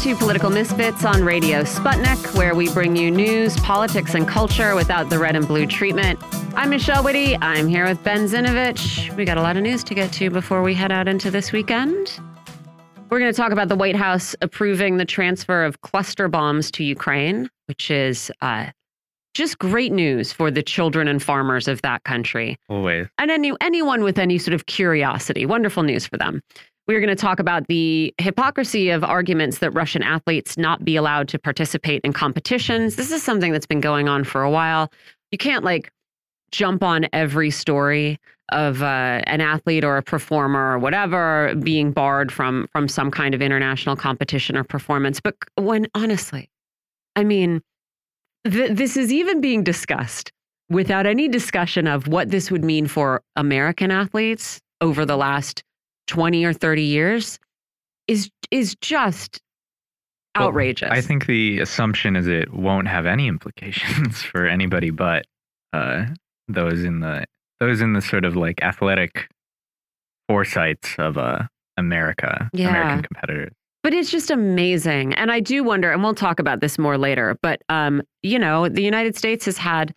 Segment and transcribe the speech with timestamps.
[0.00, 5.10] to Political Misfits on Radio Sputnik, where we bring you news, politics, and culture without
[5.10, 6.18] the red and blue treatment.
[6.56, 7.36] I'm Michelle Witte.
[7.42, 9.14] I'm here with Ben Zinevich.
[9.14, 11.52] We got a lot of news to get to before we head out into this
[11.52, 12.18] weekend.
[13.10, 16.84] We're going to talk about the White House approving the transfer of cluster bombs to
[16.84, 18.70] Ukraine, which is uh,
[19.34, 22.56] just great news for the children and farmers of that country.
[22.70, 23.06] Always.
[23.18, 25.44] And any, anyone with any sort of curiosity.
[25.44, 26.40] Wonderful news for them.
[26.90, 31.28] We're going to talk about the hypocrisy of arguments that Russian athletes not be allowed
[31.28, 32.96] to participate in competitions.
[32.96, 34.90] This is something that's been going on for a while.
[35.30, 35.92] You can't like
[36.50, 38.18] jump on every story
[38.50, 43.36] of uh, an athlete or a performer or whatever being barred from from some kind
[43.36, 45.20] of international competition or performance.
[45.20, 46.50] But when honestly,
[47.14, 47.62] I mean,
[48.42, 50.32] th this is even being discussed
[50.68, 55.62] without any discussion of what this would mean for American athletes over the last
[56.10, 57.38] 20 or 30 years
[58.08, 59.40] is is just
[60.36, 60.88] outrageous.
[60.90, 65.24] Well, I think the assumption is it won't have any implications for anybody but
[65.72, 66.06] uh,
[66.48, 67.24] those in the
[67.60, 69.28] those in the sort of like athletic
[70.28, 71.42] foresights of uh,
[71.76, 72.70] America, Yeah.
[72.70, 73.52] American competitors.
[73.82, 75.14] But it's just amazing.
[75.14, 78.68] And I do wonder, and we'll talk about this more later, but, um, you know,
[78.68, 79.94] the United States has had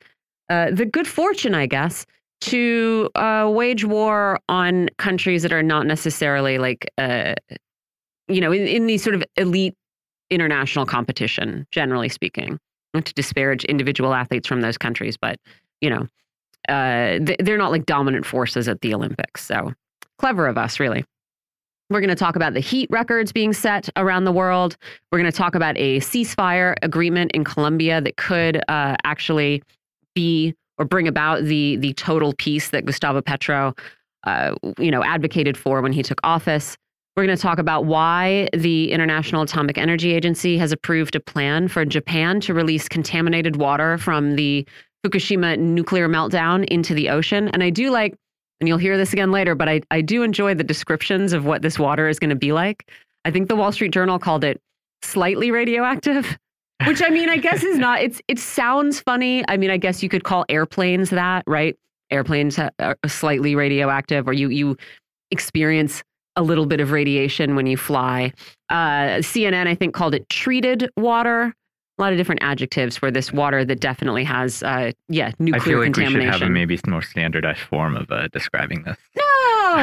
[0.50, 2.06] uh, the good fortune, I guess,
[2.44, 7.35] to uh, wage war on countries that are not necessarily like, uh,
[8.27, 9.75] you know, in, in these sort of elite
[10.30, 12.59] international competition, generally speaking,
[12.94, 15.39] not to disparage individual athletes from those countries, but,
[15.80, 16.08] you know,
[16.69, 19.45] uh, they're not like dominant forces at the Olympics.
[19.45, 19.73] So
[20.17, 21.05] clever of us, really.
[21.89, 24.75] We're going to talk about the heat records being set around the world.
[25.11, 29.61] We're going to talk about a ceasefire agreement in Colombia that could uh, actually
[30.16, 33.73] be or bring about the the total peace that Gustavo Petro,
[34.25, 36.77] uh, you know, advocated for when he took office.
[37.16, 41.67] We're going to talk about why the International Atomic Energy Agency has approved a plan
[41.67, 44.67] for Japan to release contaminated water from the
[45.06, 47.50] Fukushima nuclear meltdown into the ocean.
[47.50, 48.16] And I do like
[48.63, 51.61] and you'll hear this again later, but I, I do enjoy the descriptions of what
[51.61, 52.90] this water is going to be like.
[53.25, 54.61] I think the Wall Street Journal called it
[55.01, 56.38] slightly radioactive,
[56.88, 59.44] which I mean, I guess is not, it's it sounds funny.
[59.47, 61.78] I mean, I guess you could call airplanes that, right?
[62.11, 64.78] Airplanes are slightly radioactive, or you you
[65.31, 66.03] experience
[66.35, 68.31] a little bit of radiation when you fly.
[68.69, 71.53] Uh, CNN, I think, called it treated water.
[72.00, 75.63] A lot of different adjectives for this water that definitely has, uh, yeah, nuclear I
[75.63, 76.31] feel like we should contamination.
[76.31, 78.97] have a maybe more standardized form of uh, describing this.
[79.16, 79.23] No,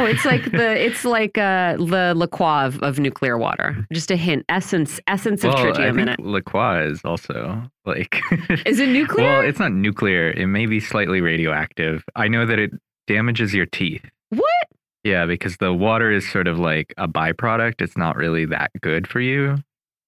[0.07, 3.87] it's like the it's like uh the La Croix of, of nuclear water.
[3.93, 6.21] Just a hint, essence essence of well, I tritium in it.
[6.21, 8.21] La Croix is also like.
[8.67, 9.27] Is it nuclear?
[9.27, 10.31] well, it's not nuclear.
[10.31, 12.05] It may be slightly radioactive.
[12.17, 12.71] I know that it
[13.07, 14.05] damages your teeth.
[14.31, 14.45] what?
[15.03, 17.81] Yeah, because the water is sort of like a byproduct.
[17.81, 19.53] It's not really that good for you.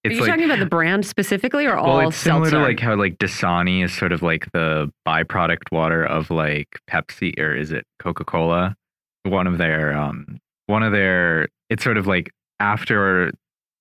[0.05, 2.57] Are It's you like talking about the brand specifically or all well, it's similar seltzer?
[2.59, 7.39] to like how like Dasani is sort of like the byproduct water of like Pepsi
[7.39, 8.77] or is it Coca Cola?
[9.25, 13.33] One of their um one of their it's sort of like after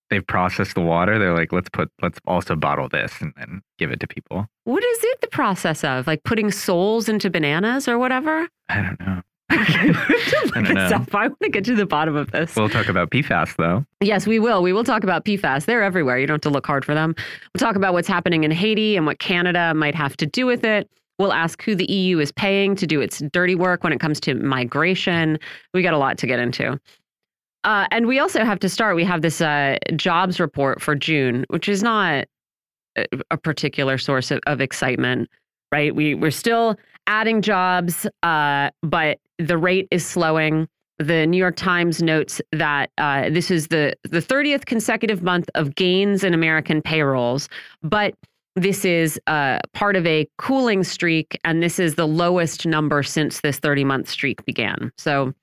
[0.09, 3.91] they've processed the water, they're like let's put let's also bottle this and then give
[3.91, 4.45] it to people.
[4.65, 6.05] what is it the process of?
[6.07, 8.47] Like putting souls into bananas or whatever?
[8.69, 9.21] I don't know.
[9.51, 11.05] I don't know.
[11.13, 12.55] I want to get to the bottom of this.
[12.55, 13.85] We'll talk about PFAS though.
[13.99, 14.61] Yes, we will.
[14.61, 15.65] We will talk about PFAS.
[15.65, 16.17] They're everywhere.
[16.19, 17.15] You don't have to look hard for them.
[17.53, 20.63] We'll talk about what's happening in Haiti and what Canada might have to do with
[20.63, 20.89] it.
[21.21, 24.19] We'll ask who the EU is paying to do its dirty work when it comes
[24.21, 25.37] to migration.
[25.71, 26.79] We got a lot to get into.
[27.63, 28.95] Uh, and we also have to start.
[28.95, 32.25] We have this uh, jobs report for June, which is not
[32.95, 35.29] a, particular source of, of excitement,
[35.71, 35.95] right?
[35.95, 40.67] We we're still adding jobs, uh, but the rate is slowing.
[40.97, 45.75] The New York Times notes that uh, this is the the 30th consecutive month of
[45.75, 47.47] gains in American payrolls,
[47.83, 48.15] but
[48.55, 53.41] this is uh, part of a cooling streak, and this is the lowest number since
[53.41, 54.91] this 30 month streak began.
[54.97, 55.33] So,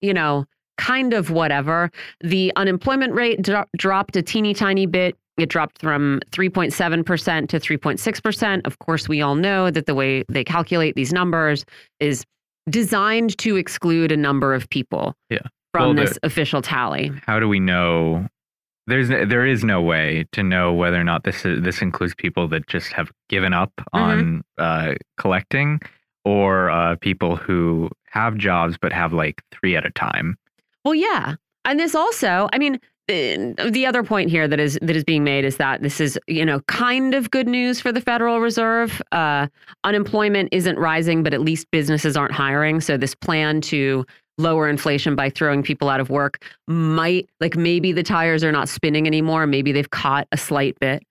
[0.00, 0.44] you know,
[0.78, 1.90] kind of whatever.
[2.20, 5.16] The unemployment rate dro- dropped a teeny tiny bit.
[5.38, 8.66] It dropped from 3.7% to 3.6%.
[8.66, 11.64] Of course, we all know that the way they calculate these numbers
[12.00, 12.24] is
[12.68, 15.38] designed to exclude a number of people Yeah.
[15.72, 17.12] from Well, this official tally.
[17.26, 18.26] How do we know?
[18.86, 22.46] There's there is no way to know whether or not this is, this includes people
[22.48, 23.98] that just have given up Mm-hmm.
[23.98, 25.80] on uh, collecting,
[26.24, 30.36] or uh, people who have jobs but have like three at a time.
[30.84, 31.34] Well, yeah.
[31.64, 32.76] And this also, I mean,
[33.08, 36.18] uh, the other point here that is that is being made is that this is,
[36.26, 39.00] you know, kind of good news for the Federal Reserve.
[39.12, 39.46] Uh,
[39.84, 42.80] unemployment isn't rising, but at least businesses aren't hiring.
[42.80, 44.04] So this plan to
[44.38, 48.68] lower inflation by throwing people out of work might, like maybe the tires are not
[48.68, 49.46] spinning anymore.
[49.46, 51.02] Maybe they've caught a slight bit.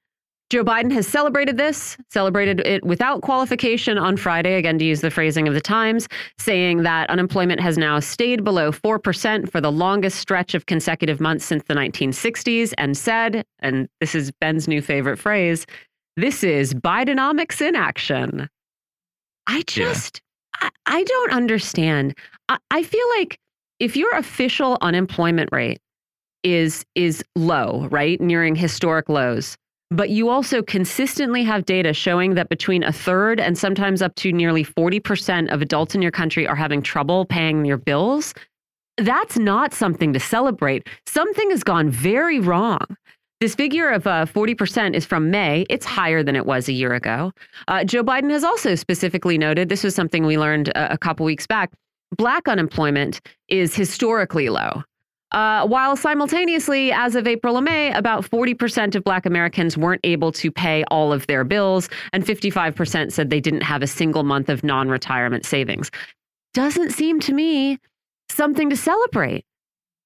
[0.52, 5.10] Joe Biden has celebrated this, celebrated it without qualification on Friday, again, to use the
[5.10, 6.08] phrasing of the Times,
[6.38, 11.46] saying that unemployment has now stayed below 4% for the longest stretch of consecutive months
[11.46, 15.66] since the 1960s, and said, and this is Ben's new favorite phrase,
[16.16, 18.48] this is Bidenomics in action.
[19.48, 20.22] I just,
[20.62, 20.70] yeah.
[20.86, 22.16] I, I, don't understand.
[22.50, 23.38] I, I feel like
[23.80, 25.80] if your official unemployment rate
[26.44, 29.58] is is low, right, nearing historic lows,
[29.92, 34.32] but you also consistently have data showing that between a third and sometimes up to
[34.32, 38.34] nearly 40% of adults in your country are having trouble paying their bills.
[38.98, 40.88] That's not something to celebrate.
[41.06, 42.86] Something has gone very wrong.
[43.42, 45.66] This figure of uh, 40% is from May.
[45.70, 47.34] It's higher than it was a year ago.
[47.68, 51.26] Uh, Joe Biden has also specifically noted this was something we learned a, a couple
[51.26, 51.72] weeks back.
[52.18, 54.84] Black unemployment is historically low.
[55.32, 60.32] Uh, while simultaneously, as of April and May, about 40% of Black Americans weren't able
[60.32, 64.48] to pay all of their bills, and 55% said they didn't have a single month
[64.50, 65.92] of non retirement savings.
[66.54, 67.80] Doesn't seem to me
[68.30, 69.44] something to celebrate.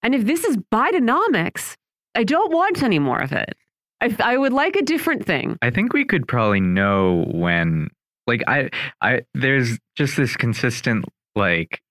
[0.02, 1.76] And if this is Bidenomics,
[2.16, 3.54] I don't want any more of it.
[4.02, 5.58] I, I would like a different thing.
[5.62, 7.90] I think we could probably know when,
[8.26, 8.70] like, I,
[9.02, 11.06] I, there's just this consistent,
[11.36, 11.82] like,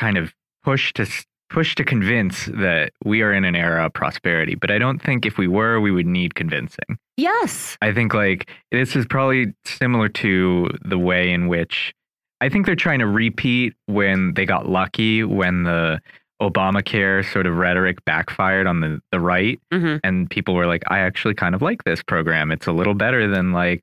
[0.00, 0.32] kind of
[0.64, 1.06] push to
[1.50, 4.54] push to convince that we are in an era of prosperity.
[4.54, 6.96] But I don't think if we were, we would need convincing.
[7.16, 7.76] Yes.
[7.82, 11.92] I think like this is probably similar to the way in which
[12.40, 16.00] I think they're trying to repeat when they got lucky when the
[16.40, 19.60] Obamacare sort of rhetoric backfired on the, the right.
[19.72, 20.00] Mm -hmm.
[20.02, 22.50] And people were like, I actually kind of like this program.
[22.52, 23.82] It's a little better than like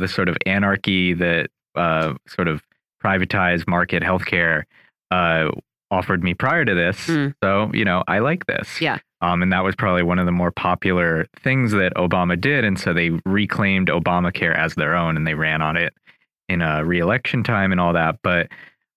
[0.00, 2.62] the sort of anarchy that uh, sort of
[3.04, 4.64] privatized market healthcare
[5.12, 5.50] uh,
[5.90, 6.96] offered me prior to this.
[7.06, 7.34] Mm.
[7.42, 8.80] So, you know, I like this.
[8.80, 8.98] Yeah.
[9.20, 12.64] Um, and that was probably one of the more popular things that Obama did.
[12.64, 15.92] And so they reclaimed Obamacare as their own and they ran on it
[16.48, 18.18] in a reelection time and all that.
[18.22, 18.48] But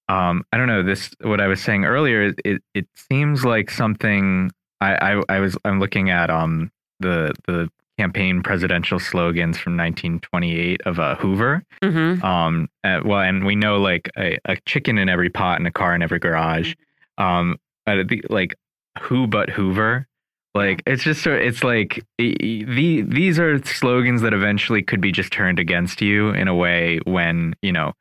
[0.08, 4.52] um, I don't know, this, what I was saying earlier, it, it seems like something
[4.80, 6.72] I, I, I was, I'm looking at um,
[7.02, 11.64] the, the campaign presidential slogans from 1928 of uh, Hoover.
[11.82, 12.24] Mm -hmm.
[12.24, 15.72] Um, uh, well, and we know like a, a, chicken in every pot and a
[15.72, 16.74] car in every garage.
[17.18, 18.56] Um, the, like
[19.02, 20.08] who but Hoover.
[20.54, 25.32] Like it's just so it's like the these are slogans that eventually could be just
[25.34, 27.92] turned against you in a way when you know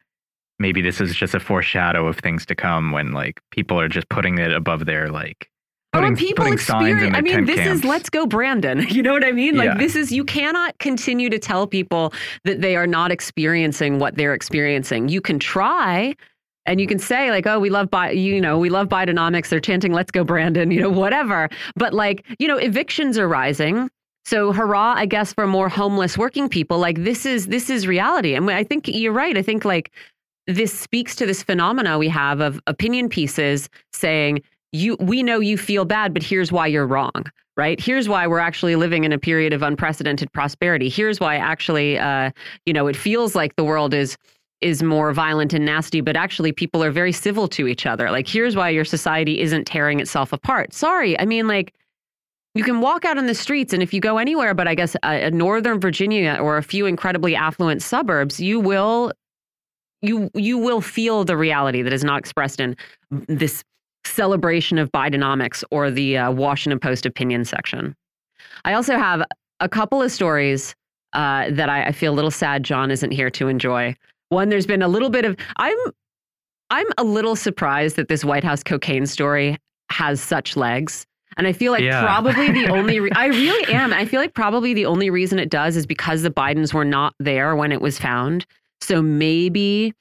[0.61, 4.09] maybe this is just a foreshadow of things to come when like people are just
[4.09, 5.51] putting it above their like
[5.95, 7.17] putting, people experience.
[7.17, 7.81] I mean, this camps.
[7.81, 8.87] is let's go, Brandon.
[8.95, 9.57] You know what I mean?
[9.57, 9.79] Like, yeah.
[9.79, 12.13] this is you cannot continue to tell people
[12.45, 15.09] that they are not experiencing what they're experiencing.
[15.09, 16.15] You can try.
[16.67, 19.49] And you can say like, oh, we love, Bi you know, we love Bidenomics.
[19.49, 21.49] They're chanting, "Let's go, Brandon," you know, whatever.
[21.77, 23.91] But like, you know, evictions are rising.
[24.25, 26.79] So hurrah, I guess, for more homeless working people.
[26.79, 28.35] Like this is this is reality.
[28.35, 29.37] And I think you're right.
[29.37, 29.93] I think like
[30.47, 34.43] this speaks to this phenomena we have of opinion pieces saying
[34.75, 37.25] you we know you feel bad but here's why you're wrong
[37.57, 37.81] right?
[37.81, 40.89] Here's why we're actually living in a period of unprecedented prosperity.
[40.89, 42.31] Here's why actually uh,
[42.67, 44.17] you know it feels like the world is
[44.61, 48.11] is more violent and nasty but actually people are very civil to each other.
[48.11, 50.73] Like here's why your society isn't tearing itself apart.
[50.75, 51.75] Sorry i mean like
[52.55, 54.97] you can walk out on the streets and if you go anywhere but i guess
[55.03, 59.13] uh, northern virginia or a few incredibly affluent suburbs you will
[60.03, 62.77] you you will feel the reality that is not expressed in
[63.11, 63.65] this
[64.07, 67.95] celebration of Bidenomics or the uh, Washington Post opinion section.
[68.65, 69.23] I also have
[69.61, 70.75] a couple of stories
[71.13, 73.95] uh, that I, I, feel a little sad John isn't here to enjoy.
[74.31, 75.77] One, there's been a little bit of I'm
[76.71, 79.59] I'm a little surprised that this White House cocaine story
[79.91, 81.07] has such legs.
[81.37, 82.03] And I feel like yeah.
[82.03, 83.93] probably the only I really am.
[83.93, 87.15] I feel like probably the only reason it does is because the Bidens were not
[87.21, 88.47] there when it was found.
[88.81, 89.95] So maybe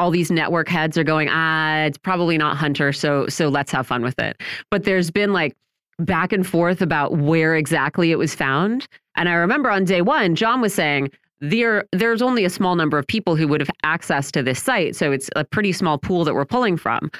[0.00, 3.86] all these network heads are going, ah, it's probably not Hunter, so so let's have
[3.86, 4.40] fun with it.
[4.70, 5.54] But there's been like
[5.98, 8.88] back and forth about where exactly it was found.
[9.16, 12.98] And I remember on day one, John was saying there there's only a small number
[12.98, 16.24] of people who would have access to this site, so it's a pretty small pool
[16.24, 17.10] that we're pulling from.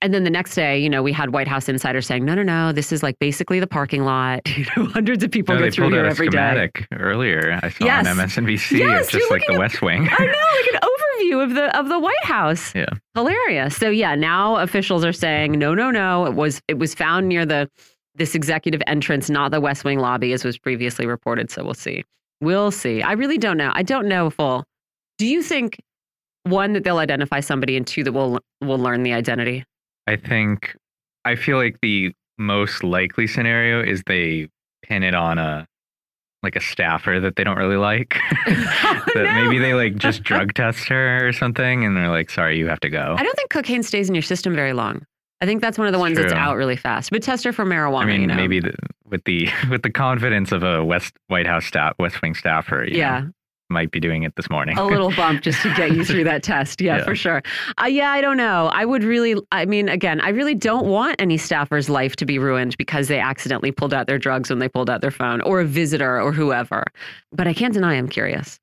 [0.00, 2.42] And then the next day, you know, we had White House insiders saying, "No, no,
[2.42, 4.40] no, this is like basically the parking lot.
[4.58, 8.06] You know, hundreds of people no, go through here every day." Earlier, I saw yes.
[8.06, 8.78] on MSNBC.
[8.78, 10.08] Yes, it's just like the West Wing.
[10.10, 12.74] I know, like an overview of the of the White House.
[12.74, 13.76] Yeah, hilarious.
[13.76, 16.26] So yeah, now officials are saying, "No, no, no.
[16.26, 17.70] It was it was found near the
[18.14, 22.04] this executive entrance, not the West Wing lobby, as was previously reported." So we'll see.
[22.40, 23.02] We'll see.
[23.02, 23.72] I really don't know.
[23.74, 24.64] I don't know full.
[25.18, 25.78] Do you think
[26.44, 29.64] one that they'll identify somebody, and two that we'll we'll learn the identity?
[30.08, 30.76] I think
[31.24, 34.48] I feel like the most likely scenario is they
[34.82, 35.66] pin it on a
[36.42, 38.16] like a staffer that they don't really like.
[38.46, 39.34] Oh, that no.
[39.44, 42.80] maybe they like just drug test her or something, and they're like, "Sorry, you have
[42.80, 45.04] to go." I don't think cocaine stays in your system very long.
[45.40, 47.10] I think that's one of the ones that's out really fast.
[47.10, 48.02] But test her for marijuana.
[48.02, 48.34] I mean, you know?
[48.34, 48.74] maybe the,
[49.04, 52.98] with the with the confidence of a West White House staff, West Wing staffer, you
[52.98, 53.20] Yeah.
[53.20, 53.30] know,
[53.70, 54.78] might be doing it this morning.
[54.78, 56.80] a little bump just to get you through that test.
[56.80, 57.04] Yeah, Yeah.
[57.04, 57.42] for sure.
[57.80, 58.68] Uh, yeah, I don't know.
[58.72, 62.38] I would really, I mean, again, I really don't want any staffer's life to be
[62.38, 65.60] ruined because they accidentally pulled out their drugs when they pulled out their phone or
[65.60, 66.84] a visitor or whoever.
[67.32, 68.58] But I can't deny I'm curious.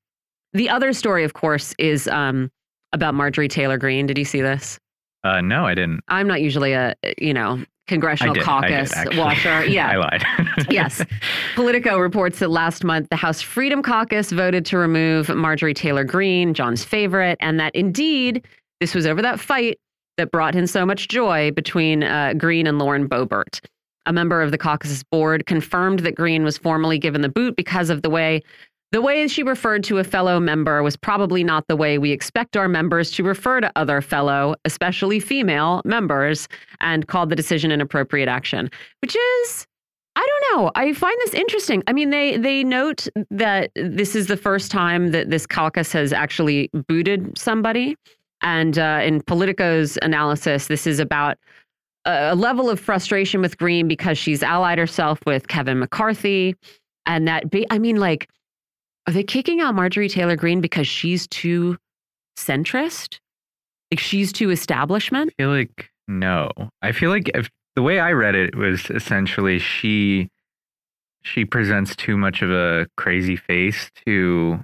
[0.52, 2.50] The other story, of course, is um,
[2.92, 4.06] about Marjorie Taylor Greene.
[4.06, 4.78] Did you see this?
[5.24, 6.00] Uh, no, I didn't.
[6.08, 8.42] I'm not usually a, you know, congressional did.
[8.42, 9.64] Caucus did, watcher.
[9.66, 9.90] Yeah.
[9.90, 10.24] I lied.
[10.70, 11.04] Yes.
[11.54, 16.54] Politico reports that last month the House Freedom Caucus voted to remove Marjorie Taylor Greene,
[16.54, 18.44] John's favorite, and that indeed
[18.80, 19.78] this was over that fight
[20.16, 23.60] that brought him so much joy between uh, Greene and Lauren Boebert.
[24.06, 27.90] A member of the caucus's board confirmed that Greene was formally given the boot because
[27.90, 28.42] of the way
[28.96, 32.56] the way she referred to a fellow member was probably not the way we expect
[32.56, 36.48] our members to refer to other fellow, especially female members,
[36.80, 38.70] and called the decision an appropriate action,
[39.02, 39.66] which is
[40.16, 40.72] I don't know.
[40.76, 41.82] I find this interesting.
[41.86, 46.14] I mean, they they note that this is the first time that this caucus has
[46.14, 47.96] actually booted somebody,
[48.40, 51.36] and uh, in Politico's analysis, this is about
[52.06, 56.56] a a level of frustration with Greene because she's allied herself with Kevin McCarthy,
[57.04, 58.30] and that be, I mean, like,
[59.06, 61.76] are they kicking out Marjorie Taylor Greene because she's too
[62.36, 63.18] centrist?
[63.90, 65.32] Like she's too establishment?
[65.38, 66.50] I feel like no.
[66.82, 70.28] I feel like if the way I read it was essentially she
[71.22, 74.60] she presents too much of a crazy face to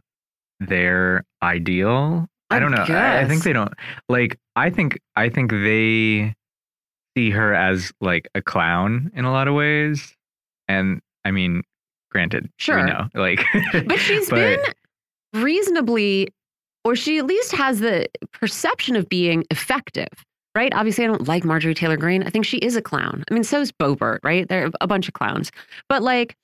[0.60, 2.26] their ideal.
[2.50, 2.84] I, I don't know.
[2.88, 3.72] I, I think they don't
[4.08, 6.34] like I think I think they
[7.16, 10.14] see her as like a clown in a lot of ways.
[10.68, 11.62] And I mean,
[12.12, 12.76] granted, Sure.
[12.76, 13.08] we know.
[13.14, 14.60] Like But she's been
[15.32, 16.28] reasonably,
[16.84, 20.08] or she at least has the perception of being effective,
[20.54, 20.72] right?
[20.74, 22.22] Obviously, I don't like Marjorie Taylor Greene.
[22.22, 23.24] I think she is a clown.
[23.30, 24.48] I mean, so is Boebert, right?
[24.48, 25.50] They're a bunch of clowns.
[25.88, 26.36] But like,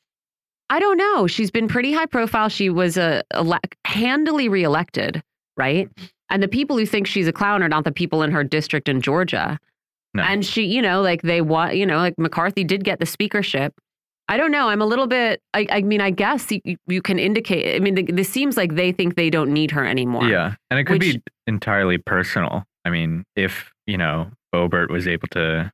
[0.70, 1.26] I don't know.
[1.26, 2.48] She's been pretty high profile.
[2.48, 5.22] She was uh, a, ele- handily reelected,
[5.56, 5.88] right?
[6.30, 8.88] And the people who think she's a clown are not the people in her district
[8.88, 9.58] in Georgia.
[10.14, 10.22] No.
[10.22, 13.74] And she, you know, like they want, you know, like McCarthy did get the speakership.
[14.30, 14.68] I don't know.
[14.68, 15.40] I'm a little bit.
[15.54, 17.74] I, I mean, I guess you, you can indicate.
[17.74, 20.24] I mean, th- this seems like they think they don't need her anymore.
[20.28, 22.64] Yeah, and it could Which- be entirely personal.
[22.84, 25.72] I mean, if you know Boebert was able to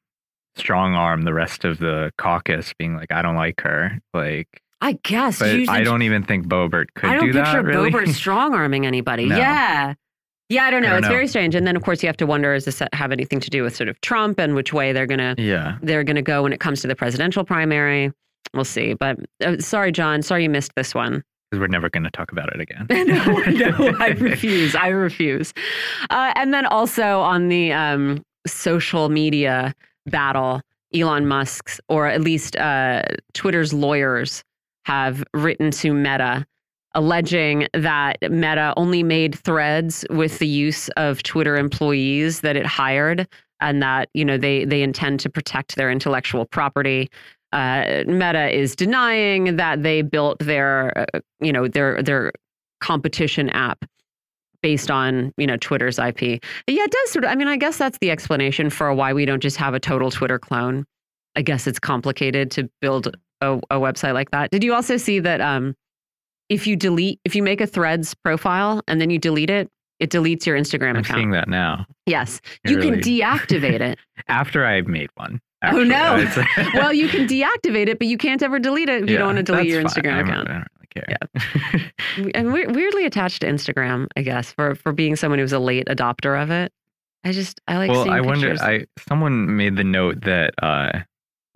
[0.57, 4.49] strong arm the rest of the caucus, being like, "I don't like her," like,
[4.81, 5.41] I guess.
[5.41, 7.65] but I don't even think Boebert could I don't do picture that.
[7.65, 9.27] Really, Boebert strong arming anybody.
[9.27, 9.37] No.
[9.37, 9.95] Yeah.
[10.51, 10.91] Yeah, I don't know.
[10.91, 11.15] don't it's know.
[11.15, 11.55] very strange.
[11.55, 13.75] And then, of course, you have to wonder: does this have anything to do with
[13.75, 16.83] sort of Trump and which way they're gonna yeah, they're gonna go when it comes
[16.83, 18.13] to the presidential primary?
[18.53, 18.95] We'll see.
[18.95, 20.23] But uh, sorry, John.
[20.23, 21.23] Sorry you missed this one.
[21.51, 22.87] because we're never going to talk about it again.
[22.91, 23.37] no,
[23.71, 24.75] no, I refuse.
[24.75, 25.53] I refuse.
[26.11, 29.75] Uh, and then also on the um, social media
[30.07, 30.61] battle,
[30.95, 34.45] Elon Musk's, or at least uh, Twitter's lawyers,
[34.85, 36.47] have written to Meta
[36.95, 43.27] alleging that Meta only made threads with the use of Twitter employees that it hired
[43.61, 47.11] and that you know they they intend to protect their intellectual property
[47.55, 52.33] uh, Meta is denying that they built their, uh, you know, their their
[52.81, 53.85] competition app
[54.61, 56.23] based on you know Twitter's IP.
[56.67, 57.31] Yeah, it does sort of.
[57.31, 60.11] I mean, I guess that's the explanation for why we don't just have a total
[60.11, 60.85] Twitter clone.
[61.37, 64.51] I guess it's complicated to build a, a website like that.
[64.51, 65.75] Did you also see that um,
[66.49, 69.71] if you delete, if you make a Threads profile and then you delete it,
[70.01, 71.19] it deletes your Instagram I'm account.
[71.19, 71.87] seeing that now.
[72.07, 73.99] Yes, You're you can deactivate it.
[74.29, 75.41] After I made one.
[75.73, 75.89] Oh, actually.
[75.89, 76.17] no.
[76.19, 79.27] It's- well, you can deactivate it, but you can't ever delete it if you don't
[79.35, 79.91] want to delete your fine.
[79.91, 80.49] Instagram I'm- account.
[80.49, 81.91] I don't really care.
[82.25, 85.59] We- and we're weirdly attached to Instagram, I guess, for for being someone who's a
[85.59, 86.73] late adopter of it.
[87.25, 88.51] I just I like well, I wonder.
[88.51, 88.61] pictures.
[88.63, 91.01] I someone made the note that uh,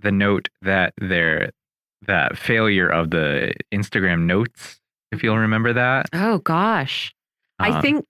[0.00, 1.50] the note that their
[2.06, 4.80] that failure of the Instagram notes.
[5.12, 7.14] If you'll remember that, oh gosh,
[7.60, 8.04] I Uh, think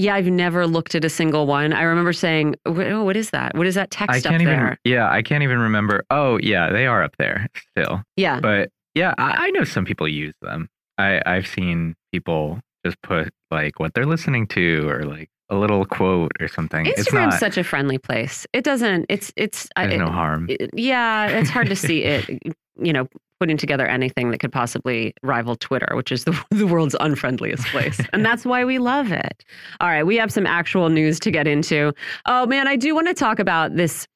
[0.00, 1.72] yeah, I've never looked at a single one.
[1.72, 3.54] I remember saying, "Oh, oh what is that?
[3.56, 4.54] What is that text up can't even.
[4.54, 6.04] there?" Yeah, I can't even remember.
[6.10, 8.02] Oh, yeah, they are up there still.
[8.16, 10.68] Yeah, But yeah, I, I know some people use them.
[10.98, 15.84] I I've seen people just put like what they're listening to or like a little
[15.84, 16.86] quote or something.
[16.86, 17.40] it's Instagram's not.
[17.40, 18.46] such a friendly place.
[18.52, 19.06] It doesn't.
[19.08, 19.68] It's it's.
[19.76, 20.46] I- no harm.
[20.48, 22.42] it- yeah, it's hard to see it.
[22.82, 23.08] You know,
[23.40, 28.00] putting together anything that could possibly rival Twitter, which is the, the world's unfriendliest place.
[28.12, 29.44] and that's why we love it.
[29.80, 31.92] All right, we have some actual news to get into.
[32.26, 34.06] Oh man, I do want to talk about this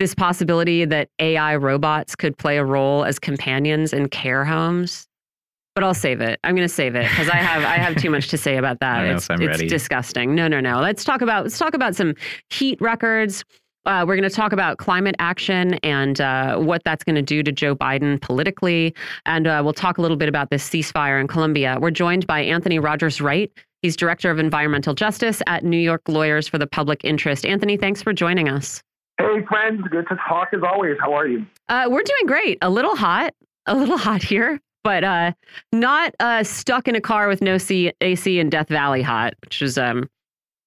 [0.00, 5.06] this possibility that AI robots could play a role as companions in care homes.
[5.74, 6.40] But I'll save it.
[6.42, 8.80] I'm going to save it because I have I have too much to say about
[8.80, 9.04] that.
[9.04, 9.68] it's it's ready.
[9.68, 10.34] disgusting.
[10.34, 10.80] No, no, no.
[10.80, 12.14] Let's talk about let's talk about some
[12.48, 13.44] heat records.
[13.86, 17.42] Uh, we're going to talk about climate action and uh, what that's going to do
[17.42, 18.94] to Joe Biden politically.
[19.24, 21.78] And uh, we'll talk a little bit about this ceasefire in Colombia.
[21.80, 23.50] We're joined by Anthony Rogers Wright.
[23.82, 27.46] He's Director of Environmental Justice at New York Lawyers for the Public Interest.
[27.46, 28.82] Anthony, thanks for joining us.
[29.18, 29.82] Hey, friends.
[29.90, 30.96] Good to talk as always.
[31.00, 31.46] How are you?
[31.68, 32.58] Uh, we're doing great.
[32.60, 33.34] A little hot,
[33.66, 35.32] a little hot here, but uh,
[35.72, 39.62] not uh, stuck in a car with no C- AC in Death Valley hot, which
[39.62, 40.08] is, um,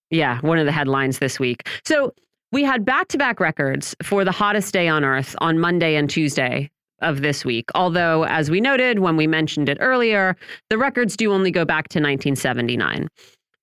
[0.09, 1.67] yeah, one of the headlines this week.
[1.85, 2.13] So
[2.53, 6.07] we had back to back records for the hottest day on Earth on Monday and
[6.07, 6.69] Tuesday
[7.01, 7.65] of this week.
[7.73, 10.37] Although, as we noted when we mentioned it earlier,
[10.69, 13.09] the records do only go back to 1979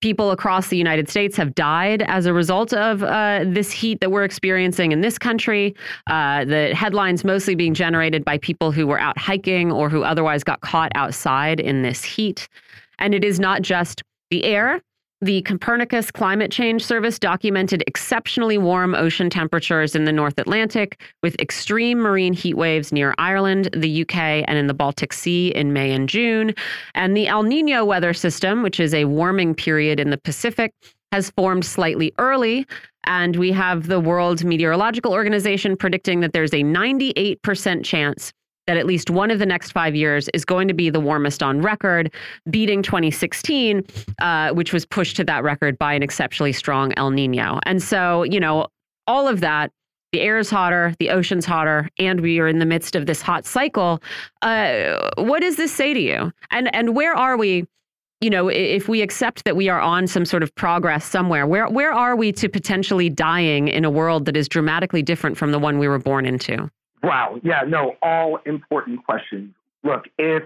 [0.00, 4.10] people across the United States have died as a result of uh, this heat that
[4.10, 5.74] we're experiencing in this country.
[6.06, 10.42] Uh, the headlines mostly being generated by people who were out hiking or who otherwise
[10.42, 12.48] got caught outside in this heat.
[12.98, 14.80] And it is not just the air.
[15.22, 21.38] The Copernicus Climate Change Service documented exceptionally warm ocean temperatures in the North Atlantic with
[21.38, 25.92] extreme marine heat waves near Ireland, the UK, and in the Baltic Sea in May
[25.92, 26.54] and June.
[26.94, 30.72] And the El Nino weather system, which is a warming period in the Pacific,
[31.12, 32.66] has formed slightly early.
[33.04, 38.32] And we have the World Meteorological Organization predicting that there's a 98% chance
[38.66, 41.42] that at least one of the next five years is going to be the warmest
[41.42, 42.12] on record,
[42.50, 43.84] beating 2016,
[44.20, 47.58] uh, which was pushed to that record by an exceptionally strong El Nino.
[47.64, 48.66] And so, you know,
[49.06, 49.72] all of that
[50.12, 53.22] the air is hotter, the ocean's hotter, and we are in the midst of this
[53.22, 54.02] hot cycle.
[54.42, 56.32] Uh, what does this say to you?
[56.50, 57.66] And and where are we?
[58.20, 61.68] You know, if we accept that we are on some sort of progress somewhere, where
[61.68, 65.58] where are we to potentially dying in a world that is dramatically different from the
[65.58, 66.68] one we were born into?
[67.02, 67.40] Wow.
[67.42, 69.54] Yeah, no, all important questions.
[69.82, 70.42] Look, if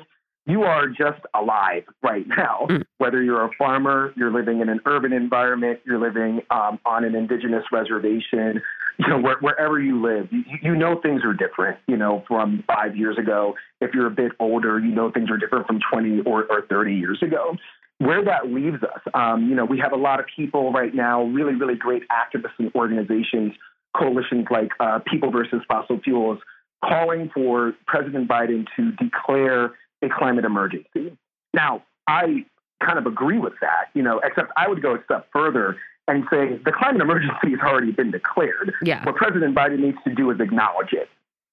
[0.47, 2.83] you are just alive right now, Mm.
[2.99, 7.14] whether you're a farmer, you're living in an urban environment, you're living um, on an
[7.14, 8.62] indigenous reservation,
[8.99, 12.62] you know, where, wherever you live, you, you know things are different, you know, from
[12.67, 13.55] five years ago.
[13.81, 16.95] If you're a bit older, you know things are different from 20 or, or 30
[16.95, 17.57] years ago.
[17.99, 21.23] Where that leaves us, um, you know, we have a lot of people right now,
[21.25, 23.55] really, really great activists and organizations
[23.96, 26.38] coalitions like uh, People versus Fossil Fuels
[26.85, 31.16] calling for President Biden to declare a climate emergency.
[31.54, 32.44] Now, I
[32.85, 35.76] kind of agree with that, you know, except I would go a step further
[36.07, 38.72] and say the climate emergency has already been declared.
[38.83, 39.04] Yeah.
[39.04, 41.09] What President Biden needs to do is acknowledge it,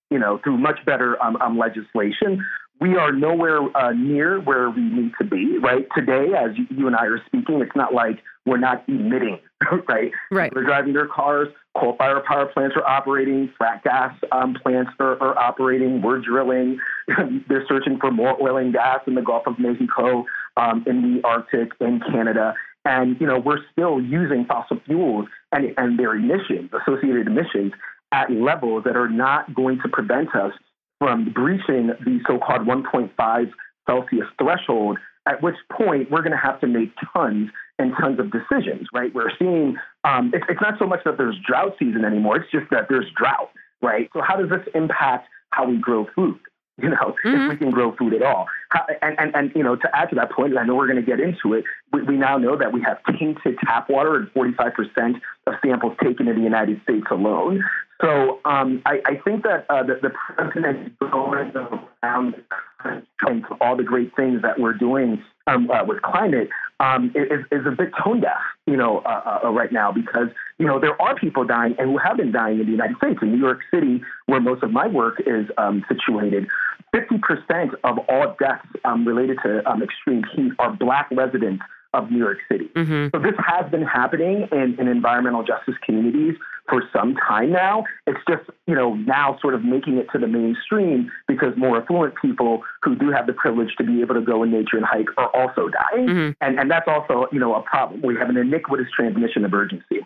[0.09, 2.45] you know, through much better um, um, legislation.
[2.81, 5.87] We are nowhere uh, near where we need to be, right?
[5.95, 9.39] Today, as you, and I are speaking, it's not like we're not emitting,
[9.87, 10.11] right?
[10.31, 10.51] Right.
[10.53, 11.47] They're driving their cars.
[11.77, 13.51] Coal fired power plants are operating.
[13.59, 16.01] Frac gas um, plants are, are operating.
[16.01, 16.79] We're drilling.
[17.47, 20.25] They're searching for more oil and gas in the Gulf of Mexico,
[20.57, 22.53] um, in the Arctic, in Canada.
[22.83, 27.73] And, you know, we're still using fossil fuels and, and their emissions, associated emissions,
[28.11, 30.51] at levels that are not going to prevent us
[30.99, 33.51] from breaching the so-called 1.5
[33.87, 38.31] Celsius threshold, at which point we're going to have to make tons and tons of
[38.31, 39.13] decisions, right?
[39.13, 42.69] We're seeing um, it's, it's not so much that there's drought season anymore; it's just
[42.71, 44.09] that there's drought, right?
[44.13, 46.39] So how does this impact how we grow food?
[46.81, 47.45] You know, Mhm.
[47.45, 48.47] if we can grow food at all.
[48.69, 50.87] How, and, and, and, you know, to add to that point, and I know we're
[50.87, 54.15] going to get into it, we, we now know that we have tainted tap water
[54.15, 57.63] in 45% of samples taken in the United States alone.
[58.01, 62.35] So um, I, I think that uh, the, the president is going around
[62.83, 67.65] and all the great things that we're doing um, uh, with climate um, is, is
[67.67, 71.15] a bit tone deaf, you know, uh, uh, right now because you know there are
[71.15, 73.19] people dying and who have been dying in the United States.
[73.21, 76.47] In New York City, where most of my work is um, situated,
[76.95, 82.17] 50% of all deaths um, related to um, extreme heat are Black residents of New
[82.17, 82.69] York City.
[82.75, 86.35] hmm So this has been happening in, in environmental justice communities
[86.69, 87.83] for some time now.
[88.07, 92.15] It's just, you know, now sort of making it to the mainstream because more affluent
[92.21, 95.07] people who do have the privilege to be able to go in nature and hike
[95.17, 96.07] are also dying.
[96.07, 96.35] Mhm.
[96.41, 98.01] And, and that's also, you know, a problem.
[98.01, 100.05] We have an iniquitous transmission of urgency.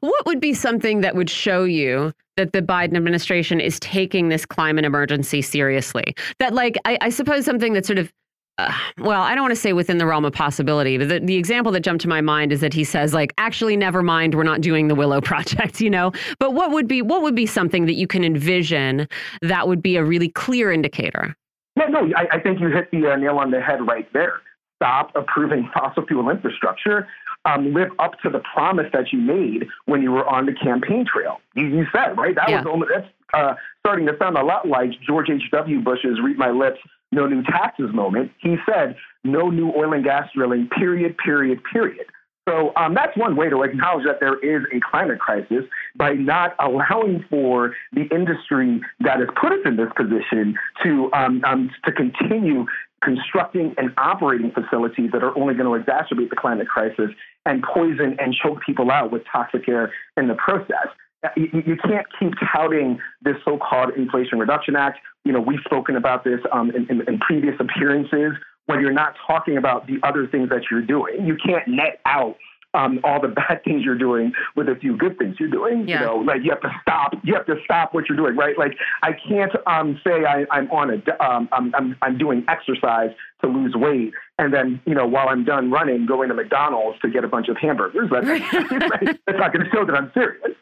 [0.00, 4.44] What would be something that would show you that the Biden administration is taking this
[4.44, 6.14] climate emergency seriously?
[6.38, 8.12] That, like, I, I suppose something that sort of,
[8.58, 11.36] uh, well, I don't want to say within the realm of possibility, but the, the
[11.36, 14.42] example that jumped to my mind is that he says, like, actually, never mind, we're
[14.42, 16.12] not doing the Willow Project, you know.
[16.38, 19.08] But what would be what would be something that you can envision
[19.42, 21.36] that would be a really clear indicator?
[21.76, 24.40] No, no, I, I think you hit the uh, nail on the head right there.
[24.76, 27.06] Stop approving fossil fuel infrastructure.
[27.44, 31.04] Um, live up to the promise that you made when you were on the campaign
[31.06, 31.38] trail.
[31.54, 32.62] You, you said right that Yeah.
[32.64, 33.54] was only that's uh,
[33.86, 35.80] starting to sound a lot like George H.W.
[35.80, 36.78] Bush's "Read My Lips."
[37.16, 38.30] No new taxes moment.
[38.42, 42.04] He said, no new oil and gas drilling, period, period, period.
[42.46, 45.64] So um, that's one way to acknowledge that there is a climate crisis
[45.96, 51.42] by not allowing for the industry that has put us in this position to um,
[51.44, 52.66] um, to continue
[53.02, 57.10] constructing and operating facilities that are only going to exacerbate the climate crisis
[57.46, 60.88] and poison and choke people out with toxic air in the process.
[61.36, 64.98] You, you can't keep touting this so-called Inflation Reduction Act.
[65.24, 68.32] You know, we've spoken about this um, in, in, in previous appearances
[68.66, 71.26] when you're not talking about the other things that you're doing.
[71.26, 72.36] You can't net out
[72.76, 75.88] um, all the bad things you're doing with a few good things you're doing.
[75.88, 76.00] Yeah.
[76.00, 77.12] You know, like you have to stop.
[77.24, 78.56] You have to stop what you're doing, right?
[78.58, 83.10] Like I can't um, say I, am on a um, I'm, I'm I'm doing exercise
[83.42, 87.10] to lose weight, and then you know while I'm done running, going to McDonald's to
[87.10, 88.10] get a bunch of hamburgers.
[88.10, 88.26] That's,
[89.26, 90.56] that's not going to show that I'm serious.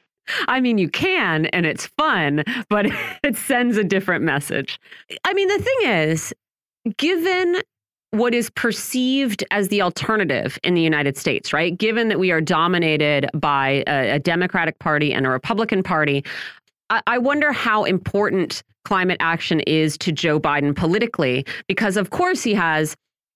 [0.48, 2.86] I mean, you can, and it's fun, but
[3.22, 4.80] it sends a different message.
[5.24, 6.32] I mean, the thing is,
[6.96, 7.56] given
[8.10, 11.76] what is perceived as the alternative in the United States, right?
[11.76, 16.24] Given that we are dominated by a, a Democratic Party and a Republican Party,
[16.90, 22.42] I, I wonder how important climate action is to Joe Biden politically, because of course
[22.42, 22.94] he has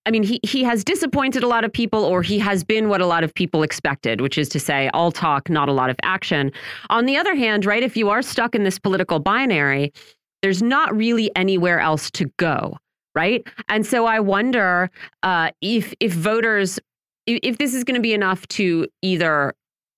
[0.08, 3.02] I mean, he he has disappointed a lot of people, or he has been what
[3.02, 5.96] a lot of people expected, which is to say, all talk, not a lot of
[6.02, 6.50] action.
[6.88, 9.92] On the other hand, right, if you are stuck in this political binary,
[10.40, 12.78] there's not really anywhere else to go
[13.14, 13.44] right?
[13.68, 14.90] And so I wonder
[15.24, 16.78] uh, if if voters
[17.26, 19.54] if this is going to be enough to either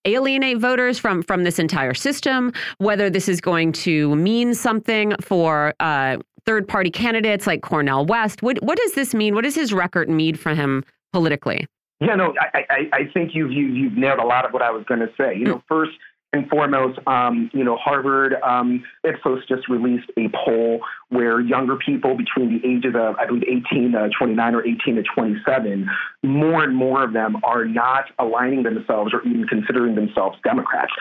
[0.06, 5.74] alienate voters from from this entire system, whether this is going to mean something for
[5.80, 8.42] uh, third party candidates like Cornel West.
[8.42, 9.34] What what does this mean?
[9.34, 11.66] What does his record mean for him politically?
[12.00, 14.52] Yeah, no, I, I, I think you've, you, have you have nailed a lot of
[14.52, 15.36] what I was going to say.
[15.36, 15.62] You know, mm.
[15.68, 15.92] first
[16.32, 22.16] and foremost, um, you know, Harvard um, Ipsos just released a poll where younger people
[22.16, 25.90] between the ages of, I believe, 18 to 29 or 18 to 27,
[26.22, 30.92] more and more of them are not aligning themselves or even considering themselves Democrats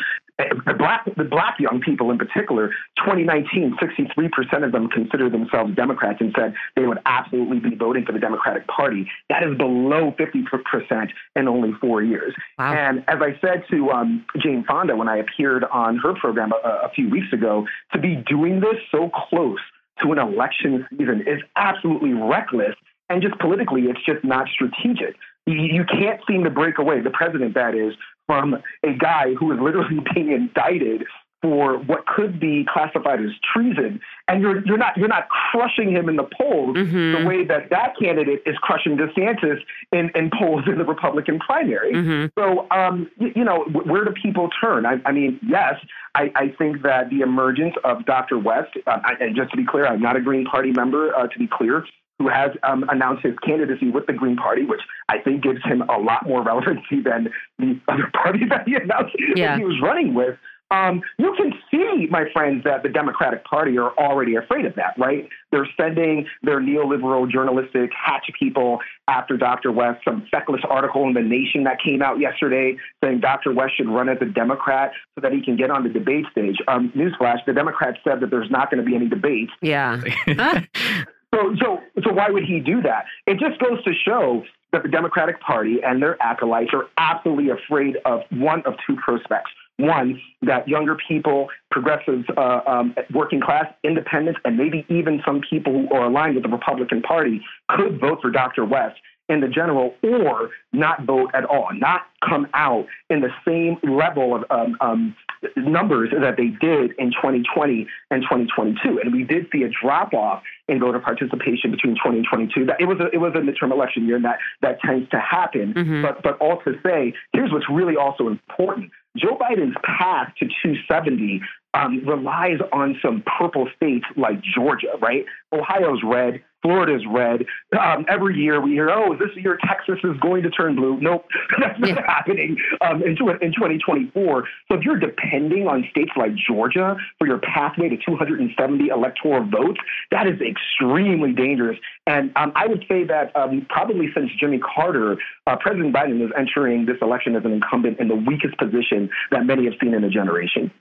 [0.77, 6.33] black the black young people in particular 2019 63% of them consider themselves democrats and
[6.37, 9.09] said they would absolutely be voting for the democratic party.
[9.29, 12.33] That is below 50% in only four years.
[12.57, 12.73] Wow.
[12.73, 16.67] and as i said to um, jane fonda when i appeared on her program a,
[16.85, 19.59] a few weeks ago to be doing this so close
[20.01, 22.75] to an election season is absolutely reckless.
[23.09, 25.15] And just politically it's just not strategic.
[25.47, 27.95] You can't seem to break away, the president that is,
[28.29, 31.03] from a guy who is literally being indicted
[31.41, 36.09] for what could be classified as treason, and you're you're not you're not crushing him
[36.09, 37.23] in the polls mm-hmm.
[37.23, 39.57] the way that that candidate is crushing DeSantis
[39.93, 41.93] in, in polls in the Republican primary.
[41.93, 42.25] Mm-hmm.
[42.37, 44.85] So, um, you, you, know, where do people turn?
[44.85, 45.75] I, I mean, yes,
[46.13, 48.37] I, I, think that the emergence of Dr.
[48.37, 51.15] West, uh, I, and just to be clear, I'm not a Green Party member.
[51.15, 51.85] Uh, to be clear,
[52.19, 55.81] who has um, announced his candidacy with the Green Party, which I think gives him
[55.81, 59.53] a lot more relevancy than the other party that he announced yeah.
[59.53, 60.37] that he was running with.
[60.71, 64.93] Um, you can see, my friends, that the Democratic Party are already afraid of that,
[64.99, 65.27] right?
[65.51, 68.77] They're sending their neoliberal journalistic hatch people
[69.07, 69.71] after Dr.
[69.71, 70.01] West.
[70.05, 73.51] Some feckless article in The Nation that came out yesterday saying Dr.
[73.51, 76.57] West should run as a Democrat so that he can get on the debate stage.
[76.67, 79.51] Um, newsflash: the Democrats said that there's not going to be any debates.
[79.61, 79.99] Yeah.
[81.33, 83.05] So, so, so why would he do that?
[83.27, 87.97] It just goes to show that the Democratic Party and their acolytes are absolutely afraid
[88.05, 89.51] of one of two prospects.
[89.77, 95.71] One, that younger people, progressives, uh, um, working class, independents, and maybe even some people
[95.71, 98.65] who are aligned with the Republican Party could vote for Dr.
[98.65, 98.97] West
[99.29, 104.35] in the general or not vote at all, not come out in the same level
[104.35, 105.15] of um, um,
[105.55, 108.99] numbers that they did in 2020 and 2022.
[108.99, 112.65] And we did see a drop off in voter participation between 20 and 22.
[112.65, 115.19] That it was a, it was a midterm election year, and that that tends to
[115.19, 115.73] happen.
[115.73, 116.01] Mm-hmm.
[116.01, 121.41] But but all to say, here's what's really also important: Joe Biden's path to 270
[121.73, 125.25] um, relies on some purple states like Georgia, right?
[125.53, 127.45] Ohio's red, Florida's red.
[127.79, 130.99] Um, every year we hear, oh, this year Texas is going to turn blue.
[130.99, 131.25] Nope,
[131.59, 132.05] that's not yeah.
[132.05, 134.43] happening um, in, in 2024.
[134.67, 139.79] So if you're depending on states like Georgia for your pathway to 270 electoral votes,
[140.11, 141.77] that is extremely dangerous.
[142.07, 145.17] And um, I would say that um, probably since Jimmy Carter,
[145.47, 149.45] uh, President Biden is entering this election as an incumbent in the weakest position that
[149.45, 150.71] many have seen in a generation.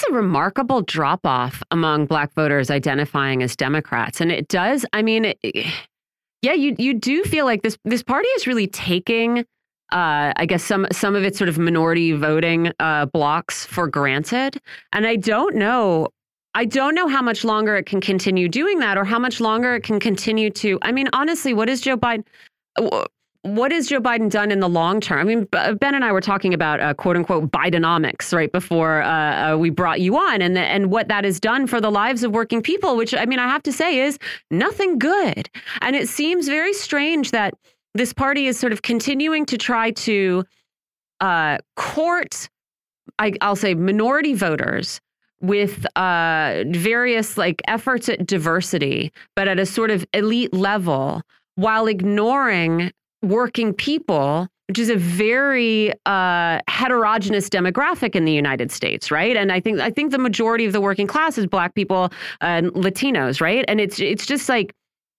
[0.00, 4.20] That is a remarkable drop off among black voters identifying as Democrats.
[4.20, 5.66] And it does, I mean, it,
[6.42, 9.40] yeah, you you do feel like this this party is really taking
[9.92, 14.60] uh, I guess some some of its sort of minority voting uh, blocks for granted.
[14.92, 16.08] And I don't know
[16.54, 19.74] I don't know how much longer it can continue doing that or how much longer
[19.74, 20.78] it can continue to.
[20.82, 22.24] I mean, honestly, what is Joe Biden?
[23.42, 25.18] What has Joe Biden done in the long term?
[25.18, 29.54] I mean, Ben and I were talking about uh, quote unquote Bidenomics right before uh,
[29.54, 32.22] uh, we brought you on, and the, and what that has done for the lives
[32.22, 34.18] of working people, which I mean, I have to say is
[34.50, 35.48] nothing good.
[35.80, 37.54] And it seems very strange that
[37.94, 40.44] this party is sort of continuing to try to
[41.20, 42.50] uh, court,
[43.18, 45.00] I, I'll say, minority voters
[45.40, 51.22] with uh, various like efforts at diversity, but at a sort of elite level,
[51.54, 52.92] while ignoring
[53.22, 59.36] working people, which is a very uh, heterogeneous demographic in the United States, right?
[59.36, 62.70] And I think I think the majority of the working class is Black people and
[62.72, 63.64] Latinos, right?
[63.68, 64.74] And it's it's just like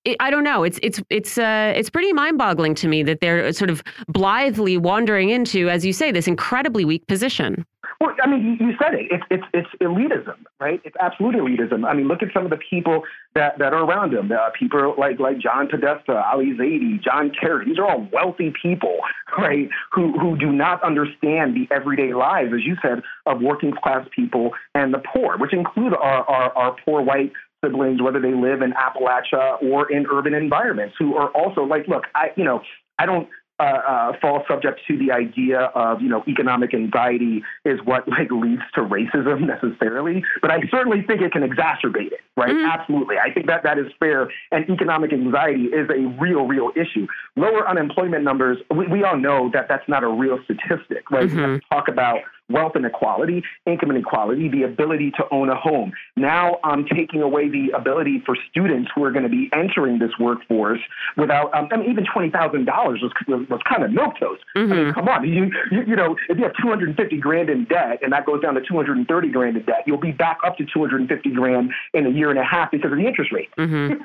[0.05, 0.63] it, I don't know.
[0.63, 5.29] It's it's it's uh, it's pretty mind-boggling to me that they're sort of blithely wandering
[5.29, 7.65] into, as you say, this incredibly weak position.
[8.01, 9.11] Well, I mean, you, said it.
[9.11, 10.81] It's it's it's elitism, right?
[10.83, 11.85] It's absolute elitism.
[11.85, 13.03] I mean, look at some of the people
[13.35, 14.31] that, that are around him.
[14.31, 17.65] Uh, people like like John Podesta, Ali Zaidi, John Kerry.
[17.65, 18.97] These are all wealthy people,
[19.37, 19.69] right?
[19.93, 24.49] Who who do not understand the everyday lives, as you said, of working class people
[24.73, 27.31] and the poor, which include our our, our poor white
[27.63, 32.05] siblings, whether they live in Appalachia or in urban environments, who are also like, look,
[32.15, 32.61] I, you know,
[32.99, 33.27] I don't
[33.61, 38.31] uh, uh, fall subject to the idea of you know economic anxiety is what like
[38.31, 42.21] leads to racism necessarily, but I certainly think it can exacerbate it.
[42.35, 42.55] Right?
[42.55, 42.71] Mm.
[42.71, 44.31] Absolutely, I think that that is fair.
[44.51, 47.05] And economic anxiety is a real, real issue.
[47.35, 51.11] Lower unemployment numbers, we, we all know that that's not a real statistic.
[51.11, 51.29] Right?
[51.29, 51.57] Mm-hmm.
[51.71, 52.21] talk about
[52.51, 55.91] wealth inequality, income inequality, the ability to own a home.
[56.15, 60.11] Now I'm taking away the ability for students who are going to be entering this
[60.19, 60.79] workforce
[61.17, 64.43] without, um, I mean, even $20,000 was, was kind of milk toast.
[64.55, 64.71] Mm-hmm.
[64.71, 64.99] I mean, mm-hmm.
[64.99, 65.27] come on.
[65.27, 68.55] You, you, you know, if you have 250 grand in debt and that goes down
[68.55, 72.29] to 230 grand in debt, you'll be back up to 250 grand in a year
[72.29, 73.49] and a half because of the interest rate.
[73.57, 74.01] Mm-hmm.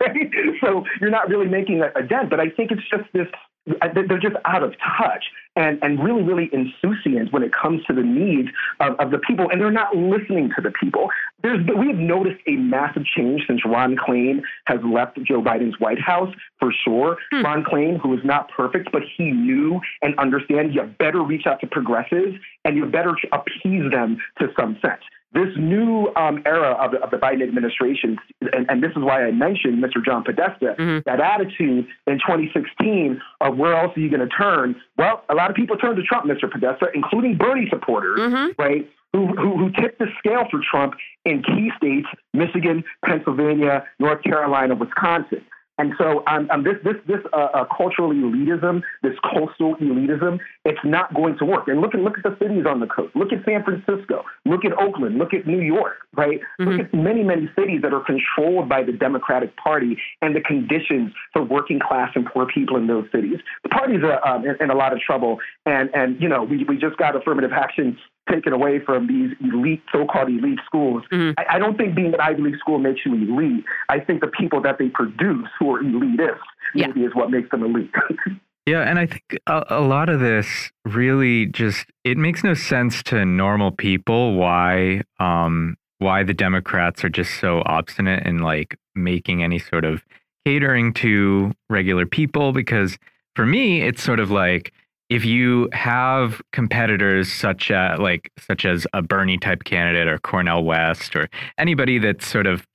[0.65, 2.31] so you're not really making a, a dent.
[2.31, 3.29] But I think it's just this
[3.67, 5.25] they're just out of touch
[5.57, 8.49] and, and really, really insouciant when it comes to the needs
[8.81, 11.09] of, of the people, and they're not listening to the people.
[11.43, 16.01] There's, we have noticed a massive change since Ron Klain has left Joe Biden's White
[16.01, 17.17] House, for sure.
[17.33, 17.45] Hmm.
[17.45, 21.61] Ron Klain, who is not perfect, but he knew and understands you better reach out
[21.61, 25.03] to progressives and you better appease them to some sense
[25.37, 29.23] this new um, era of the, of the, Biden administration, and, and, this is why
[29.23, 30.03] I mentioned Mr.
[30.03, 31.01] John Podesta, mm-hmm.
[31.05, 34.77] that attitude in 2016 of where else are you going to turn?
[34.97, 36.51] Well, a lot of people turned to Trump, Mr.
[36.51, 38.61] Podesta, including Bernie supporters, mm-hmm.
[38.61, 38.91] right?
[39.13, 40.95] Who, who, who tipped the scale for Trump
[41.25, 45.45] in key states, Michigan, Pennsylvania, North Carolina, Wisconsin.
[45.79, 50.79] And so um, um, this this this uh, uh, cultural elitism, this coastal elitism, it's
[50.85, 51.69] not going to work.
[51.69, 53.15] And look at look at the cities on the coast.
[53.15, 54.25] Look at San Francisco.
[54.47, 55.19] Look at Oakland.
[55.19, 55.97] Look at New York.
[56.15, 56.41] Right.
[56.59, 56.71] Mm-hmm.
[56.71, 61.13] Look at many many cities that are controlled by the Democratic Party and the conditions
[61.33, 63.39] for working class and poor people in those cities.
[63.63, 65.39] The party's uh, um, in, in, a lot of trouble.
[65.67, 67.99] And and you know we we just got affirmative action
[68.31, 71.03] taken away from these elite, so-called elite schools.
[71.13, 71.39] Mm-hmm.
[71.39, 73.65] I, I, don't think being an Ivy League school makes you elite.
[73.89, 76.39] I think the people that they produce who are elitist
[76.75, 76.89] yeah.
[76.89, 77.91] maybe is what makes them elite.
[78.67, 83.03] yeah, and I think a, a, lot of this really just it makes no sense
[83.05, 89.43] to normal people why um, why the Democrats are just so obstinate in like making
[89.43, 90.03] any sort of
[90.45, 92.99] catering to regular people because
[93.35, 94.73] for me it's sort of like
[95.09, 100.65] if you have competitors such as like such as a Bernie type candidate or Cornel
[100.65, 102.67] West or anybody that's sort of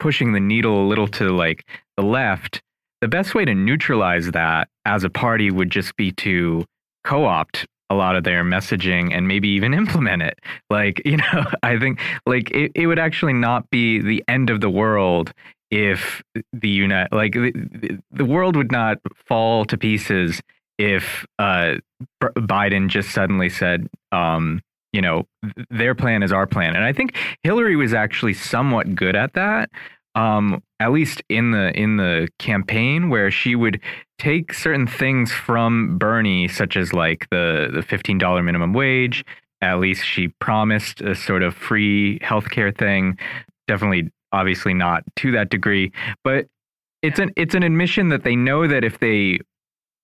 [0.00, 1.64] pushing the needle a little to like
[1.96, 2.60] the left,
[3.00, 6.64] the best way to neutralize that as a party would just be to
[7.04, 10.38] co-opt a lot of their messaging and maybe even implement it.
[10.70, 14.60] Like, you know, I think like it, it would actually not be the end of
[14.60, 15.32] the world
[15.70, 16.22] if
[16.54, 20.40] the unit like the, the world would not fall to pieces
[20.78, 21.74] if uh,
[22.22, 24.60] Biden just suddenly said, um,
[24.92, 25.26] you know,
[25.70, 26.74] their plan is our plan.
[26.74, 29.70] And I think Hillary was actually somewhat good at that.
[30.14, 33.80] Um, at least in the in the campaign where she would
[34.18, 39.24] take certain things from Bernie, such as like the the fifteen dollar minimum wage.
[39.60, 43.18] At least she promised a sort of free healthcare thing.
[43.66, 45.92] Definitely, obviously not to that degree,
[46.24, 46.46] but
[47.02, 49.40] it's an it's an admission that they know that if they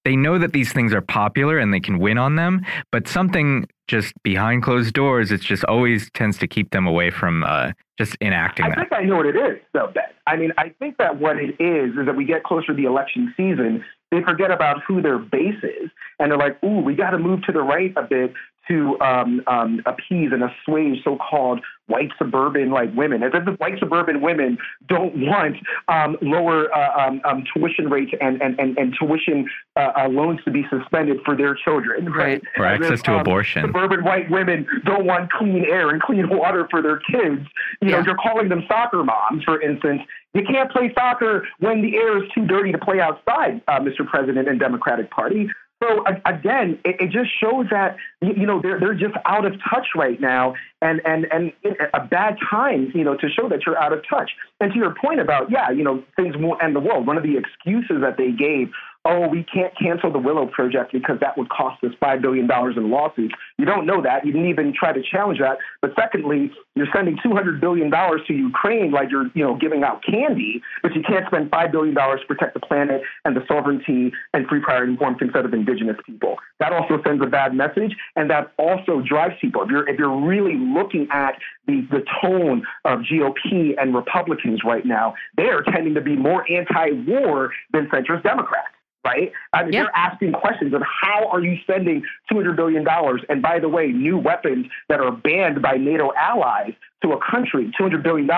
[0.05, 3.67] they know that these things are popular and they can win on them, but something
[3.89, 8.17] just behind closed doors, it just always tends to keep them away from uh, just
[8.21, 8.79] enacting I that.
[8.79, 10.05] think I know what it is, though, Ben.
[10.27, 12.85] I mean, I think that what it is is that we get closer to the
[12.85, 17.11] election season, they forget about who their base is, and they're like, "Ooh, we got
[17.11, 18.33] to move to the right a bit
[18.69, 23.79] to um, um, appease and assuage so-called white suburban like women, as if the white
[23.79, 24.57] suburban women
[24.89, 25.57] don't want
[25.89, 29.47] um, lower uh, um, um, tuition rates and and and, and tuition
[29.77, 32.43] uh, uh, loans to be suspended for their children, right?
[32.59, 33.63] Or access if, to um, abortion.
[33.63, 37.47] Suburban white women don't want clean air and clean water for their kids.
[37.83, 40.03] You know, you're calling them soccer moms, for instance.
[40.33, 44.05] You can't play soccer when the air is too dirty to play outside, uh, Mr.
[44.05, 45.49] President and Democratic Party.
[45.85, 49.89] So again, it, it just shows that you know they're they're just out of touch
[49.95, 51.53] right now, and and and
[51.93, 54.31] a bad time, you know, to show that you're out of touch.
[54.61, 57.07] And to your point about yeah, you know, things won't end the world.
[57.07, 58.71] One of the excuses that they gave,
[59.05, 62.77] oh, we can't cancel the Willow project because that would cost us five billion dollars
[62.77, 63.35] in lawsuits.
[63.59, 64.25] You don't know that.
[64.25, 65.59] You didn't even try to challenge that.
[65.83, 69.83] But secondly, you're sending two hundred billion dollars to Ukraine like you're you know giving
[69.83, 73.45] out candy, but you can't spend five billion dollars to protect the planet and the
[73.47, 76.37] sovereignty and free, prior, informed consent of indigenous people.
[76.61, 79.63] That also sends a bad message, and that also drives people.
[79.63, 81.35] If you're if you're really looking at
[81.67, 86.51] the the tone of GOP and Republicans right now, they are tending to be more
[86.51, 88.69] anti-war than centrist Democrats.
[89.05, 89.33] Right?
[89.53, 89.83] I mean, Yeah.
[89.85, 92.87] they're asking questions of how are you spending $200 billion?
[93.29, 97.71] And by the way, new weapons that are banned by NATO allies to a country,
[97.79, 98.29] $200 billion,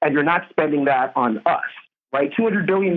[0.00, 1.60] and you're not spending that on us
[2.14, 2.30] right?
[2.38, 2.96] $200 billion,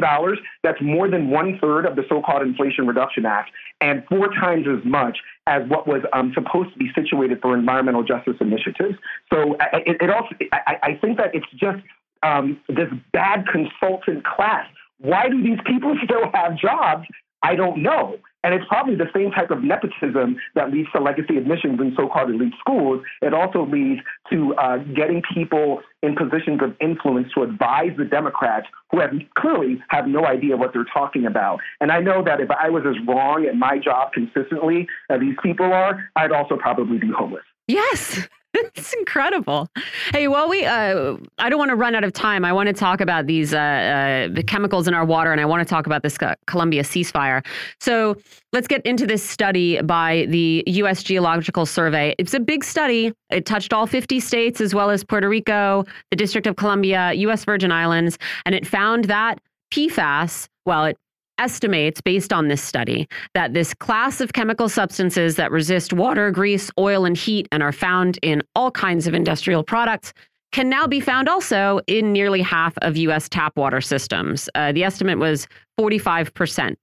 [0.64, 3.50] that's more than one third of the so called Inflation Reduction Act,
[3.82, 8.04] and four times as much as what was um, supposed to be situated for environmental
[8.04, 8.96] justice initiatives.
[9.34, 11.80] So I- it, it also, I, I think that it's just
[12.22, 14.68] um, this bad consultant class.
[15.00, 17.08] Why do these people still have jobs?
[17.44, 18.18] I don't know.
[18.44, 22.08] And it's probably the same type of nepotism that leads to legacy admissions in so
[22.08, 23.04] called elite schools.
[23.22, 28.68] It also leads to uh, getting people in positions of influence to advise the Democrats
[28.92, 31.60] who have clearly have no idea what they're talking about.
[31.82, 35.36] And I know that if I was as wrong at my job consistently as these
[35.44, 37.44] people are, I'd also probably be homeless.
[37.68, 38.28] Yes.
[38.76, 39.68] It's incredible.
[40.14, 42.46] Hey, well, we, uh, I don't want to run out of time.
[42.46, 45.46] I want to talk about these, uh, uh, the chemicals in our water, and I
[45.46, 47.46] want to talk about this Columbia ceasefire.
[47.82, 48.16] So
[48.54, 51.04] let's get into this study by the U.S.
[51.04, 52.16] Geological Survey.
[52.18, 53.14] It's a big study.
[53.30, 57.46] It touched all 50 states as well as Puerto Rico, the District of Colombia, U.S.
[57.46, 59.40] Virgin Islands, and it found that
[59.74, 60.98] PFAS, well, it
[61.40, 66.70] estimates based on this study that this class of chemical substances that resist water, grease,
[66.78, 70.14] oil, and heat and are found in all kinds of industrial products
[70.52, 73.28] can now be found also in nearly half of U.S.
[73.30, 74.50] tap water systems.
[74.56, 75.48] Uh, the estimate was
[75.80, 76.76] 45%.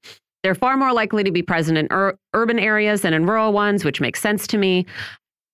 [0.42, 3.84] They're far more likely to be present in ur urban areas than in rural ones,
[3.84, 4.84] which makes sense to me.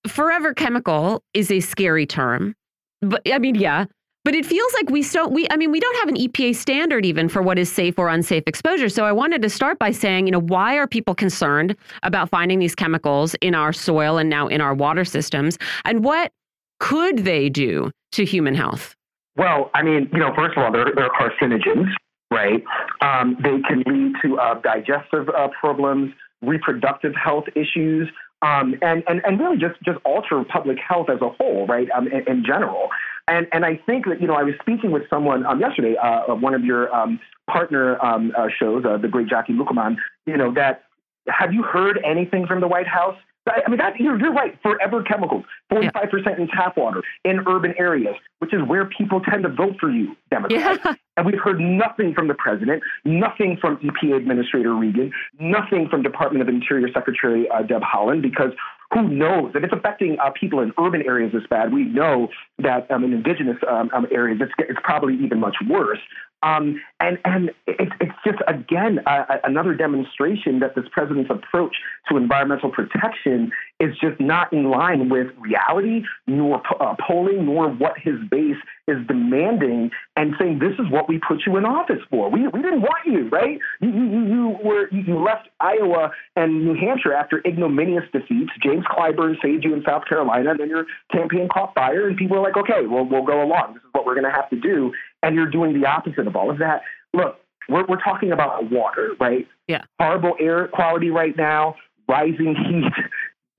[0.09, 2.55] Forever chemical is a scary term.
[3.01, 3.87] But I mean, yeah,
[4.31, 7.05] but it feels like we don't we I mean, we don't have an EPA standard
[7.05, 8.89] even for what is safe or unsafe exposure.
[8.89, 12.61] So I wanted to start by saying, you know, why are people concerned about finding
[12.61, 15.59] these chemicals in our soil and now in our water systems?
[15.85, 16.31] And what
[16.79, 18.95] could they do to human health?
[19.37, 21.89] Well, I mean, you know, first of all, they're, they're carcinogens,
[22.31, 22.63] right?
[23.01, 28.09] Um, they can lead to uh, digestive uh, problems, reproductive health issues,
[28.43, 32.07] um, and, and, and really just, just alter public health as a whole, right, um,
[32.07, 32.91] in, in general.
[33.31, 36.33] And, and I think that, you know, I was speaking with someone um, yesterday, uh,
[36.33, 40.37] of one of your um, partner um, uh, shows, uh, the great Jacquie Luqman, you
[40.37, 40.83] know, that
[41.29, 43.17] have you heard anything from the White House?
[43.47, 44.59] I mean, that, you're, you're right.
[44.63, 49.49] Forever chemicals, 45% in tap water in urban areas, which is where people tend to
[49.49, 50.81] vote for you, Democrats.
[50.85, 50.95] Yeah.
[51.17, 56.41] And we've heard nothing from the president, nothing from EPA Administrator Regan, nothing from Department
[56.41, 58.53] of Interior Secretary uh, Deb Haaland, because
[58.95, 61.75] who knows if it's affecting uh, people in urban areas this bad?
[61.75, 62.29] We know
[62.63, 66.01] that um, in indigenous um, um, areas, it's, it's probably even much worse.
[66.43, 69.01] Um, and and it's, it's just again
[69.45, 71.77] another demonstration that this president's approach
[72.09, 77.99] to environmental protection is just not in line with reality, nor uh, polling, nor what
[77.99, 78.57] his base
[78.89, 82.31] is demanding, and saying this is what we put you in office for.
[82.31, 83.59] We, we didn't want you, right?
[83.81, 88.51] You, you, you were you left Iowa and New Hampshire after ignominious defeats.
[88.63, 92.39] James Clyburn saved you in South Carolina, and then your campaign caught fire, and people
[92.39, 93.75] were like, okay, well we'll go along.
[93.75, 94.93] This is what we're going to have to do,
[95.23, 96.83] and you're doing the opposite of all of that.
[97.15, 97.37] Look,
[97.69, 99.47] we're we're talking about water, right?
[99.69, 99.83] Yeah.
[100.01, 101.77] Horrible air quality right now,
[102.09, 102.93] rising heat.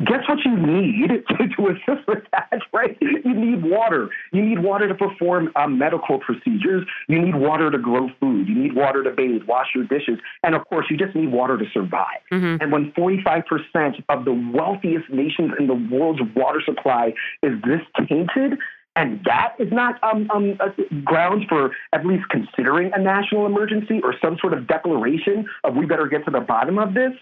[0.05, 2.97] Guess what you need to, to assist with that, right?
[3.01, 4.09] You need water.
[4.33, 6.87] You need water to perform um, medical procedures.
[7.07, 8.47] You need water to grow food.
[8.47, 10.17] You need water to bathe, wash your dishes.
[10.43, 12.21] And of course, you just need water to survive.
[12.31, 12.61] Mhm.
[12.61, 17.13] And when 45% of the wealthiest nations in the world's water supply
[17.43, 18.57] is this tainted,
[18.95, 20.57] and that is not um, um,
[21.03, 25.85] grounds for at least considering a national emergency or some sort of declaration of we
[25.85, 27.13] better get to the bottom of this,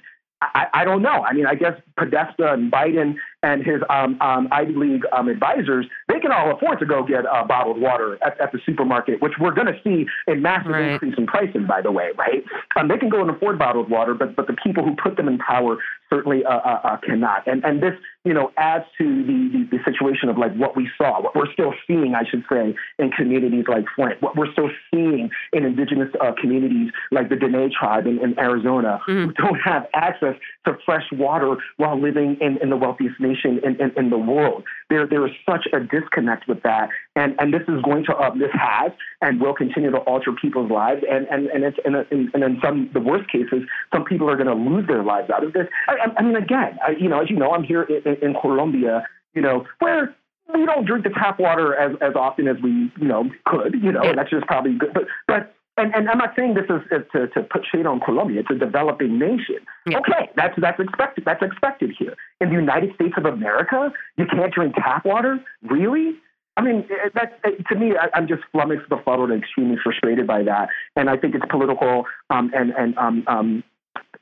[0.41, 1.23] I, I, don't know.
[1.23, 5.85] I mean, I guess Podesta and Biden and his um, um, Ivy League um, advisors,
[6.07, 9.33] they can all afford to go get uh, bottled water at, at, the supermarket, which
[9.39, 10.91] we're going to see a massive right.
[10.93, 12.43] increase in pricing, by the way, right?
[12.77, 15.27] Um, they can go and afford bottled water, but, but the people who put them
[15.27, 15.77] in power
[16.09, 17.45] certainly uh, uh, uh, cannot.
[17.45, 17.93] And, and this,
[18.25, 21.51] you know, adds to the, the, the, situation of like what we saw, what we're
[21.53, 26.09] still seeing, I should say, in communities like Flint, what we're still seeing in indigenous
[26.19, 29.27] uh, communities like the Dene tribe in, in Arizona, mm-hmm.
[29.27, 33.79] who don't have access to fresh water while living in, in the wealthiest nation in,
[33.79, 34.63] in, in, the world.
[34.89, 36.89] There, there is such a disconnect with that.
[37.19, 38.91] And, and this is going to, uh, this has
[39.21, 41.01] and will continue to alter people's lives.
[41.13, 41.93] And, and, and, it's, and,
[42.33, 43.61] and in some, the worst cases,
[43.93, 45.67] some people are going to lose their lives out of this.
[45.89, 49.05] I, I mean, again, I, you know, as you know, I'm here in, in Colombia,
[49.33, 50.15] you know, where
[50.53, 53.91] we don't drink the tap water as, as often as we, you know, could, you
[53.91, 54.93] know, and that's just probably good.
[54.93, 57.99] But, but and, and I'm not saying this is, is to, to put shade on
[57.99, 58.41] Colombia.
[58.41, 59.59] It's a developing nation.
[59.85, 59.99] Yeah.
[59.99, 61.23] Okay, that's that's expected.
[61.25, 62.15] That's expected here.
[62.41, 65.39] In the United States of America, you can't drink tap water.
[65.63, 66.15] Really?
[66.59, 66.85] I mean,
[67.15, 67.33] that's
[67.69, 67.93] to me.
[67.95, 70.67] I, am just flummoxed, befuddled, and extremely frustrated by that.
[70.97, 73.63] And I think it's political um, and and um, um,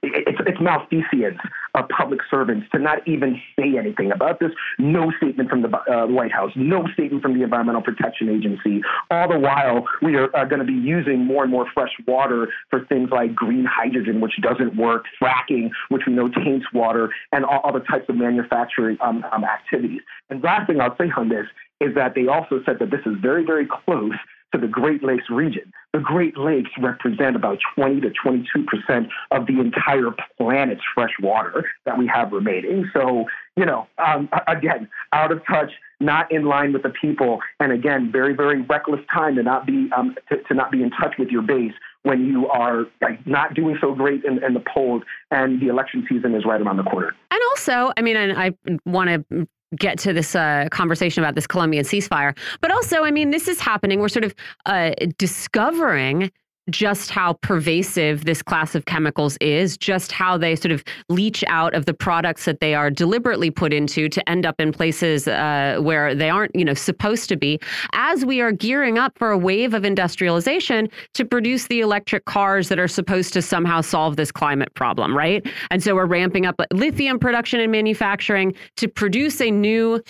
[0.04, 1.40] it's, it's malfeasance
[1.74, 4.52] of public servants to not even say anything about this.
[4.78, 8.82] No statement from the uh, White House, no statement from the Environmental Protection Agency.
[9.10, 12.50] All the while, we are, are going to be using more and more fresh water
[12.70, 17.46] for things like green hydrogen, which doesn't work, fracking, which we know taints water, and
[17.46, 20.02] all other types of manufacturing um, um, activities.
[20.30, 21.48] And last thing I'll say on this
[21.80, 24.13] is that they also said that this is very, very close
[24.53, 25.73] to the Great Lakes region.
[25.93, 31.65] The Great Lakes represent about 20 to 22 percent of the entire planet's fresh water
[31.86, 32.89] that we have remaining.
[32.93, 33.25] So,
[33.55, 38.11] you know, um, again, out of touch, not in line with the people, and again,
[38.11, 41.30] very, very reckless time to not be um, to, to not be in touch with
[41.30, 41.73] your base
[42.03, 46.05] when you are like not doing so great in, in, the polls and the election
[46.07, 47.13] season is right around the corner.
[47.32, 48.53] And also, I mean, and I
[48.86, 52.38] want to get to this uh, conversation about this Colombian ceasefire.
[52.61, 53.99] But also, I mean, this is happening.
[53.99, 56.32] We're sort of uh, discovering
[56.70, 61.74] just how pervasive this class of chemicals is, just how they sort of leach out
[61.74, 65.78] of the products that they are deliberately put into to end up in places uh,
[65.82, 67.59] where they aren't, you know, supposed to be.
[67.93, 72.70] As we are gearing up for a wave of industrialization to produce the electric cars
[72.70, 75.45] that are supposed to somehow solve this climate problem, right?
[75.72, 80.01] And so we're ramping up lithium production and manufacturing to produce a new,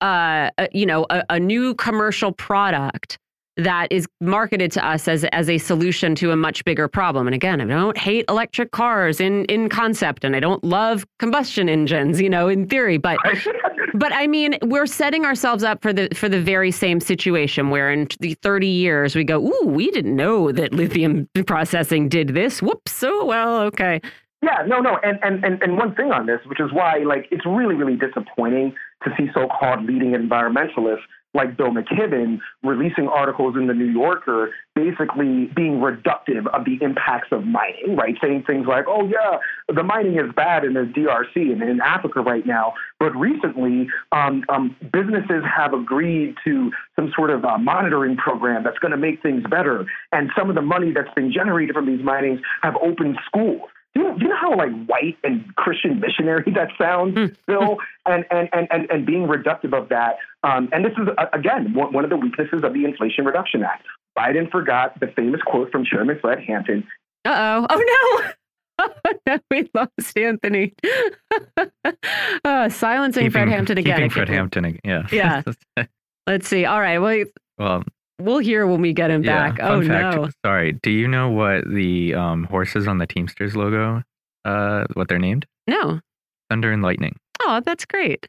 [0.00, 3.18] uh, you know, a, a new commercial product
[3.56, 7.26] that is marketed to us as as a solution to a much bigger problem.
[7.26, 11.68] And again, I don't hate electric cars in in concept, and I don't love combustion
[11.68, 12.98] engines, you know, in theory.
[12.98, 13.18] But
[13.94, 17.90] but I mean, we're setting ourselves up for the for the very same situation where
[17.90, 22.60] in the 30 years we go, ooh, we didn't know that lithium processing did this.
[22.60, 23.02] Whoops.
[23.02, 24.00] Oh well, okay.
[24.42, 27.26] Yeah, no, no, and, and and and one thing on this, which is why like
[27.30, 31.04] it's really really disappointing to see so-called leading environmentalists
[31.36, 37.28] like Bill McKibben releasing articles in the New Yorker basically being reductive of the impacts
[37.32, 38.14] of mining, right?
[38.22, 39.38] Saying things like, oh, yeah,
[39.74, 42.74] the mining is bad in the DRC and in Africa right now.
[42.98, 48.78] But recently, um, um, businesses have agreed to some sort of uh, monitoring program that's
[48.78, 49.86] going to make things better.
[50.12, 53.68] And some of the money that's been generated from these minings have opened schools
[54.00, 57.26] you, do you know how like white and Christian missionary that sounds, hmm.
[57.46, 57.78] Bill?
[58.06, 60.16] and, and, and, and, and being reductive of that.
[60.42, 63.84] Um, and this is, uh, again, one of the weaknesses of the Inflation Reduction Act.
[64.16, 66.86] Biden forgot the famous quote from Chairman Fred Hampton.
[67.24, 67.66] Uh oh.
[67.70, 68.30] Oh, no.
[68.78, 70.74] Oh, we lost Anthony.
[72.44, 73.96] uh, silencing keeping, Fred Hampton again.
[73.96, 75.06] Keeping Fred Hampton again.
[75.10, 75.42] Yeah.
[75.76, 75.86] Yeah.
[76.26, 76.66] Let's see.
[76.66, 76.98] All right.
[76.98, 77.24] Well,
[77.58, 77.84] well,
[78.18, 79.60] We'll hear when we get him yeah, back.
[79.62, 80.28] Oh fact, no!
[80.44, 80.72] Sorry.
[80.82, 84.02] Do you know what the um, horses on the Teamsters logo?
[84.44, 85.46] Uh, what they're named?
[85.66, 86.00] No.
[86.48, 87.16] Thunder and Lightning.
[87.42, 88.26] Oh, that's great.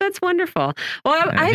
[0.00, 0.74] That's wonderful.
[1.04, 1.54] Well, I,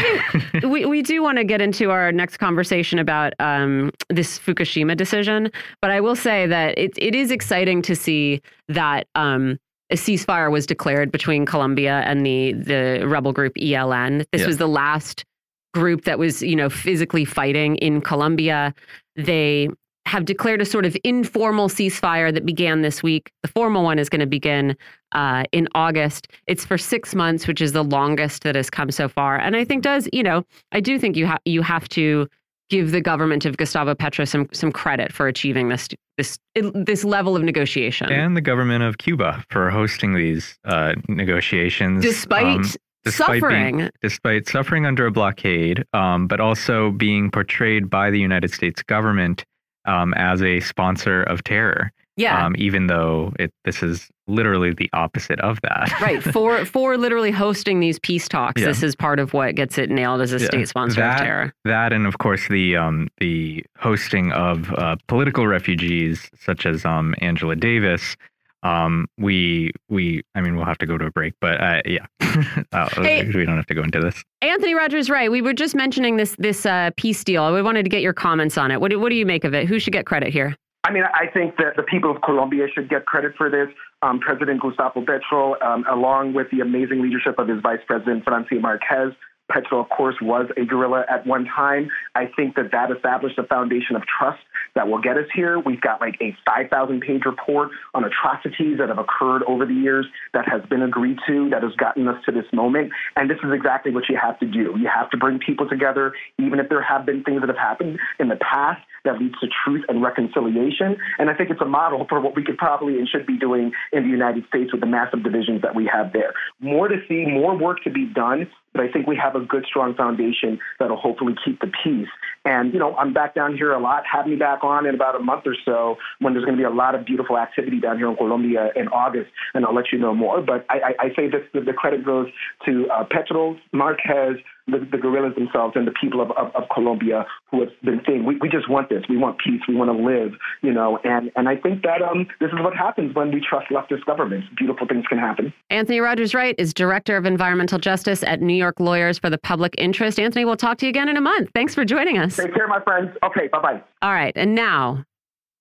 [0.51, 4.97] think we, we do want to get into our next conversation about um, this Fukushima
[4.97, 5.51] decision.
[5.81, 9.59] But I will say that it, it is exciting to see that um,
[9.91, 14.25] a ceasefire was declared between Colombia and the, the rebel group ELN.
[14.31, 15.25] This was the last
[15.73, 18.73] group that was, you know, physically fighting in Colombia.
[19.15, 19.69] They
[20.05, 23.31] have declared a sort of informal ceasefire that began this week.
[23.43, 24.75] The formal one is going to begin
[25.11, 26.27] uh, in August.
[26.47, 29.37] It's for six months, which is the longest that has come so far.
[29.37, 32.27] And I think does, you know, I do think you have you have to
[32.69, 37.35] give the government of Gustavo Petro some some credit for achieving this this this level
[37.35, 42.71] of negotiation, and the government of Cuba for hosting these uh, negotiations, despite um,
[43.03, 43.77] despite suffering.
[43.77, 48.81] Being, despite suffering under a blockade, um, but also being portrayed by the United States
[48.83, 49.45] government
[49.85, 51.91] um, as a sponsor of terror.
[52.17, 52.45] Yeah.
[52.45, 55.89] Um, even though it, this is literally the opposite of that.
[56.01, 56.21] right.
[56.33, 58.67] For for literally hosting these peace talks, yeah.
[58.67, 60.47] this is part of what gets it nailed as a yeah.
[60.47, 61.53] state sponsor that, of terror.
[61.63, 67.15] That and of course the um, the hosting of uh, political refugees such as um,
[67.19, 68.17] Angela Davis
[68.63, 72.05] um we we i mean we'll have to go to a break but uh yeah.
[72.71, 74.23] Uh, hey, we don't have to go into this.
[74.41, 75.31] Anthony Rogers Wright.
[75.31, 77.51] We were just mentioning this this uh peace deal.
[77.53, 78.79] We wanted to get your comments on it.
[78.79, 79.67] What do, what do you make of it?
[79.67, 80.55] Who should get credit here?
[80.83, 83.67] I mean, I think that the people of Colombia should get credit for this.
[84.01, 88.55] Um, President Gustavo Petro, um, along with the amazing leadership of his vice president, Francia
[88.55, 89.13] Marquez,
[89.51, 91.89] Petro, of course, was a guerrilla at one time.
[92.15, 94.39] I think that that established a foundation of trust
[94.79, 95.59] that will get us here.
[95.59, 100.07] We've got like a 5,000 page report on atrocities that have occurred over the years
[100.33, 102.93] that has been agreed to, that has gotten us to this moment.
[103.17, 104.75] And this is exactly what you have to do.
[104.79, 107.99] You have to bring people together, even if there have been things that have happened
[108.21, 108.79] in the past
[109.09, 110.97] that leads to truth and reconciliation.
[111.17, 113.71] And I think it's a model for what we could probably and should be doing
[113.91, 116.33] in the United States with the massive divisions that we have there.
[116.59, 119.65] More to see, more work to be done, but I think we have a good,
[119.65, 122.07] strong foundation that'll hopefully keep the peace.
[122.45, 124.03] And, you know, I'm back down here a lot.
[124.11, 126.65] Have me back on in about a month or so when there's going to be
[126.65, 129.97] a lot of beautiful activity down here in Colombia in August, and I'll let you
[129.97, 130.41] know more.
[130.41, 132.27] But I, I, I say this the, credit goes
[132.65, 134.37] to uh, Petro, Marquez,
[134.71, 138.25] the, the guerrillas themselves and the people of, of, of Colombia who have been saying,
[138.25, 139.03] we, we just want this.
[139.09, 139.61] We want peace.
[139.67, 140.99] We want to live, you know.
[141.03, 144.47] And, and I think that um, this is what happens when we trust leftist governments.
[144.57, 145.53] Beautiful things can happen.
[145.69, 149.75] Anthony Rogers Wright is Director of Environmental Justice at New York Lawyers for the Public
[149.77, 150.19] Interest.
[150.19, 151.49] Anthony, we'll talk to you again in a month.
[151.53, 152.35] Thanks for joining us.
[152.35, 153.15] Take care, my friends.
[153.23, 153.81] Okay, bye bye.
[154.01, 154.33] All right.
[154.35, 155.03] And now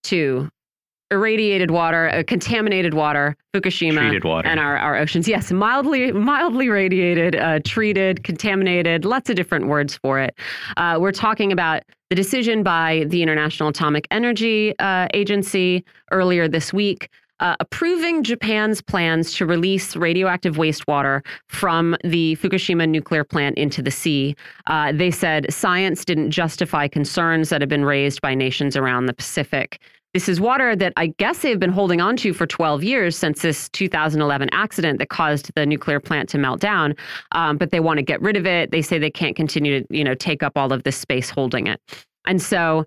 [0.05, 0.49] to
[1.11, 4.49] irradiated water, uh, contaminated water, Fukushima, water.
[4.49, 5.27] and our, our oceans.
[5.27, 9.05] Yes, mildly mildly radiated, uh, treated, contaminated.
[9.05, 10.35] Lots of different words for it.
[10.77, 16.73] Uh, we're talking about the decision by the International Atomic Energy uh, Agency earlier this
[16.73, 17.09] week.
[17.41, 23.93] Uh, approving Japan's plans to release radioactive wastewater from the Fukushima nuclear plant into the
[23.93, 24.35] sea.
[24.67, 29.13] Uh, they said science didn't justify concerns that have been raised by nations around the
[29.13, 29.81] Pacific.
[30.19, 33.41] This is water that I guess they've been holding on to for 12 years since
[33.43, 36.97] this 2011 accident that caused the nuclear plant to melt down.
[37.31, 38.73] Um, but they want to get rid of it.
[38.73, 41.69] They say they can't continue to, you know, take up all of this space holding
[41.69, 41.81] it.
[42.27, 42.85] And so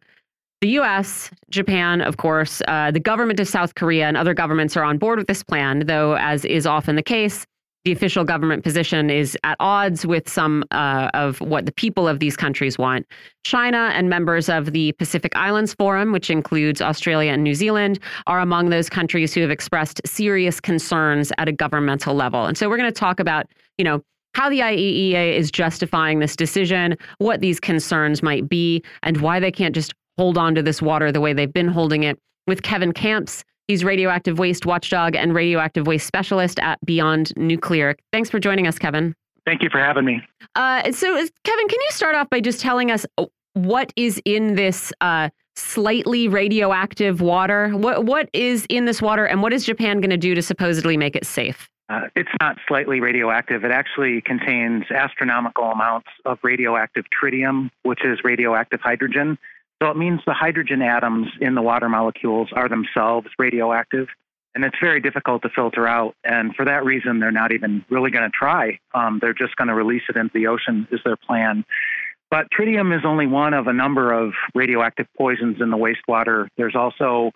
[0.59, 4.84] the US, Japan, of course, uh, the government of South Korea and other governments are
[4.84, 7.45] on board with this plan, though, as is often the case,
[7.84, 12.19] the official government position is at odds with some uh, of what the people of
[12.19, 13.07] these countries want.
[13.43, 18.39] China and members of the Pacific Islands Forum, which includes Australia and New Zealand, are
[18.39, 22.45] among those countries who have expressed serious concerns at a governmental level.
[22.45, 24.01] And so we're going to talk about, you know,
[24.34, 29.51] how the IAEA is justifying this decision, what these concerns might be, and why they
[29.51, 32.17] can't just hold on to this water the way they've been holding it
[32.47, 33.43] with Kevin Kamps.
[33.72, 37.95] He's radioactive waste watchdog and radioactive waste specialist at Beyond Nuclear.
[38.11, 39.15] Thanks for joining us, Kevin.
[39.45, 40.22] Thank you for having me.
[40.55, 41.07] Uh, so,
[41.45, 45.30] Kevin, can you start off by just telling us uh, what is in this uh,
[45.55, 47.69] slightly radioactive water?
[47.69, 50.97] What What is in this water, and what is Japan going to do to supposedly
[50.97, 51.69] make it safe?
[51.88, 53.63] Uh, it's not slightly radioactive.
[53.63, 59.38] It actually contains astronomical amounts of radioactive tritium, which is radioactive hydrogen.
[59.82, 64.07] So it means the hydrogen atoms in the water molecules are themselves radioactive.
[64.53, 66.13] And it's very difficult to filter out.
[66.23, 68.79] And for that reason, they're not even really going to try.
[68.93, 71.63] Um, they're just going to release it into the ocean, is their plan.
[72.29, 76.47] But tritium is only one of a number of radioactive poisons in the wastewater.
[76.57, 77.32] There's also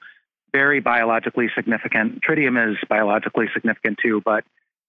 [0.54, 4.46] very biologically significant, tritium is biologically significant too, but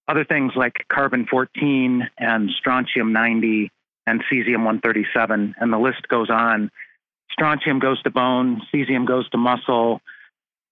[0.07, 3.69] other things like carbon 14 and strontium 90
[4.05, 6.71] and cesium 137, and the list goes on
[7.37, 10.01] strontium goes to bone, cesium goes to muscle,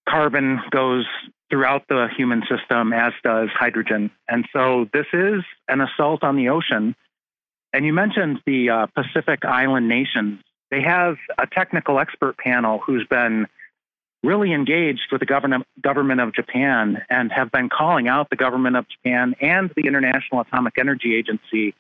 [0.10, 1.06] carbon goes
[1.50, 4.10] throughout the human system, as does hydrogen.
[4.28, 6.96] And so this is an assault on the ocean.
[7.72, 10.40] And you mentioned the uh, Pacific Island nations.
[10.72, 13.46] They have a technical expert panel who's been
[14.24, 18.76] really engaged with the government, government of Japan and have been calling out the government
[18.76, 21.76] of Japan and the International Atomic Energy Agency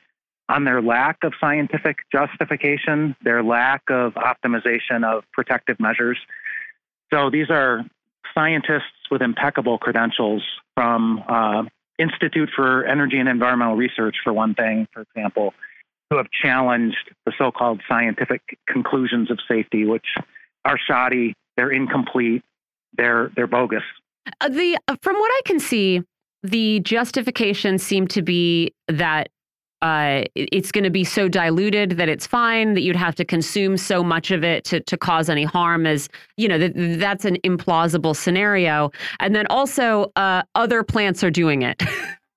[0.47, 6.17] on their lack of scientific justification, their lack of optimization of protective measures.
[7.11, 7.83] So these are
[8.33, 10.43] scientists with impeccable credentials
[10.75, 11.63] from uh,
[11.97, 15.53] Institute for Energy and Environmental Research, for one thing, for example,
[16.09, 20.05] who have challenged the so-called scientific conclusions of safety, which
[20.65, 22.43] are shoddy, they're incomplete,
[22.97, 23.83] they're they're bogus.
[24.41, 26.01] Uh, the uh, from what I can see,
[26.43, 29.29] the justification seemed to be that
[29.81, 33.77] uh, it's going to be so diluted that it's fine that you'd have to consume
[33.77, 37.37] so much of it to, to cause any harm as you know that that's an
[37.43, 38.91] implausible scenario.
[39.19, 41.81] And then also uh, other plants are doing it.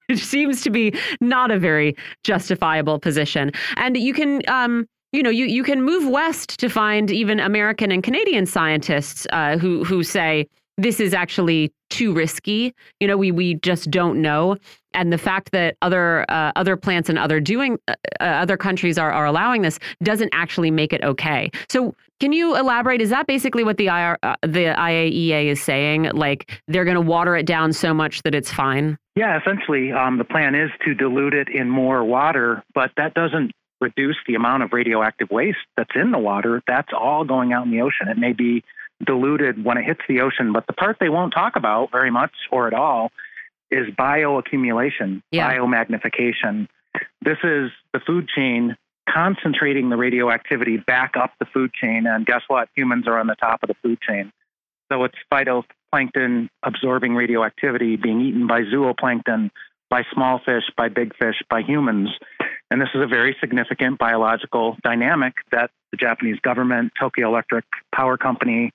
[0.08, 3.52] It seems to be not a very justifiable position.
[3.76, 7.90] And you can um, you know you, you can move west to find even american
[7.90, 10.46] and canadian scientists uh, who who say
[10.78, 12.74] this is actually too risky.
[13.00, 14.56] You know, we we just don't know.
[14.94, 18.96] And the fact that other uh, other plants and other doing uh, uh other countries
[18.96, 21.50] are are allowing this doesn't actually make it okay.
[21.68, 23.00] So can you elaborate?
[23.00, 26.10] Is that basically what the IR, uh, the IAEA is saying?
[26.14, 28.98] Like they're going to water it down so much that it's fine?
[29.14, 33.52] Yeah, essentially, um, the plan is to dilute it in more water, but that doesn't
[33.80, 36.62] reduce the amount of radioactive waste that's in the water.
[36.66, 38.08] That's all going out in the ocean.
[38.08, 38.64] It may be
[39.04, 40.52] diluted when it hits the ocean.
[40.52, 43.10] But the part they won't talk about very much or at all
[43.70, 45.52] is bioaccumulation, yeah.
[45.52, 46.68] biomagnification.
[47.22, 48.76] This is the food chain
[49.08, 52.06] concentrating the radioactivity back up the food chain.
[52.06, 52.68] And guess what?
[52.76, 54.32] Humans are on the top of the food chain.
[54.90, 59.50] So it's phytoplankton absorbing radioactivity being eaten by zooplankton,
[59.90, 62.10] by small fish, by big fish, by humans.
[62.70, 68.16] And this is a very significant biological dynamic that the Japanese government, Tokyo Electric Power
[68.16, 68.72] Company,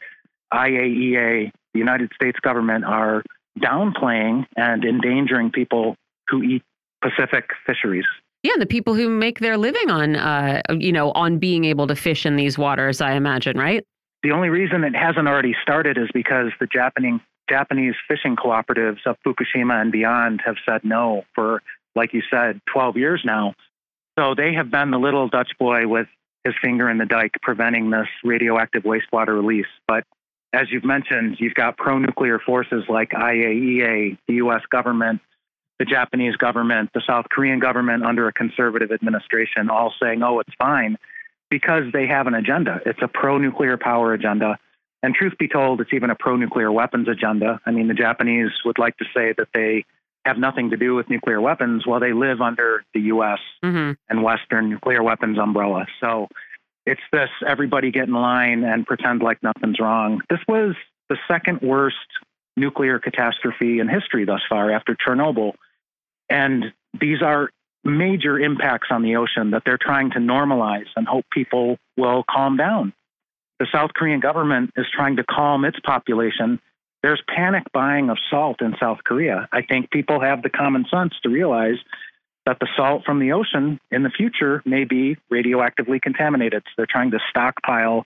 [0.54, 3.24] IAEA, the United States government are
[3.60, 5.96] downplaying and endangering people
[6.30, 6.64] who eat
[7.02, 8.06] Pacific fisheries.
[8.44, 11.96] Yeah, the people who make their living on, uh, you know, on being able to
[11.96, 13.86] fish in these waters, I imagine, right?
[14.22, 19.18] The only reason it hasn't already started is because the Japanese Japanese fishing cooperatives of
[19.26, 21.62] Fukushima and beyond have said no for,
[21.94, 23.54] like you said, 12 years now.
[24.18, 26.08] So they have been the little Dutch boy with
[26.46, 29.68] his finger in the dike preventing this radioactive wastewater release.
[29.88, 30.06] But
[30.54, 35.20] as you've mentioned, you've got pro nuclear forces like IAEA, the US government,
[35.80, 40.54] the Japanese government, the South Korean government under a conservative administration, all saying, oh, it's
[40.60, 40.98] fine,
[41.50, 42.80] because they have an agenda.
[42.86, 44.60] It's a pro nuclear power agenda.
[45.02, 47.60] And truth be told, it's even a pro nuclear weapons agenda.
[47.66, 49.86] I mean, the Japanese would like to say that they
[50.24, 53.92] have nothing to do with nuclear weapons while they live under the US mm-hmm.
[54.08, 55.86] and Western nuclear weapons umbrella.
[56.00, 56.30] So
[56.86, 60.22] it's this everybody get in line and pretend like nothing's wrong.
[60.30, 60.76] This was
[61.10, 61.96] the second worst
[62.56, 65.54] nuclear catastrophe in history thus far after Chernobyl.
[66.30, 67.50] And these are
[67.84, 72.58] major impacts on the ocean that they're trying to normalize and hope people will calm
[72.58, 72.94] down.
[73.60, 76.60] The South Korean government is trying to calm its population.
[77.02, 79.48] There's panic buying of salt in South Korea.
[79.52, 81.78] I think people have the common sense to realize
[82.46, 86.64] that the salt from the ocean in the future may be radioactively contaminated.
[86.66, 88.06] So they're trying to stockpile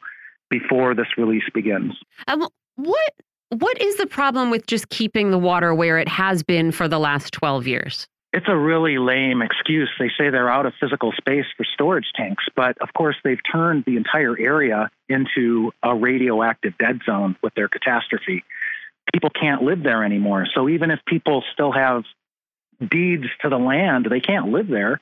[0.49, 1.93] before this release begins.
[2.27, 3.11] Um, what
[3.49, 6.99] what is the problem with just keeping the water where it has been for the
[6.99, 8.07] last 12 years?
[8.33, 9.89] It's a really lame excuse.
[9.97, 13.85] They say they're out of physical space for storage tanks, but of course they've turned
[13.85, 18.43] the entire area into a radioactive dead zone with their catastrophe.
[19.13, 20.45] People can't live there anymore.
[20.53, 22.03] So even if people still have
[22.79, 24.07] deeds to the land.
[24.09, 24.99] They can't live there.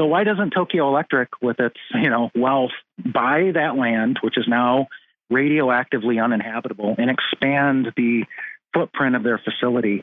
[0.00, 4.46] So why doesn't Tokyo Electric, with its you know wealth, buy that land, which is
[4.48, 4.88] now
[5.30, 8.24] radioactively uninhabitable, and expand the
[8.72, 10.02] footprint of their facility?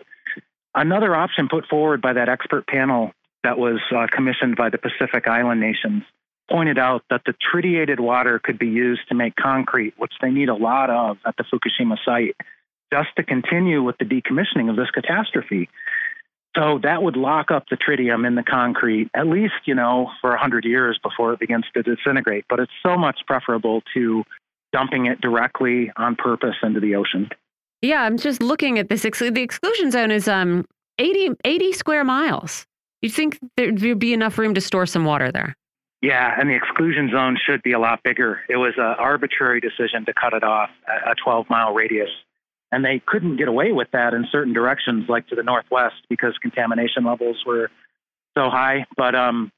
[0.76, 3.12] Another option put forward by that expert panel
[3.44, 6.04] that was uh, commissioned by the Pacific Island nations
[6.50, 10.50] pointed out that the tritiated water could be used to make concrete, which they need
[10.50, 12.36] a lot of at the Fukushima site,
[12.92, 15.70] just to continue with the decommissioning of this catastrophe.
[16.58, 20.32] So that would lock up the tritium in the concrete, at least, you know, for
[20.32, 22.46] 100 years before it begins to disintegrate.
[22.50, 24.24] But it's so much preferable to
[24.74, 27.30] dumping it directly on purpose into the ocean.
[27.84, 29.04] Yeah, I'm just looking at this.
[29.04, 30.66] The exclusion zone is um
[30.98, 32.66] 80, 80 square miles.
[33.04, 35.56] You think there'd be enough room to store some water there?
[36.02, 38.42] Yeah, and the exclusion zone should be a lot bigger.
[38.50, 42.10] It was an arbitrary decision to cut it off a 12 mile radius
[42.72, 46.38] and they couldn't get away with that in certain directions, like to the northwest, because
[46.42, 47.70] contamination levels were
[48.38, 48.86] so high.
[48.96, 49.52] But um,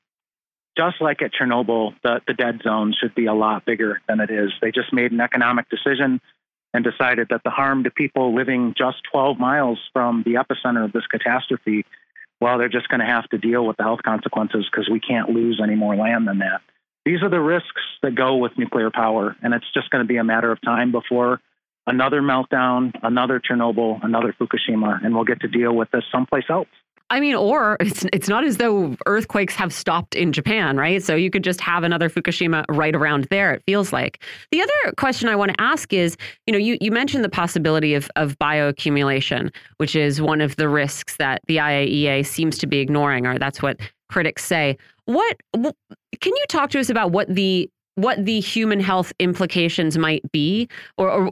[0.77, 4.29] just like at Chernobyl, the, the dead zone should be a lot bigger than it
[4.29, 4.51] is.
[4.61, 6.21] They just made an economic decision
[6.73, 10.91] and decided that the harm to people living just 12 miles from the epicenter of
[10.93, 11.83] this catastrophe,
[12.39, 15.29] well, they're just going to have to deal with the health consequences because we can't
[15.29, 16.61] lose any more land than that.
[17.05, 20.17] These are the risks that go with nuclear power, and it's just going to be
[20.17, 21.41] a matter of time before
[21.89, 26.67] another meltdown, another Chernobyl, another Fukushima, and we'll get to deal with this someplace else.
[27.11, 31.01] I mean, or it's it's not as though earthquakes have stopped in Japan, right?
[31.01, 33.53] So you could just have another Fukushima right around there.
[33.53, 34.23] It feels like.
[34.51, 36.15] The other question I want to ask is,
[36.45, 40.69] you know, you you mentioned the possibility of of bioaccumulation, which is one of the
[40.69, 43.79] risks that the IAEA seems to be ignoring, or that's what
[44.09, 44.77] critics say.
[45.05, 50.31] What can you talk to us about what the what the human health implications might
[50.31, 51.31] be, or, or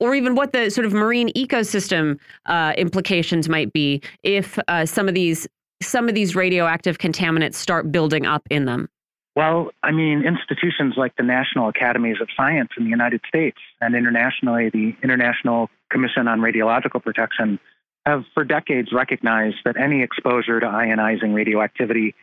[0.00, 5.08] or even what the sort of marine ecosystem uh, implications might be if uh, some
[5.08, 5.46] of these
[5.82, 8.88] some of these radioactive contaminants start building up in them?
[9.34, 13.94] Well, I mean, institutions like the National Academies of Science in the United States and
[13.94, 17.60] internationally, the International Commission on Radiological Protection
[18.06, 22.14] have for decades recognized that any exposure to ionizing radioactivity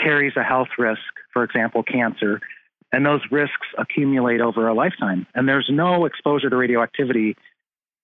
[0.00, 1.00] carries a health risk,
[1.32, 2.40] for example, cancer,
[2.92, 5.26] and those risks accumulate over a lifetime.
[5.34, 7.36] And there's no exposure to radioactivity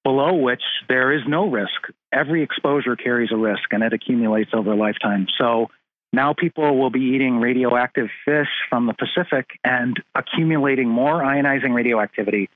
[0.04, 1.90] below which there is no risk.
[2.12, 5.26] Every exposure carries a risk and it accumulates over a lifetime.
[5.38, 5.68] So
[6.12, 12.48] now people will be eating radioactive fish from the Pacific and accumulating more ionizing radioactivity.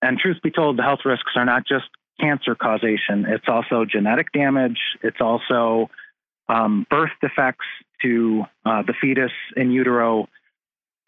[0.00, 1.86] And truth be told, the health risks are not just
[2.20, 5.90] cancer causation, it's also genetic damage, it's also
[6.48, 7.66] um, birth defects
[8.02, 10.28] to uh, the fetus in utero.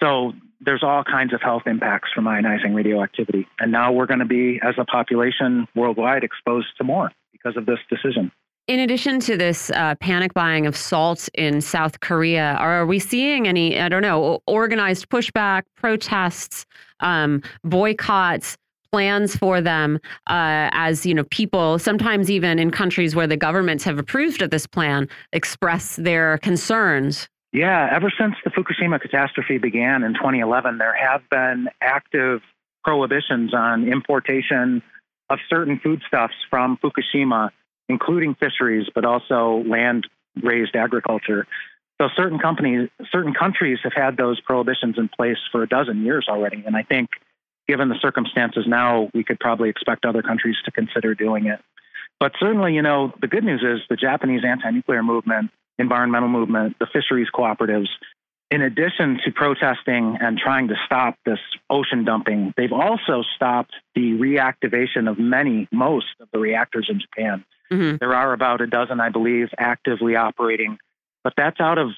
[0.03, 3.46] So there's all kinds of health impacts from ionizing radioactivity.
[3.61, 7.66] And now we're going to be, as a population worldwide, exposed to more because of
[7.66, 8.32] this decision.
[8.66, 13.46] In addition to this uh, panic buying of salt in South Korea, are we seeing
[13.46, 16.66] any, I don't know, organized pushback, protests,
[16.98, 18.57] um, boycotts,
[18.90, 23.84] plans for them uh, as, you know, people, sometimes even in countries where the governments
[23.84, 27.28] have approved of this plan, express their concerns?
[27.57, 32.42] Yeah, ever since the Fukushima catastrophe began in 2011, there have been active
[32.84, 34.82] prohibitions on importation
[35.30, 37.48] of certain foodstuffs from Fukushima
[37.88, 40.07] including fisheries, but also land
[40.42, 41.46] raised agriculture.
[41.98, 46.26] So certain companies, certain countries have had those prohibitions in place for a dozen years
[46.28, 46.62] already.
[46.66, 47.09] And I think
[47.66, 51.61] given the circumstances now, we could probably expect other countries to consider doing it.
[52.20, 56.77] But certainly, you know, the good news is the Japanese anti nuclear movement, environmental movement,
[56.79, 57.89] the fisheries cooperatives,
[58.51, 64.12] in addition to protesting and trying to stop this ocean dumping, they've also stopped the
[64.12, 67.45] reactivation of many, most of the reactors in Japan.
[67.72, 67.97] Mm-hmm.
[67.99, 70.79] There are about a dozen, I believe, actively operating,
[71.24, 71.91] but that's out of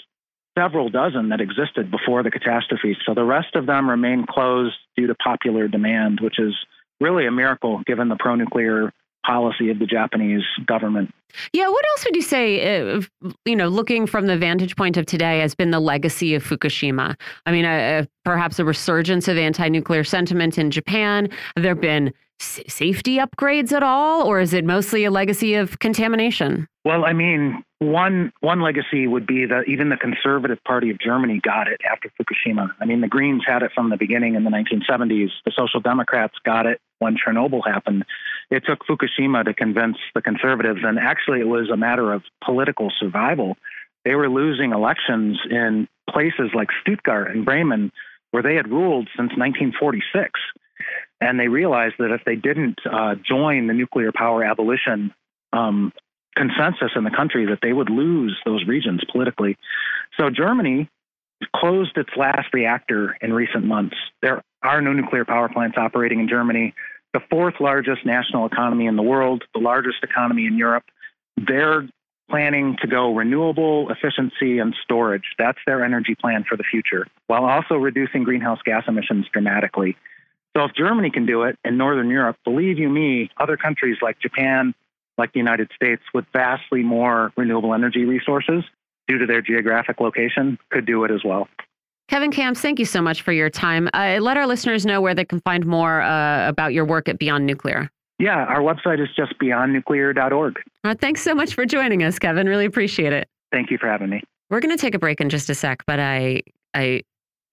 [0.59, 2.97] several dozen that existed before the catastrophe.
[3.07, 6.55] So the rest of them remain closed due to popular demand, which is
[7.01, 8.93] really a miracle given the pro nuclear
[9.29, 11.12] policy of the Japanese government.
[11.53, 13.03] Yeah, what else would you say, uh,
[13.45, 17.14] you know, looking from the vantage point of today, has been the legacy of Fukushima?
[17.45, 21.29] I mean, uh, uh perhaps a resurgence of anti nuclear sentiment in Japan.
[21.57, 26.66] Have there been safety upgrades at all, or is it mostly a legacy of contamination?
[26.85, 31.41] Well, I mean, one one legacy would be that even the Conservative Party of Germany
[31.43, 32.70] got it after Fukushima.
[32.81, 35.29] I mean, the Greens had it from the beginning in the 1970s.
[35.45, 38.05] The Social Democrats got it when Chernobyl happened.
[38.51, 42.90] It took Fukushima to convince the conservatives, and actually, it was a matter of political
[42.99, 43.57] survival.
[44.05, 47.92] They were losing elections in places like Stuttgart and Bremen,
[48.30, 50.40] where they had ruled since 1946.
[51.20, 55.12] And they realized that if they didn't uh, join the nuclear power abolition
[55.53, 55.92] um,
[56.36, 59.57] consensus in the country, that they would lose those regions politically.
[60.18, 60.88] So Germany
[61.55, 63.96] closed its last reactor in recent months.
[64.22, 66.74] There are no nuclear power plants operating in Germany,
[67.19, 70.85] the fourth largest national economy in the world, the largest economy in Europe.
[71.37, 71.89] They're
[72.31, 75.25] planning to go renewable efficiency and storage.
[75.39, 79.97] That's their energy plan for the future, while also reducing greenhouse gas emissions dramatically.
[80.57, 84.21] So if Germany can do it in Northern Europe, believe you me, other countries like
[84.21, 84.75] Japan,
[85.16, 88.62] like the United States, with vastly more renewable energy resources
[89.09, 91.49] due to their geographic location, could do it as well.
[92.09, 93.88] Kevin Kamps, thank you so much for your time.
[93.92, 97.18] Uh, let our listeners know where they can find more uh, about your work at
[97.18, 97.90] Beyond Nuclear.
[98.18, 100.56] Yeah, our website is just beyondnuclear.org.
[100.84, 102.48] Uh, thanks so much for joining us, Kevin.
[102.48, 103.28] Really appreciate it.
[103.52, 104.22] Thank you for having me.
[104.50, 106.42] We're going to take a break in just a sec, but I,
[106.74, 107.02] I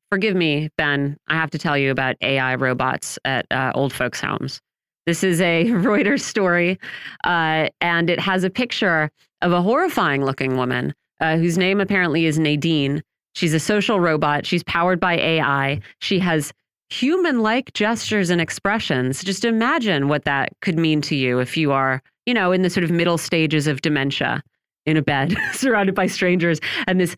[0.10, 4.22] forgive me, Ben, I have to tell you about AI robots at uh, old folks'
[4.22, 4.62] homes.
[5.06, 6.80] This is a Reuters story,
[7.26, 12.26] uh, and it has a picture of a horrifying looking woman uh, whose name apparently
[12.26, 13.04] is Nadine.
[13.36, 14.46] She's a social robot.
[14.46, 15.80] She's powered by AI.
[16.00, 16.52] She has
[16.90, 19.24] human like gestures and expressions.
[19.24, 22.70] Just imagine what that could mean to you if you are, you know, in the
[22.70, 24.42] sort of middle stages of dementia
[24.86, 27.16] in a bed surrounded by strangers and this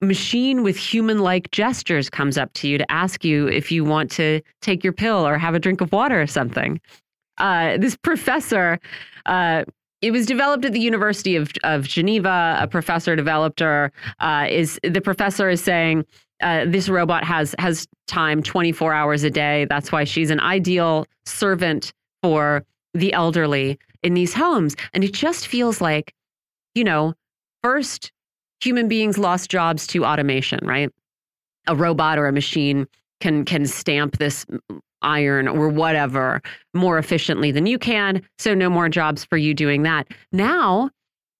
[0.00, 4.10] machine with human like gestures comes up to you to ask you if you want
[4.12, 6.80] to take your pill or have a drink of water or something.
[7.38, 8.78] Uh, this professor,
[9.26, 9.64] uh,
[10.00, 12.56] it was developed at the University of, of Geneva.
[12.60, 13.92] A professor developed her.
[14.20, 16.04] Uh, is the professor is saying
[16.40, 19.66] uh, this robot has has time 24 hours a day.
[19.68, 21.92] That's why she's an ideal servant
[22.22, 24.76] for the elderly in these homes.
[24.94, 26.14] And it just feels like,
[26.74, 27.14] you know,
[27.62, 28.12] first
[28.60, 30.90] human beings lost jobs to automation, right?
[31.66, 32.86] A robot or a machine
[33.20, 34.46] can can stamp this
[35.02, 36.42] iron or whatever
[36.74, 38.22] more efficiently than you can.
[38.38, 40.08] So no more jobs for you doing that.
[40.32, 40.90] Now,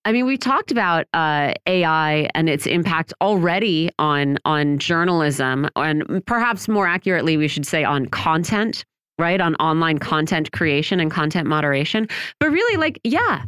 [0.05, 6.25] I mean, we talked about uh, AI and its impact already on on journalism, and
[6.25, 8.85] perhaps more accurately, we should say on content,
[9.19, 9.41] right?
[9.41, 12.09] On online content creation and content moderation.
[12.41, 13.45] But really, like, yeah,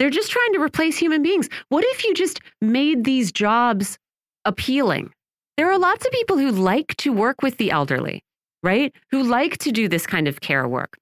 [0.00, 1.48] they're just trying to replace human beings.
[1.68, 3.98] What if you just made these jobs
[4.44, 5.12] appealing?
[5.58, 8.24] There are lots of people who like to work with the elderly,
[8.62, 8.94] right?
[9.10, 10.96] Who like to do this kind of care work.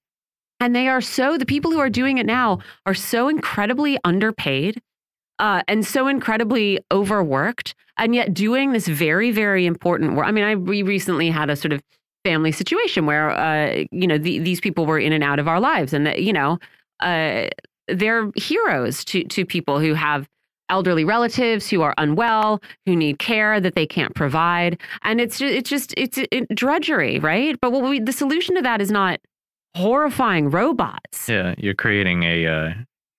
[0.60, 4.80] And they are so, the people who are doing it now are so incredibly underpaid
[5.38, 10.26] uh, and so incredibly overworked, and yet doing this very, very important work.
[10.26, 11.80] I mean, I we recently had a sort of
[12.24, 15.60] family situation where, uh, you know, the, these people were in and out of our
[15.60, 16.58] lives, and you know,
[17.00, 17.46] uh,
[17.86, 20.28] they're heroes to to people who have
[20.70, 25.54] elderly relatives who are unwell, who need care that they can't provide, and it's just,
[25.54, 27.58] it's just it's it, drudgery, right?
[27.60, 29.20] But what we the solution to that is not
[29.76, 31.28] horrifying robots.
[31.28, 32.74] Yeah, you're creating a uh,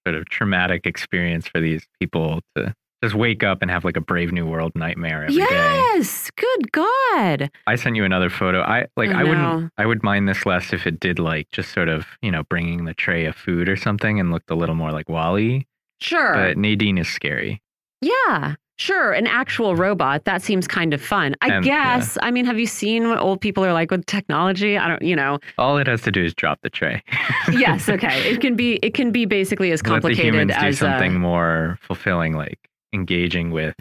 [0.07, 4.01] sort of traumatic experience for these people to just wake up and have like a
[4.01, 7.49] brave new world nightmare every yes, good God.
[7.65, 8.61] I sent you another photo.
[8.61, 9.29] I like Oh, I no.
[9.29, 12.43] wouldn't I would mind this less if it did like just sort of, you know,
[12.43, 15.65] bringing the tray of food or something and looked a little more like WALL-E.
[16.01, 16.33] Sure.
[16.33, 17.61] But Nadine is scary.
[18.01, 19.11] Yeah, sure.
[19.11, 21.35] An actual robot, that seems kind of fun.
[21.41, 21.97] I And, yeah.
[21.97, 22.17] guess.
[22.21, 24.77] I mean, have you seen what old people are like with technology?
[24.77, 25.39] I don't, you know.
[25.57, 27.03] All it has to do is drop the tray.
[27.51, 28.29] yes, okay.
[28.31, 31.15] It can be it can be basically as Let the complicated humans do as something
[31.17, 32.59] uh, more fulfilling, like
[32.93, 33.75] engaging with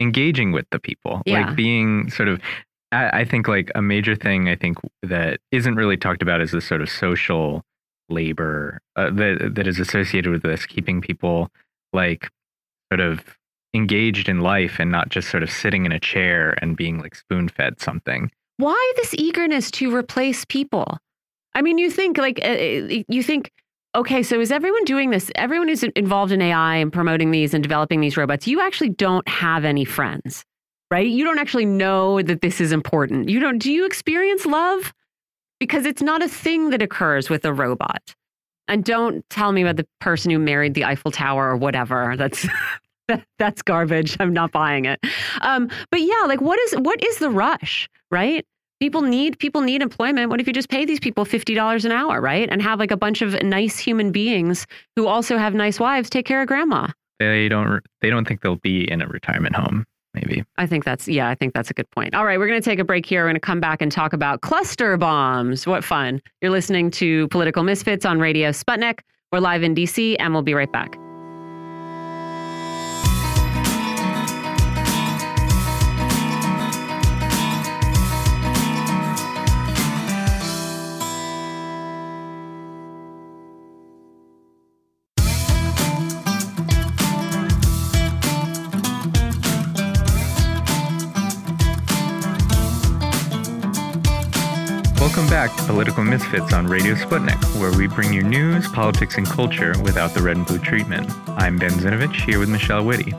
[0.00, 1.22] engaging with the people.
[1.24, 1.46] Yeah.
[1.46, 2.40] Like being sort of
[2.92, 6.50] I, I think like a major thing I think that isn't really talked about is
[6.50, 7.62] the sort of social
[8.10, 11.50] labor uh, that that is associated with this, keeping people
[11.92, 12.30] like
[12.90, 13.36] sort of
[13.74, 17.14] engaged in life and not just sort of sitting in a chair and being like
[17.14, 18.30] spoon fed something.
[18.58, 20.98] why this eagerness to replace people?
[21.54, 23.50] I mean, you think like uh, you think
[23.94, 25.30] okay, so is everyone doing this?
[25.34, 29.26] Everyone who's involved in AI and promoting these and developing these robots, you actually don't
[29.28, 30.44] have any friends.
[30.90, 31.06] Right?
[31.06, 33.30] You don't actually know that this is important.
[33.30, 34.92] You don't do you experience love?
[35.58, 38.14] Because it's not a thing that occurs with a robot.
[38.72, 42.16] And don't tell me about the person who married the Eiffel Tower or whatever.
[42.16, 42.48] That's
[43.38, 44.16] that's garbage.
[44.18, 44.98] I'm not buying it.
[45.42, 48.46] Um, but yeah, like what is what is the rush, right?
[48.80, 50.30] People need people need employment.
[50.30, 52.48] What if you just pay these people fifty dollars an hour, right?
[52.50, 54.66] And have like a bunch of nice human beings
[54.96, 56.88] who also have nice wives take care of grandma.
[57.18, 59.84] They don't they don't think they'll be in a retirement home,
[60.14, 60.44] maybe.
[60.58, 62.14] I think that's yeah, I think that's a good point.
[62.14, 63.22] All right, we're going to take a break here.
[63.22, 65.66] We're going to come back and talk about cluster bombs.
[65.66, 66.20] What fun.
[66.40, 69.00] You're listening to Political Misfits on Radio Sputnik.
[69.30, 71.01] We're live in DC and we'll be right back.
[95.02, 99.26] Welcome back to Political Misfits on Radio Sputnik, where we bring you news, politics, and
[99.26, 101.10] culture without the red and blue treatment.
[101.30, 103.12] I'm Ben Zinevich here with Michelle Witte.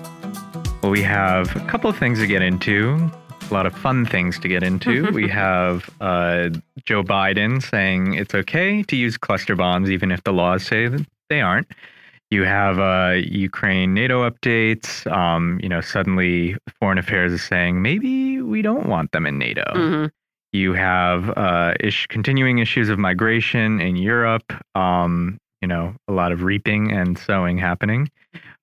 [0.81, 3.11] Well, we have a couple of things to get into,
[3.51, 5.11] a lot of fun things to get into.
[5.13, 6.51] we have uh,
[6.85, 11.05] Joe Biden saying it's okay to use cluster bombs, even if the laws say that
[11.29, 11.67] they aren't.
[12.31, 15.05] You have uh, Ukraine NATO updates.
[15.11, 19.65] Um, you know, suddenly Foreign Affairs is saying maybe we don't want them in NATO.
[19.75, 20.11] Mhm.
[20.53, 24.53] You have uh, ish, continuing issues of migration in Europe.
[24.75, 28.09] Um, you know, a lot of reaping and sowing happening.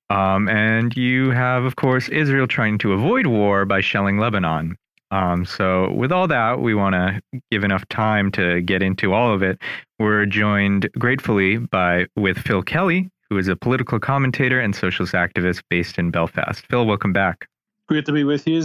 [0.08, 4.76] Um, and you have, of course, Israel trying to avoid war by shelling Lebanon.
[5.10, 7.20] Um, so, with all that, we want to
[7.50, 9.60] give enough time to get into all of it.
[9.98, 15.62] We're joined gratefully by with Phil Kelly, who is a political commentator and socialist activist
[15.68, 16.64] based in Belfast.
[16.66, 17.48] Phil, welcome back.
[17.88, 18.62] Great to be with you.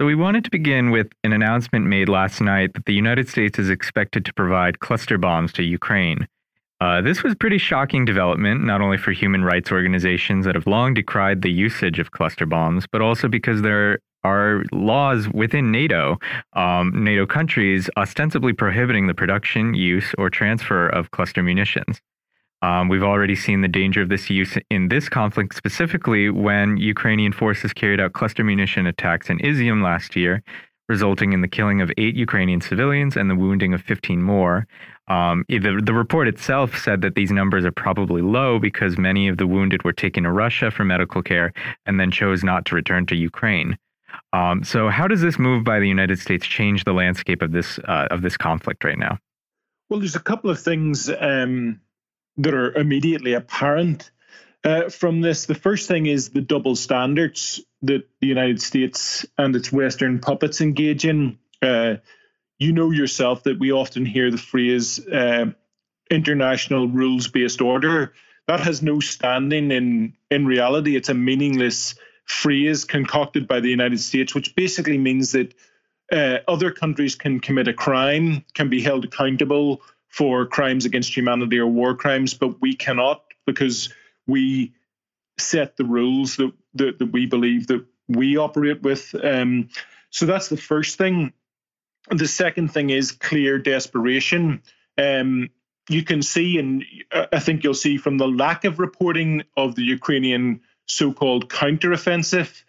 [0.00, 3.58] So, we wanted to begin with an announcement made last night that the United States
[3.58, 6.28] is expected to provide cluster bombs to Ukraine.
[6.80, 10.94] Uh, this was pretty shocking development, not only for human rights organizations that have long
[10.94, 16.16] decried the usage of cluster bombs, but also because there are laws within NATO,
[16.52, 22.00] um, NATO countries, ostensibly prohibiting the production, use, or transfer of cluster munitions.
[22.62, 27.32] Um, we've already seen the danger of this use in this conflict, specifically when Ukrainian
[27.32, 30.42] forces carried out cluster munition attacks in Izium last year,
[30.88, 34.66] resulting in the killing of eight Ukrainian civilians and the wounding of 15 more.
[35.06, 39.38] Um, the, the report itself said that these numbers are probably low because many of
[39.38, 41.52] the wounded were taken to Russia for medical care
[41.86, 43.78] and then chose not to return to Ukraine.
[44.32, 47.78] Um, so, how does this move by the United States change the landscape of this
[47.80, 49.18] uh, of this conflict right now?
[49.88, 51.80] Well, there's a couple of things um,
[52.38, 54.10] that are immediately apparent
[54.64, 55.46] uh, from this.
[55.46, 60.60] The first thing is the double standards that the United States and its Western puppets
[60.60, 61.38] engage in.
[61.60, 61.96] Uh,
[62.58, 65.46] you know yourself that we often hear the phrase uh,
[66.10, 68.14] international rules based order.
[68.46, 70.96] That has no standing in, in reality.
[70.96, 75.54] It's a meaningless phrase concocted by the United States, which basically means that
[76.10, 81.58] uh, other countries can commit a crime, can be held accountable for crimes against humanity
[81.58, 83.92] or war crimes, but we cannot because
[84.26, 84.72] we
[85.38, 89.14] set the rules that, that, that we believe that we operate with.
[89.22, 89.68] Um,
[90.10, 91.32] so that's the first thing.
[92.10, 94.62] The second thing is clear desperation.
[94.96, 95.50] Um,
[95.88, 96.84] you can see, and
[97.32, 102.62] I think you'll see from the lack of reporting of the Ukrainian so called counteroffensive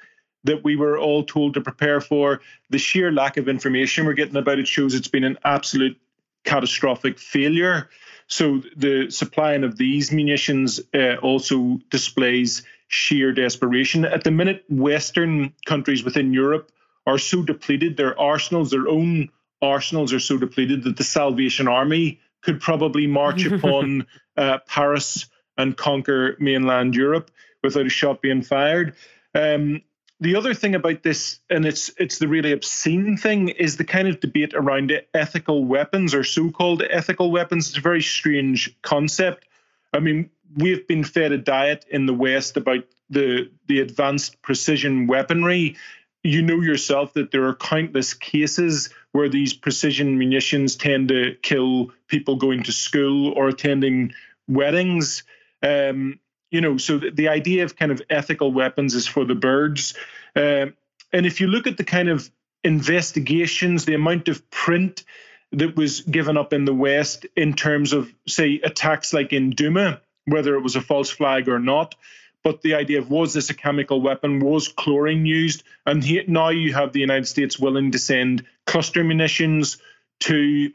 [0.46, 4.38] that we were all told to prepare for, the sheer lack of information we're getting
[4.38, 5.98] about it shows it's been an absolute
[6.44, 7.90] catastrophic failure.
[8.28, 14.06] So the supplying of these munitions uh, also displays sheer desperation.
[14.06, 16.72] At the minute, Western countries within Europe
[17.06, 19.30] are so depleted, their arsenals, their own
[19.62, 24.06] arsenals are so depleted that the Salvation Army could probably march upon
[24.38, 25.28] uh, Paris
[25.58, 27.32] and conquer mainland Europe
[27.64, 28.96] without a shot being fired.
[29.36, 29.82] Um,
[30.20, 34.08] the other thing about this, and it's it's the really obscene thing, is the kind
[34.08, 37.70] of debate around ethical weapons or so-called ethical weapons.
[37.70, 39.46] It's a very strange concept.
[39.94, 45.08] I mean, we've been fed a diet in the West about the the advanced precision
[45.08, 45.78] weaponry.
[46.22, 51.92] You know yourself that there are countless cases where these precision munitions tend to kill
[52.08, 54.14] people going to school or attending
[54.50, 55.24] weddings.
[55.64, 56.20] Um,
[56.52, 59.94] you know, so the, the, idea of kind of ethical weapons is for the birds.
[60.36, 60.68] Uh,
[61.14, 62.30] and if you look at the kind of
[62.64, 65.04] investigations, the amount of print
[65.52, 70.00] that was given up in the West in terms of, say, attacks like in Douma,
[70.26, 71.96] whether it was a false flag or not,
[72.44, 74.40] but the idea of was this a chemical weapon?
[74.40, 75.64] Was chlorine used?
[75.86, 79.78] And he, now you have the United States willing to send cluster munitions
[80.22, 80.72] to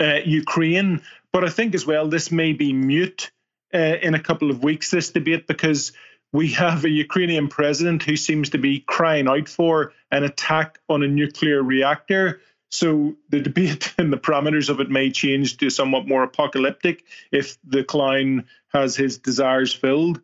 [0.00, 1.02] uh, Ukraine.
[1.32, 3.30] But I think as well, this may be mute
[3.74, 5.92] uh, in a couple of weeks, this debate, because
[6.32, 11.02] we have a Ukrainian president who seems to be crying out for an attack on
[11.02, 12.40] a nuclear reactor.
[12.70, 17.56] So the debate and the parameters of it may change to somewhat more apocalyptic if
[17.64, 20.20] the clown has his desires filled.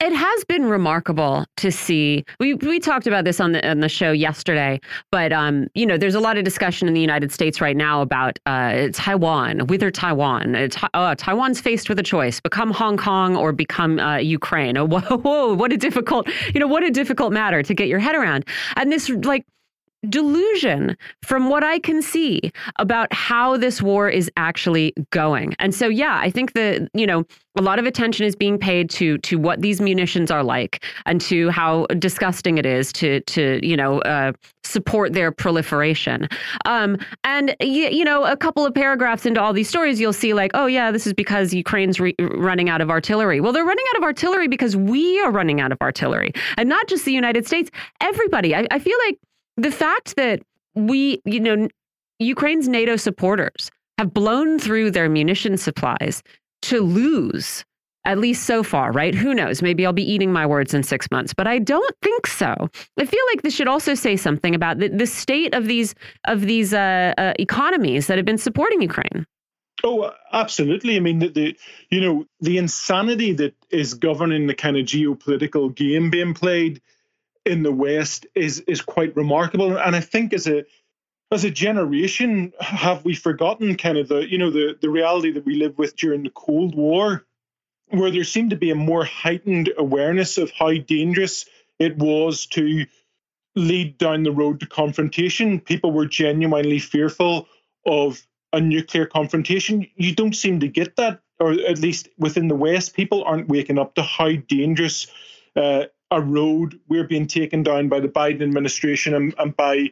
[0.00, 2.24] It has been remarkable to see.
[2.38, 5.96] We we talked about this on the on the show yesterday, but um, you know,
[5.96, 9.90] there's a lot of discussion in the United States right now about uh, Taiwan, whether
[9.90, 10.54] Taiwan.
[10.54, 14.76] Uh, uh, Taiwan's faced with a choice: become Hong Kong or become uh, Ukraine.
[14.76, 18.00] Oh, whoa, whoa, what a difficult, you know, what a difficult matter to get your
[18.00, 18.44] head around.
[18.76, 19.46] And this like
[20.08, 25.54] delusion from what I can see about how this war is actually going.
[25.58, 27.24] And so yeah, I think that, you know,
[27.56, 31.20] a lot of attention is being paid to to what these munitions are like and
[31.22, 34.32] to how disgusting it is to to, you know, uh,
[34.64, 36.28] support their proliferation.
[36.64, 40.52] Um, and you, know, a couple of paragraphs into all these stories you'll see like,
[40.54, 43.40] oh yeah, this is because Ukraine's running out of artillery.
[43.40, 46.32] Well, they're running out of artillery because we are running out of artillery.
[46.56, 47.70] And not just the United States,
[48.00, 48.54] everybody.
[48.54, 49.18] I, I feel like
[49.60, 50.40] the fact that
[50.74, 51.68] we, you know,
[52.18, 56.22] Ukraine's NATO supporters have blown through their munition supplies
[56.62, 57.64] to lose,
[58.04, 59.14] at least so far, right?
[59.14, 59.62] Who knows?
[59.62, 62.54] Maybe I'll be eating my words in six months, but I don't think so.
[62.98, 65.94] I feel like this should also say something about the, the state of these
[66.24, 69.26] of these uh, uh, economies that have been supporting Ukraine.
[69.82, 70.96] Oh, absolutely.
[70.96, 71.56] I mean, the, the
[71.90, 76.80] you know the insanity that is governing the kind of geopolitical game being played
[77.44, 79.76] in the West is is quite remarkable.
[79.76, 80.64] And I think as a
[81.32, 85.46] as a generation, have we forgotten kind of the you know the the reality that
[85.46, 87.24] we lived with during the Cold War,
[87.88, 91.46] where there seemed to be a more heightened awareness of how dangerous
[91.78, 92.86] it was to
[93.56, 95.60] lead down the road to confrontation.
[95.60, 97.48] People were genuinely fearful
[97.86, 99.86] of a nuclear confrontation.
[99.96, 103.78] You don't seem to get that, or at least within the West, people aren't waking
[103.78, 105.06] up to how dangerous
[105.56, 109.90] uh, a road we're being taken down by the Biden administration and, and by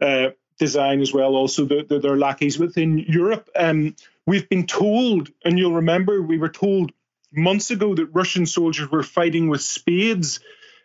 [0.00, 1.34] uh, design as well.
[1.34, 3.50] Also, the, the, their lackeys within Europe.
[3.56, 3.96] Um,
[4.26, 6.92] we've been told, and you'll remember, we were told
[7.32, 10.40] months ago that Russian soldiers were fighting with spades.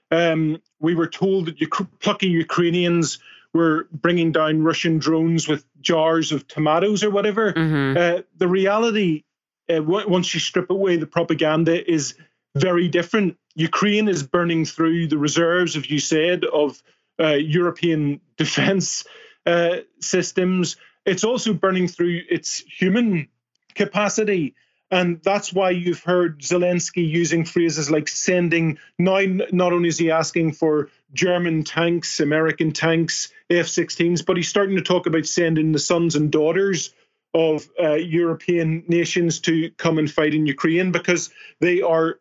[0.09, 3.19] Um, we were told that plucky Ukrainians
[3.53, 7.51] we're bringing down Russian drones with jars of tomatoes or whatever.
[7.53, 7.97] Mm-hmm.
[7.97, 9.23] Uh, the reality,
[9.69, 12.15] uh, once you strip away the propaganda, is
[12.55, 13.37] very different.
[13.55, 16.81] Ukraine is burning through the reserves, as you said, of
[17.19, 19.05] uh, European defense
[19.45, 20.77] uh, systems.
[21.05, 23.27] It's also burning through its human
[23.75, 24.55] capacity.
[24.91, 29.21] And that's why you've heard Zelensky using phrases like sending, now,
[29.51, 34.75] not only is he asking for German tanks, American tanks, F 16s, but he's starting
[34.75, 36.93] to talk about sending the sons and daughters
[37.33, 41.29] of uh, European nations to come and fight in Ukraine because
[41.61, 42.19] they are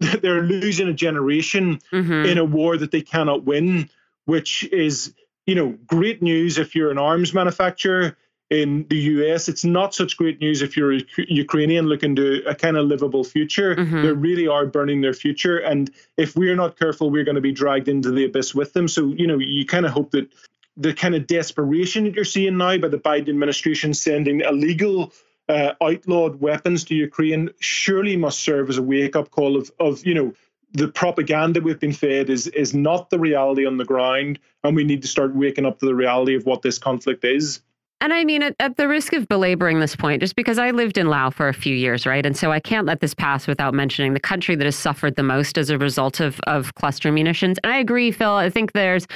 [0.22, 2.26] they're losing a generation mm-hmm.
[2.26, 3.90] in a war that they cannot win,
[4.24, 5.14] which is
[5.46, 8.16] you know great news if you're an arms manufacturer
[8.50, 9.48] in the US.
[9.48, 13.24] It's not such great news if you're a Ukrainian looking to a kind of livable
[13.24, 13.74] future.
[13.74, 14.02] Mm-hmm.
[14.02, 15.58] They really are burning their future.
[15.58, 18.88] And if we're not careful, we're going to be dragged into the abyss with them.
[18.88, 20.32] So, you know, you kind of hope that
[20.76, 25.12] the kind of desperation that you're seeing now by the Biden administration sending illegal
[25.48, 30.04] uh, outlawed weapons to Ukraine surely must serve as a wake up call of, of,
[30.04, 30.32] you know,
[30.72, 34.84] the propaganda we've been fed is is not the reality on the ground, and we
[34.84, 37.60] need to start waking up to the reality of what this conflict is.
[38.00, 40.98] And I mean, at, at, the risk of belaboring this point, just because I lived
[40.98, 42.24] in Laos for a few years, right?
[42.24, 45.24] And so I can't let this pass without mentioning the country that has suffered the
[45.24, 47.58] most as a result of, of cluster munitions.
[47.64, 48.34] And I agree, Phil.
[48.34, 49.08] I think there's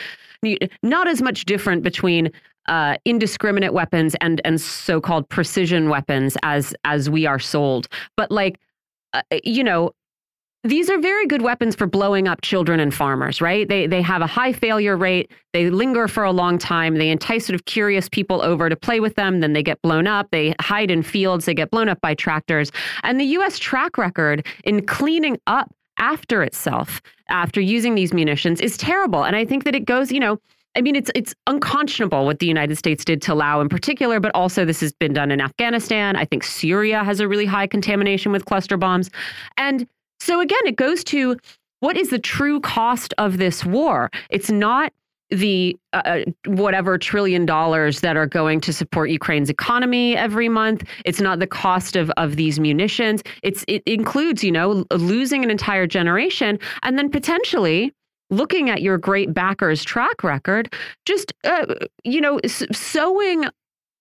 [0.83, 2.33] not as much different between
[2.67, 7.89] uh, indiscriminate weapons and and so-called precision weapons as as we are sold.
[8.17, 8.59] But like,
[9.13, 9.93] uh, you know,
[10.65, 13.69] these are very good weapons for blowing up children and farmers, right?
[13.69, 15.33] They they have a high failure rate.
[15.53, 16.97] They linger for a long time.
[16.97, 19.41] They entice sort of curious people over to play with them.
[19.41, 20.29] Then they get blown up.
[20.31, 21.47] They hide in fields.
[21.47, 22.71] They get blown up by tractors.
[23.03, 23.59] And the U.S.
[23.59, 29.25] track record in cleaning up after itself after using these munitions is terrible.
[29.25, 30.39] And I think that it goes, you know.
[30.75, 34.33] I mean, it's it's unconscionable what the United States did to Laos in particular, but
[34.35, 36.17] also this has been done in Afghanistan.
[36.17, 39.11] I think Syria has a really high contamination with cluster bombs,
[39.57, 39.87] and
[40.21, 41.37] so again, it goes to
[41.81, 44.09] what is the true cost of this war?
[44.31, 44.93] It's not
[45.31, 50.85] the uh, uh, whatever trillion dollars that are going to support Ukraine's economy every month.
[51.05, 53.23] It's not the cost of of these munitions.
[53.43, 57.93] It's it includes, you know, losing an entire generation and then potentially
[58.33, 60.73] looking at your great backers track record,
[61.07, 62.41] just uh, you know,
[62.73, 63.45] sowing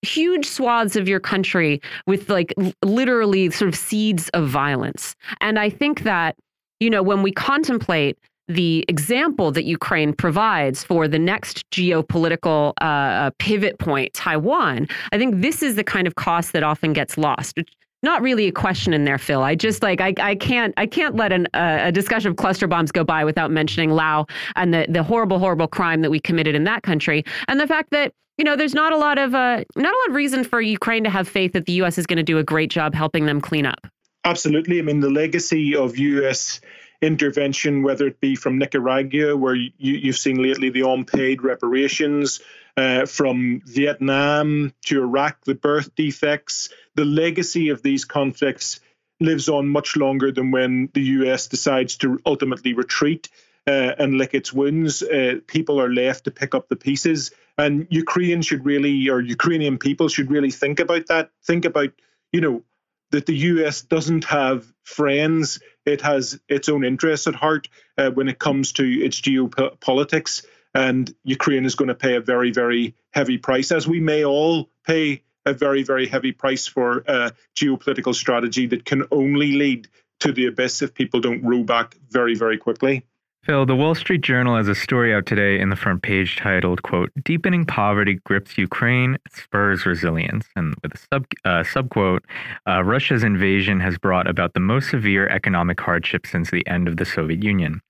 [0.01, 2.53] huge swaths of your country with like
[2.83, 5.15] literally sort of seeds of violence.
[5.41, 6.35] And I think that,
[6.79, 8.17] you know, when we contemplate
[8.47, 15.17] the example that Ukraine provides for the next geopolitical uh, uh pivot point, Taiwan, I
[15.17, 17.59] think this is the kind of cost that often gets lost.
[18.03, 19.43] Not really a question in there, Phil.
[19.43, 22.67] I just like I, I can't I can't let an, uh, a discussion of cluster
[22.67, 24.25] bombs go by without mentioning Laos
[24.55, 27.91] and the the horrible horrible crime that we committed in that country and the fact
[27.91, 30.59] that you know, there's not a lot of uh, not a lot of reason for
[30.61, 31.99] Ukraine to have faith that the U.S.
[31.99, 33.85] is going to do a great job helping them clean up.
[34.23, 34.79] Absolutely.
[34.79, 36.59] I mean, the legacy of U.S.
[37.01, 42.41] intervention, whether it be from Nicaragua, where you, have seen lately the unpaid reparations,
[42.77, 48.79] uh, from Vietnam to Iraq, the birth defects, the legacy of these conflicts
[49.19, 51.47] lives on much longer than when the U.S.
[51.47, 53.29] decides to ultimately retreat
[53.67, 55.03] uh, and lick its wounds.
[55.03, 57.31] Uh, people are left to pick up the pieces.
[57.57, 61.29] And Ukraine should really, or Ukrainian people should really think about that.
[61.43, 61.91] Think about,
[62.31, 62.63] you know,
[63.11, 65.59] that the US doesn't have friends.
[65.85, 70.45] It has its own interests at heart uh, when it comes to its geopolitics.
[70.73, 74.69] And Ukraine is going to pay a very, very heavy price, as we may all
[74.85, 79.87] pay a very, very heavy price for a geopolitical strategy that can only lead
[80.19, 83.03] to the abyss if people don't row back very, very quickly.
[83.43, 86.83] Phil, the Wall Street Journal has a story out today in the front page titled,
[86.83, 90.45] quote, Deepening Poverty Grips Ukraine, Spurs Resilience.
[90.55, 92.19] And with a sub, uh, subquote,
[92.67, 96.97] uh, Russia's invasion has brought about the most severe economic hardship since the end of
[96.97, 97.81] the Soviet Union.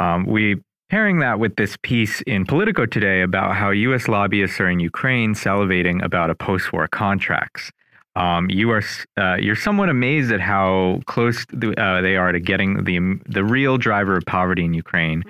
[0.00, 0.56] Um, we
[0.90, 4.08] pairing that with this piece in Politico today about how U.S.
[4.08, 7.70] lobbyists are in Ukraine salivating about a post-war contracts
[8.18, 8.82] um, you are
[9.16, 13.44] uh, you're somewhat amazed at how close the, uh, they are to getting the the
[13.44, 15.22] real driver of poverty in Ukraine.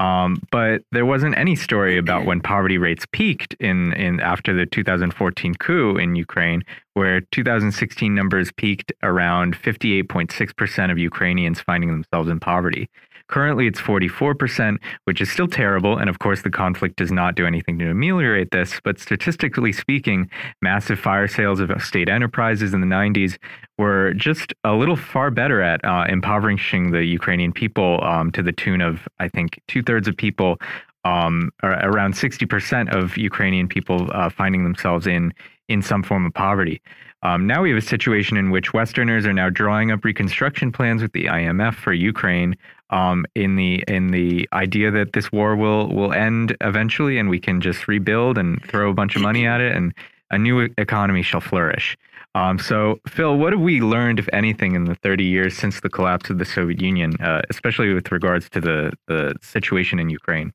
[0.00, 4.66] Um, but there wasn't any story about when poverty rates peaked in in after the
[4.66, 6.64] 2014 coup in Ukraine,
[6.94, 12.90] where 2016 numbers peaked around 58.6 percent of Ukrainians finding themselves in poverty.
[13.32, 15.96] Currently, it's 44%, which is still terrible.
[15.96, 18.78] And of course, the conflict does not do anything to ameliorate this.
[18.84, 20.28] But statistically speaking,
[20.60, 23.38] massive fire sales of state enterprises in the 90s
[23.78, 28.52] were just a little far better at uh, impoverishing the Ukrainian people um, to the
[28.52, 30.58] tune of, I think, two thirds of people
[31.06, 35.32] um, around 60% of Ukrainian people uh, finding themselves in
[35.68, 36.82] in some form of poverty.
[37.22, 41.02] Um, now we have a situation in which Westerners are now drawing up reconstruction plans
[41.02, 42.56] with the IMF for Ukraine
[42.92, 47.40] um, in the in the idea that this war will will end eventually and we
[47.40, 49.94] can just rebuild and throw a bunch of money at it and
[50.30, 51.96] a new economy shall flourish.
[52.34, 55.90] Um, so, Phil, what have we learned, if anything, in the 30 years since the
[55.90, 60.52] collapse of the Soviet Union, uh, especially with regards to the the situation in Ukraine?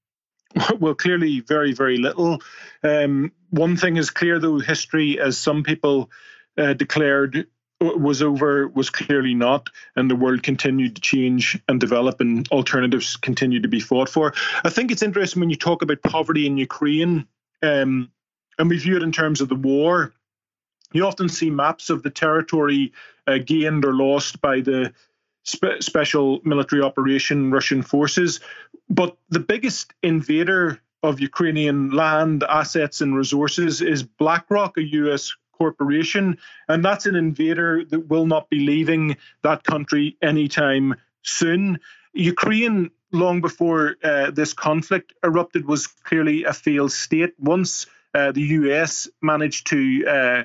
[0.80, 2.41] Well, clearly, very, very little.
[2.84, 6.09] Um, one thing is clear, though, history, as some people
[6.57, 7.47] uh, declared
[7.80, 13.18] was over, was clearly not, and the world continued to change and develop, and alternatives
[13.18, 14.34] continued to be fought for.
[14.64, 17.28] I think it's interesting when you talk about poverty in Ukraine,
[17.62, 18.12] um,
[18.58, 20.14] and we view it in terms of the war.
[20.91, 22.94] You often see maps of the territory
[23.28, 24.94] uh, gained or lost by the
[25.44, 28.40] spe- special military operation Russian forces.
[28.90, 36.38] But the biggest invader of Ukrainian land, assets, and resources is BlackRock, a US corporation.
[36.67, 41.79] And that's an invader that will not be leaving that country anytime soon.
[42.13, 47.34] Ukraine, long before uh, this conflict erupted, was clearly a failed state.
[47.39, 50.43] Once uh, the US managed to uh,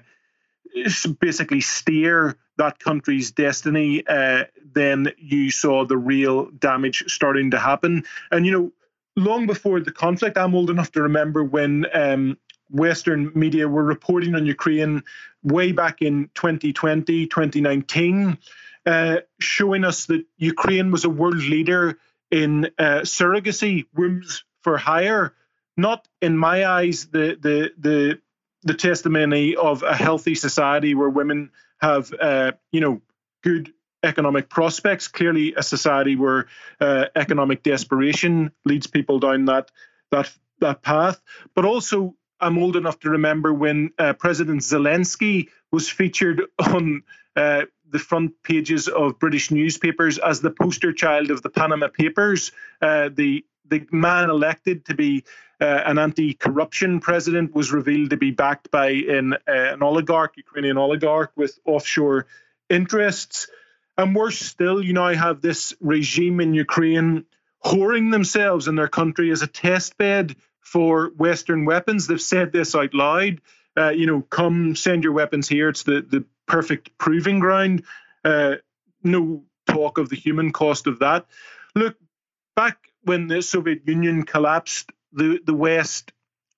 [1.21, 4.45] basically steer that country's destiny, uh,
[4.75, 8.05] then you saw the real damage starting to happen.
[8.31, 8.73] And, you know,
[9.17, 12.39] long before the conflict, I'm old enough to remember when um,
[12.73, 15.03] Western media were reporting on Ukraine
[15.43, 18.39] way back in 2020, 2019,
[18.87, 21.99] uh, showing us that Ukraine was a world leader
[22.31, 25.35] in uh, surrogacy rooms for hire.
[25.77, 28.19] Not in my eyes the the the
[28.63, 31.51] the testimony of a healthy society where women
[31.81, 33.03] have, uh, you know,
[33.43, 33.73] good
[34.03, 35.09] economic prospects.
[35.09, 36.47] Clearly, a society where
[36.81, 39.71] uh, economic desperation leads people down that
[40.11, 41.21] that that path.
[41.55, 47.05] But also, I'm old enough to remember when uh, President Zelensky was featured on
[47.37, 52.51] uh, the front pages of British newspapers as the poster child of the Panama Papers.
[52.83, 55.25] Uh, the the man elected to be
[55.61, 60.77] uh, an anti-corruption president was revealed to be backed by an, uh, an oligarch, Ukrainian
[60.77, 62.27] oligarch with offshore
[62.69, 63.47] interests.
[63.97, 67.25] And worse still, you now have this regime in Ukraine
[67.65, 72.07] whoring themselves in their country as a test bed for Western weapons.
[72.07, 73.41] They've said this out loud.
[73.77, 75.69] Uh, you know, come send your weapons here.
[75.69, 77.85] It's the, the perfect proving ground.
[78.25, 78.57] Uh,
[79.03, 81.27] no talk of the human cost of that.
[81.75, 81.97] Look,
[82.55, 86.13] back when the Soviet Union collapsed, the the West,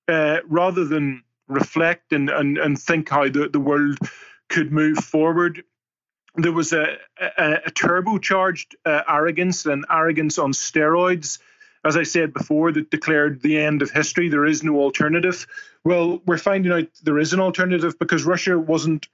[0.09, 3.99] uh, rather than reflect and, and and think how the, the world
[4.49, 5.63] could move forward,
[6.37, 11.39] there was a, a, a turbocharged uh, arrogance and arrogance on steroids.
[11.85, 14.29] As I said before, that declared the end of history.
[14.29, 15.47] There is no alternative.
[15.85, 19.09] Well, we're finding out there is an alternative because Russia wasn't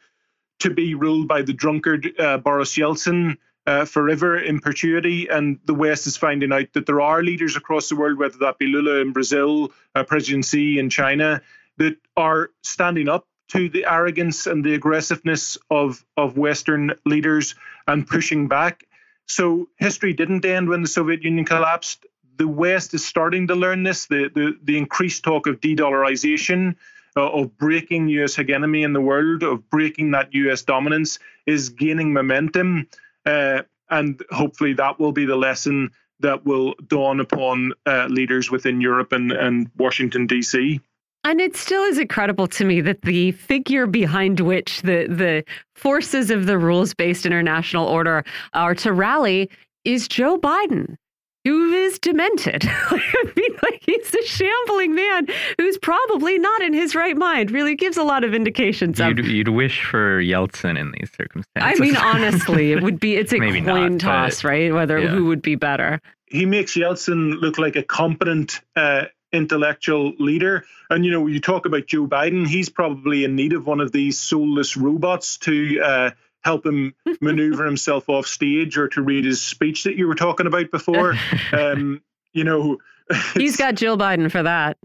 [0.60, 5.28] to be ruled by the drunkard uh, Boris Yeltsin uh, forever in perpetuity.
[5.28, 8.58] And the West is finding out that there are leaders across the world, whether that
[8.58, 11.42] be Lula in Brazil, uh, President Xi in China,
[11.78, 17.56] that are standing up to the arrogance and the aggressiveness of, of Western leaders
[17.88, 18.84] and pushing back.
[19.26, 22.06] So history didn't end when the Soviet Union collapsed.
[22.40, 24.06] The West is starting to learn this.
[24.06, 26.74] The the, the increased talk of de-dollarization,
[27.14, 28.34] uh, of breaking U.S.
[28.34, 30.62] hegemony in the world, of breaking that U.S.
[30.62, 32.88] dominance, is gaining momentum.
[33.26, 33.60] Uh,
[33.90, 35.90] and hopefully that will be the lesson
[36.20, 40.80] that will dawn upon uh, leaders within Europe and, and Washington, D.C.
[41.24, 45.44] And it still is incredible to me that the figure behind which the, the
[45.74, 49.50] forces of the rules based international order are to rally
[49.84, 50.96] is Joe Biden
[51.44, 52.64] who is demented.
[52.68, 55.26] I mean, like he's a shambling man
[55.58, 57.50] who's probably not in his right mind.
[57.50, 58.98] Really gives a lot of indications.
[58.98, 61.80] You'd, you'd wish for Yeltsin in these circumstances.
[61.80, 64.72] I mean, honestly, it would be it's a coin not, toss, right?
[64.72, 65.08] Whether yeah.
[65.08, 66.00] who would be better.
[66.26, 68.60] He makes Yeltsin look like a competent.
[68.76, 70.64] Uh, intellectual leader.
[70.88, 73.92] And you know, you talk about Joe Biden, he's probably in need of one of
[73.92, 76.10] these soulless robots to uh,
[76.42, 80.46] help him maneuver himself off stage or to read his speech that you were talking
[80.46, 81.14] about before.
[81.52, 82.00] Um,
[82.32, 82.78] you know,
[83.34, 84.76] he's got Jill Biden for that.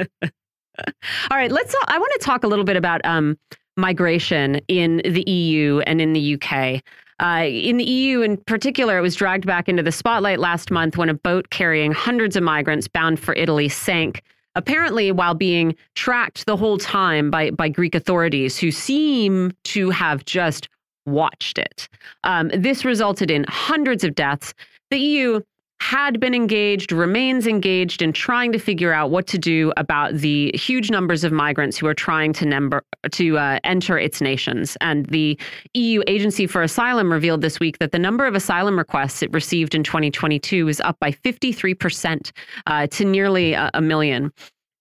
[0.00, 1.74] All right, let's.
[1.86, 3.38] I want to talk a little bit about um,
[3.76, 6.82] migration in the EU and in the UK.
[7.22, 10.96] Uh, in the EU, in particular, it was dragged back into the spotlight last month
[10.96, 14.22] when a boat carrying hundreds of migrants bound for Italy sank
[14.54, 20.24] apparently while being tracked the whole time by, by Greek authorities who seem to have
[20.24, 20.68] just
[21.06, 21.88] watched it.
[22.24, 24.54] Um, this resulted in hundreds of deaths.
[24.90, 25.40] The EU
[25.80, 30.50] had been engaged, remains engaged in trying to figure out what to do about the
[30.54, 34.76] huge numbers of migrants who are trying to, number, to uh, enter its nations.
[34.80, 35.38] And the
[35.74, 39.74] EU Agency for Asylum revealed this week that the number of asylum requests it received
[39.74, 42.32] in 2022 is up by 53%
[42.66, 44.32] uh, to nearly a, a million.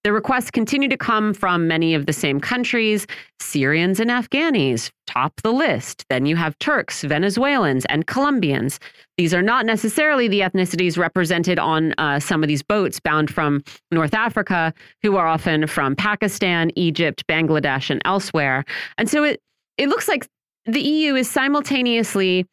[0.04, 3.08] The requests continue to come from many of the same countries.
[3.40, 6.04] Syrians and Afghanis top the list.
[6.10, 8.82] Then you have Turks, Venezuelans, and Colombians.
[9.18, 13.64] These are not necessarily the ethnicities represented on uh, some of these boats bound from
[13.92, 18.66] North Africa, who are often from Pakistan, Egypt, Bangladesh, and elsewhere.
[18.98, 19.42] And so it,
[19.78, 20.28] it looks like
[20.66, 22.46] the EU is simultaneously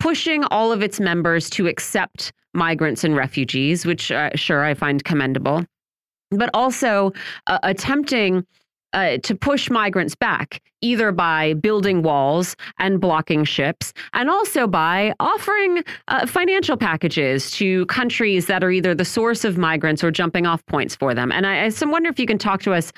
[0.00, 5.02] pushing all of its members to accept migrants and refugees, which uh, sure I find
[5.02, 5.64] commendable
[6.30, 7.12] but also
[7.46, 8.46] uh, attempting
[8.92, 15.12] uh, to push migrants back, either by building walls and blocking ships, and also by
[15.20, 20.46] offering uh, financial packages to countries that are either the source of migrants or jumping
[20.46, 21.30] off points for them.
[21.30, 22.92] And I, I wonder if you can talk to us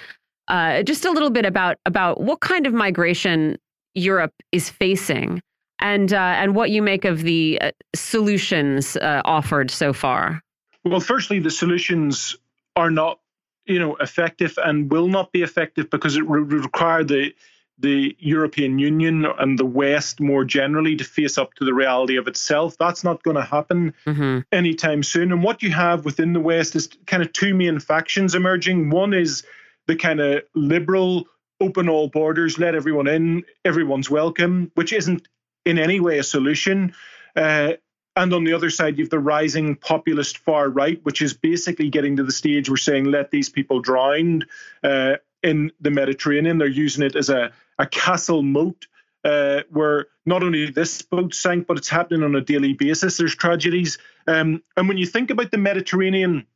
[0.48, 3.58] uh, just a little bit about about what kind of migration
[3.94, 5.42] Europe is facing,
[5.78, 10.42] and uh, and what you make of the uh, solutions offered so far.
[10.84, 12.36] Well, firstly, the solutions
[12.74, 13.20] are not
[13.66, 17.34] you know effective and will not be effective because it would require the
[17.78, 22.28] the European Union and the West more generally to face up to the reality of
[22.28, 22.76] itself.
[22.78, 24.40] That's not going to happen mm-hmm.
[24.52, 25.32] anytime soon.
[25.32, 28.90] And what you have within the West is kind of two main factions emerging.
[28.90, 29.42] One is
[29.86, 31.26] the kind of liberal,
[31.60, 35.26] open all borders, let everyone in, everyone's welcome, which isn't
[35.64, 36.94] in any way a solution.
[37.34, 37.72] Uh,
[38.14, 41.88] and on the other side, you have the rising populist far right, which is basically
[41.88, 44.44] getting to the stage where saying, let these people drown
[44.82, 46.58] uh, in the Mediterranean.
[46.58, 48.86] They're using it as a, a castle moat
[49.24, 53.16] uh, where not only this boat sank, but it's happening on a daily basis.
[53.16, 53.98] There's tragedies.
[54.26, 56.46] Um, and when you think about the Mediterranean,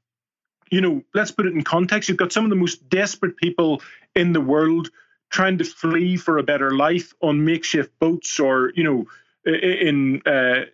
[0.71, 2.09] you know, let's put it in context.
[2.09, 3.83] You've got some of the most desperate people
[4.15, 4.91] in the world
[5.31, 9.07] trying to flee for a better life on makeshift boats or, you know,
[9.45, 10.65] in uh,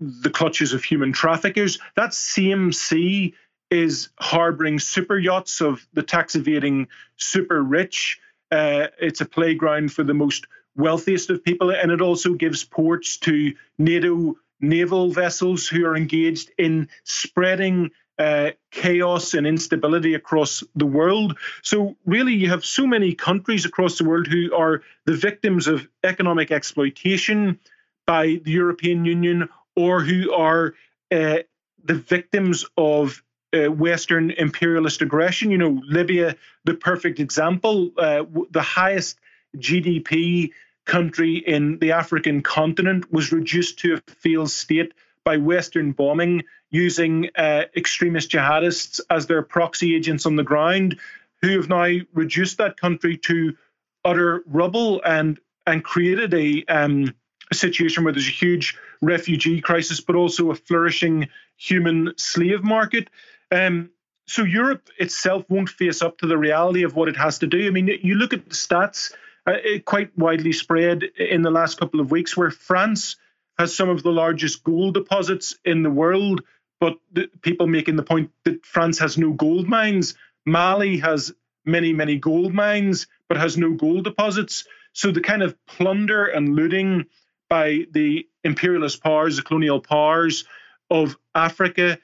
[0.00, 1.78] the clutches of human traffickers.
[1.96, 3.34] That same sea
[3.70, 8.20] is harboring super yachts of the tax evading super rich.
[8.50, 10.46] Uh, it's a playground for the most
[10.76, 16.50] wealthiest of people, and it also gives ports to NATO naval vessels who are engaged
[16.56, 21.38] in spreading uh, chaos and instability across the world.
[21.62, 25.86] So, really, you have so many countries across the world who are the victims of
[26.02, 27.60] economic exploitation
[28.06, 29.48] by the European Union
[29.78, 30.74] or who are
[31.12, 31.38] uh,
[31.84, 33.22] the victims of
[33.54, 35.52] uh, Western imperialist aggression.
[35.52, 36.34] You know, Libya,
[36.64, 39.20] the perfect example, uh, the highest
[39.56, 40.50] GDP
[40.84, 44.94] country in the African continent, was reduced to a failed state
[45.24, 50.98] by Western bombing using uh, extremist jihadists as their proxy agents on the ground,
[51.40, 53.56] who have now reduced that country to
[54.04, 55.38] utter rubble and
[55.68, 57.14] and created a um,
[57.50, 63.08] a situation where there's a huge refugee crisis, but also a flourishing human slave market.
[63.50, 63.90] Um,
[64.26, 67.66] so Europe itself won't face up to the reality of what it has to do.
[67.66, 69.12] I mean, you look at the stats,
[69.46, 69.54] uh,
[69.84, 73.16] quite widely spread in the last couple of weeks, where France
[73.58, 76.42] has some of the largest gold deposits in the world,
[76.78, 76.98] but
[77.40, 80.14] people making the point that France has no gold mines.
[80.44, 81.32] Mali has
[81.64, 84.64] many, many gold mines, but has no gold deposits.
[84.92, 87.06] So the kind of plunder and looting
[87.48, 90.44] by the imperialist powers, the colonial powers
[90.90, 91.98] of Africa,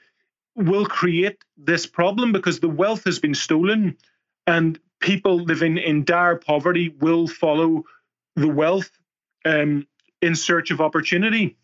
[0.55, 3.97] will create this problem because the wealth has been stolen
[4.47, 7.83] and people living in dire poverty will follow
[8.35, 8.89] the wealth
[9.43, 9.85] um,
[10.21, 11.57] in search of opportunity.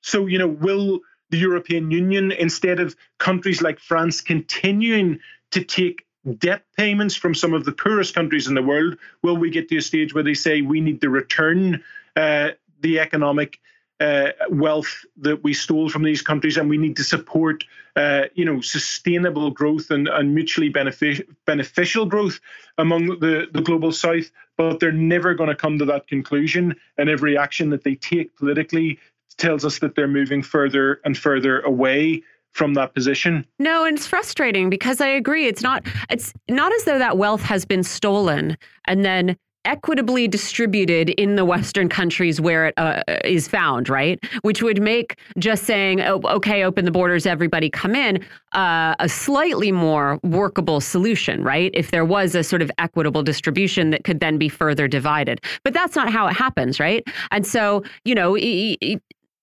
[0.00, 1.00] So, you know, will
[1.30, 5.18] the European Union, instead of countries like France continuing
[5.50, 6.04] to take
[6.38, 9.76] debt payments from some of the poorest countries in the world, will we get to
[9.76, 11.82] a stage where they say we need to return
[12.16, 12.50] uh,
[12.80, 13.58] the economic
[14.00, 17.64] uh, wealth that we stole from these countries, and we need to support,
[17.96, 22.40] uh, you know, sustainable growth and, and mutually benefic- beneficial growth
[22.78, 24.30] among the, the global south.
[24.58, 28.36] But they're never going to come to that conclusion, and every action that they take
[28.36, 28.98] politically
[29.38, 32.22] tells us that they're moving further and further away
[32.52, 33.46] from that position.
[33.58, 35.46] No, and it's frustrating because I agree.
[35.46, 35.86] It's not.
[36.08, 39.36] It's not as though that wealth has been stolen and then
[39.66, 44.18] equitably distributed in the Western countries where it uh, is found, right?
[44.42, 49.08] Which would make just saying, oh, okay, open the borders, everybody come in, uh, a
[49.08, 51.70] slightly more workable solution, right?
[51.74, 55.40] If there was a sort of equitable distribution that could then be further divided.
[55.64, 57.02] But that's not how it happens, right?
[57.30, 58.36] And so, you know,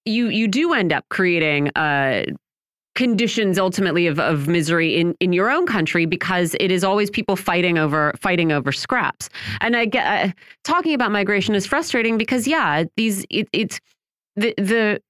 [0.05, 2.23] you you do end up creating uh,
[2.95, 7.35] conditions ultimately of, of misery in, in your own country because it is always people
[7.35, 9.29] fighting over fighting over scraps.
[9.61, 10.31] And I get uh,
[10.63, 13.79] talking about migration is frustrating because yeah, these it, it's
[14.35, 15.01] the the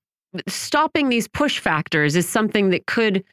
[0.47, 3.23] stopping these push factors is something that could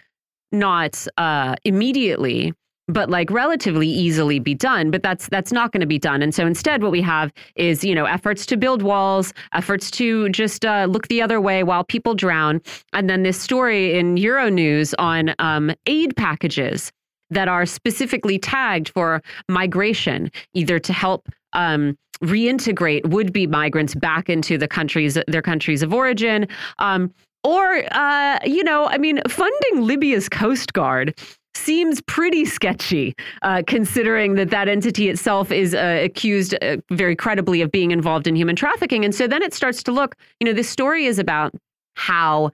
[0.52, 2.52] not uh, immediately
[2.92, 6.22] but like relatively easily be done but that's that's not going to be done.
[6.22, 10.28] And so instead what we have is you know efforts to build walls efforts to
[10.30, 12.60] just uh, look the other way while people drown.
[12.92, 16.92] And then this story in euronews on um, aid packages
[17.30, 24.58] that are specifically tagged for migration either to help um, reintegrate would-be migrants back into
[24.58, 26.46] the countries their countries of origin
[26.78, 27.12] um,
[27.44, 31.18] or uh, you know i mean funding libya's coast guard
[31.54, 37.60] seems pretty sketchy, uh, considering that that entity itself is uh, accused uh, very credibly
[37.60, 39.04] of being involved in human trafficking.
[39.04, 41.52] And so then it starts to look, you know, this story is about
[41.94, 42.50] how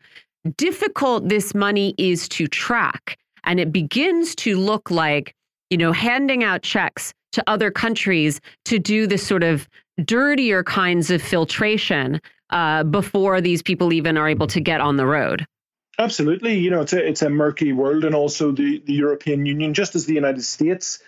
[0.57, 3.19] difficult this money is to track.
[3.45, 5.35] And it begins to look like,
[5.71, 9.69] you know, handing out checks to other countries to do this sort of
[10.05, 12.21] dirtier kinds of filtration
[12.51, 15.47] uh, before these people even are able to get on the road.
[15.99, 19.73] Absolutely, you know it's a it's a murky world, and also the the European Union,
[19.73, 20.99] just as the United States,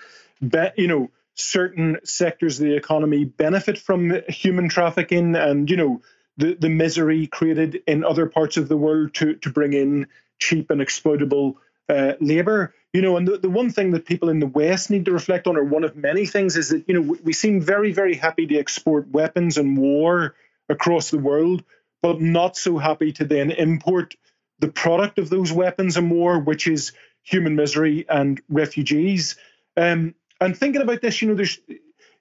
[0.41, 6.01] be, you know certain sectors of the economy benefit from human trafficking, and you know
[6.39, 10.07] the the misery created in other parts of the world to to bring in
[10.39, 11.59] cheap and exploitable
[11.91, 12.75] uh, labor.
[12.95, 15.47] You know, and the, the one thing that people in the West need to reflect
[15.47, 18.15] on, or one of many things, is that you know we, we seem very very
[18.15, 20.35] happy to export weapons and war
[20.71, 21.63] across the world,
[22.01, 24.15] but not so happy to then import
[24.59, 29.37] the product of those weapons and war, which is human misery and refugees.
[29.77, 31.59] Um, and thinking about this, you know, there's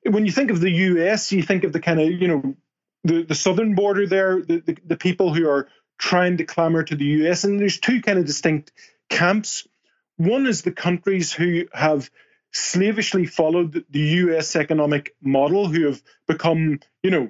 [0.03, 2.55] when you think of the U.S., you think of the kind of you know
[3.03, 6.95] the the southern border there, the, the, the people who are trying to clamor to
[6.95, 7.43] the U.S.
[7.43, 8.71] And there's two kind of distinct
[9.09, 9.67] camps.
[10.17, 12.09] One is the countries who have
[12.51, 17.29] slavishly followed the US economic model, who have become, you know,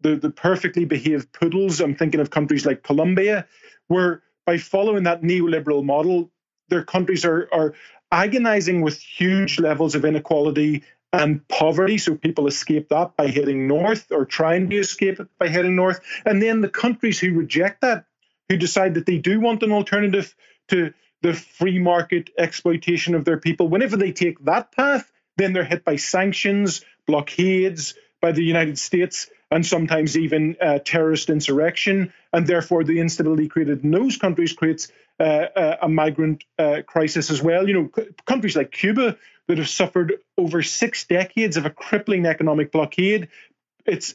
[0.00, 1.80] the, the perfectly behaved poodles.
[1.80, 3.46] I'm thinking of countries like Colombia,
[3.88, 6.30] where by following that neoliberal model,
[6.70, 7.74] their countries are, are
[8.10, 11.98] agonizing with huge levels of inequality and poverty.
[11.98, 16.00] So people escape that by heading north or trying to escape it by heading north.
[16.24, 18.06] And then the countries who reject that,
[18.48, 20.34] who decide that they do want an alternative
[20.68, 25.62] to the free market exploitation of their people, whenever they take that path, then they're
[25.62, 32.12] hit by sanctions, blockades by the United States, and sometimes even uh, terrorist insurrection.
[32.32, 34.88] And therefore, the instability created in those countries creates
[35.20, 37.66] uh, uh a migrant uh, crisis as well.
[37.66, 39.16] You know, c- countries like Cuba
[39.46, 43.28] that have suffered over six decades of a crippling economic blockade.
[43.86, 44.14] It's,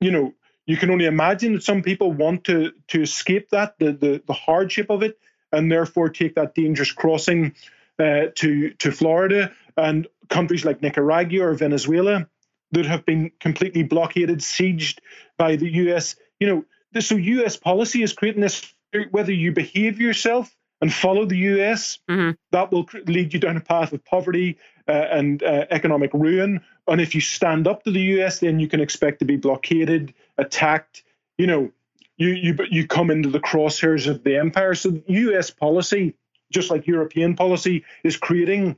[0.00, 0.34] you know,
[0.66, 4.32] you can only imagine that some people want to to escape that, the the, the
[4.32, 5.18] hardship of it,
[5.52, 7.54] and therefore take that dangerous crossing
[7.98, 12.28] uh, to to Florida and countries like Nicaragua or Venezuela
[12.72, 14.98] that have been completely blockaded, sieged
[15.36, 16.16] by the US.
[16.38, 18.72] You know, so US policy is creating this
[19.10, 22.30] whether you behave yourself and follow the US, mm-hmm.
[22.52, 26.60] that will lead you down a path of poverty uh, and uh, economic ruin.
[26.88, 30.14] And if you stand up to the US, then you can expect to be blockaded,
[30.38, 31.02] attacked.
[31.38, 31.72] You know,
[32.16, 34.74] you you you come into the crosshairs of the empire.
[34.74, 36.14] So US policy,
[36.50, 38.76] just like European policy, is creating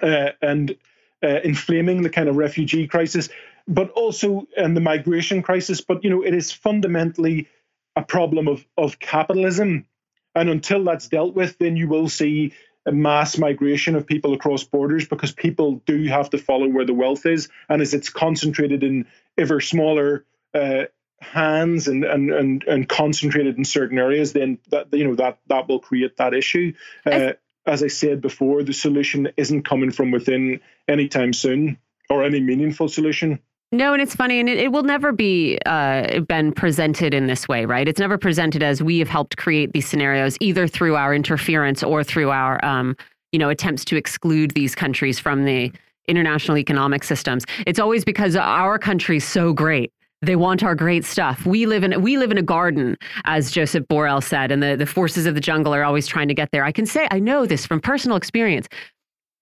[0.00, 0.76] uh, and
[1.22, 3.28] uh, inflaming the kind of refugee crisis,
[3.68, 5.80] but also and the migration crisis.
[5.80, 7.48] But you know, it is fundamentally
[7.96, 9.86] a problem of of capitalism,
[10.34, 12.52] and until that's dealt with, then you will see
[12.84, 16.94] a mass migration of people across borders because people do have to follow where the
[16.94, 19.06] wealth is, and as it's concentrated in
[19.38, 20.24] ever smaller.
[20.54, 20.84] Uh,
[21.22, 25.68] hands and, and and and concentrated in certain areas then that you know that that
[25.68, 26.72] will create that issue
[27.06, 27.32] uh,
[27.66, 31.78] as I said before, the solution isn't coming from within anytime soon
[32.10, 33.38] or any meaningful solution.
[33.74, 37.48] No, and it's funny, and it, it will never be uh, been presented in this
[37.48, 37.88] way, right?
[37.88, 42.04] It's never presented as we have helped create these scenarios, either through our interference or
[42.04, 42.94] through our, um,
[43.32, 45.72] you know, attempts to exclude these countries from the
[46.06, 47.44] international economic systems.
[47.66, 49.90] It's always because our country's so great
[50.22, 51.44] they want our great stuff.
[51.44, 54.86] We live in we live in a garden, as Joseph Borrell said, and the, the
[54.86, 56.64] forces of the jungle are always trying to get there.
[56.64, 58.68] I can say I know this from personal experience.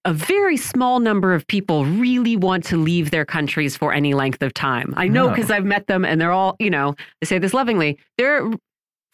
[0.03, 4.41] A very small number of people really want to leave their countries for any length
[4.41, 4.95] of time.
[4.97, 5.55] I know because oh.
[5.55, 8.49] I've met them and they're all, you know, I say this lovingly, they're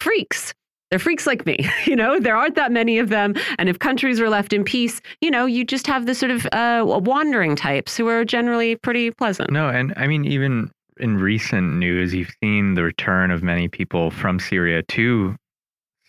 [0.00, 0.54] freaks.
[0.90, 1.68] They're freaks like me.
[1.84, 3.34] You know, there aren't that many of them.
[3.58, 6.46] And if countries were left in peace, you know, you just have the sort of
[6.52, 9.50] uh, wandering types who are generally pretty pleasant.
[9.50, 10.70] No, and I mean, even
[11.00, 15.36] in recent news, you've seen the return of many people from Syria to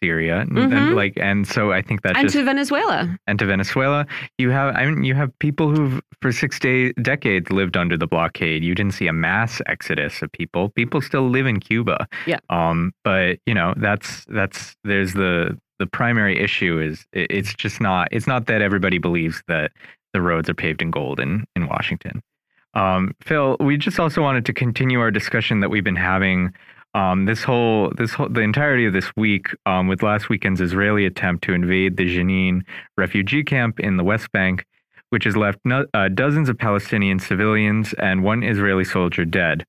[0.01, 0.71] Syria, and, Mhm.
[0.73, 3.17] and like, and so I think that and just to Venezuela.
[3.27, 4.05] and to Venezuela,
[4.37, 8.07] you have I mean, you have people who've for six day, decades lived under the
[8.07, 8.63] blockade.
[8.63, 10.69] You didn't see a mass exodus of people.
[10.69, 12.07] People still live in Cuba.
[12.25, 12.39] Yeah.
[12.49, 17.81] Um, but you know, that's that's there's the the primary issue is it, it's just
[17.81, 19.71] not it's not that everybody believes that
[20.13, 22.21] the roads are paved in gold in in Washington.
[22.73, 26.53] Um, Phil, we just also wanted to continue our discussion that we've been having
[26.93, 31.05] um, this whole this whole the entirety of this week um, with last weekend's Israeli
[31.05, 32.63] attempt to invade the Jenin
[32.97, 34.65] refugee camp in the West Bank,
[35.09, 39.65] which has left no, uh, dozens of Palestinian civilians and one Israeli soldier dead.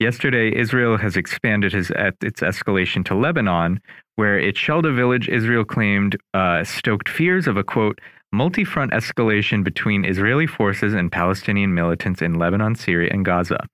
[0.00, 3.80] Yesterday, Israel has expanded his, its escalation to Lebanon,
[4.16, 8.00] where it shelled a village Israel claimed uh, stoked fears of a quote
[8.34, 13.66] multi front escalation between Israeli forces and Palestinian militants in Lebanon, Syria, and Gaza.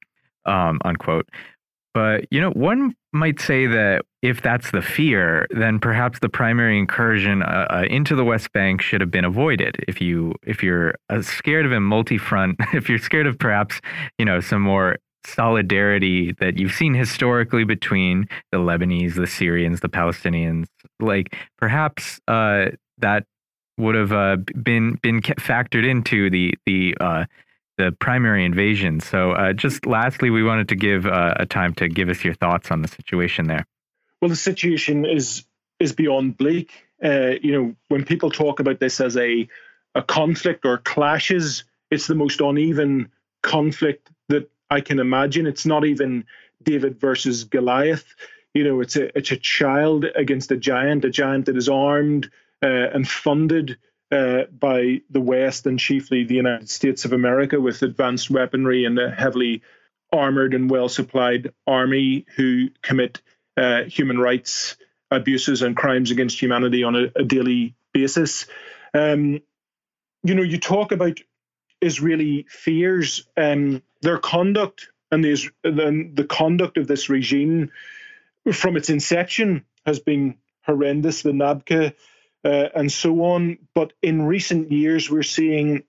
[0.46, 1.28] Um, unquote.
[1.92, 6.78] But you know, one might say that if that's the fear, then perhaps the primary
[6.78, 9.76] incursion uh, uh, into the West Bank should have been avoided.
[9.88, 13.80] If you if you're uh, scared of a multi-front, if you're scared of perhaps
[14.18, 19.88] you know some more solidarity that you've seen historically between the Lebanese, the Syrians, the
[19.88, 20.66] Palestinians,
[21.00, 22.66] like perhaps uh,
[22.98, 23.24] that
[23.80, 27.24] would have uh, been been factored into the the uh,
[27.80, 29.00] the primary invasion.
[29.00, 32.34] So, uh, just lastly, we wanted to give uh, a time to give us your
[32.34, 33.66] thoughts on the situation there.
[34.20, 35.44] Well, the situation is
[35.78, 36.70] is beyond bleak.
[37.02, 39.48] Uh, you know, when people talk about this as a
[39.94, 43.10] a conflict or clashes, it's the most uneven
[43.42, 45.46] conflict that I can imagine.
[45.46, 46.26] It's not even
[46.62, 48.14] David versus Goliath.
[48.54, 52.30] You know, it's a it's a child against a giant, a giant that is armed
[52.66, 53.78] and funded
[54.12, 58.98] uh, by the West and chiefly the United States of America with advanced weaponry and
[58.98, 59.62] a heavily
[60.12, 63.20] armored and well supplied army who commit
[63.56, 64.76] uh, human rights
[65.10, 68.46] abuses and crimes against humanity on a, a daily basis.
[68.94, 69.40] Um,
[70.22, 71.20] you know, you talk about
[71.80, 77.70] Israeli fears, um, their conduct and the, the, the conduct of this regime
[78.52, 81.22] from its inception has been horrendous.
[81.22, 81.94] The Nakba
[82.44, 83.58] uh, and so on.
[83.74, 85.84] But in recent years, we're seeing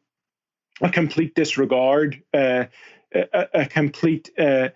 [0.81, 2.65] a complete disregard, uh,
[3.13, 4.69] a, a, complete uh,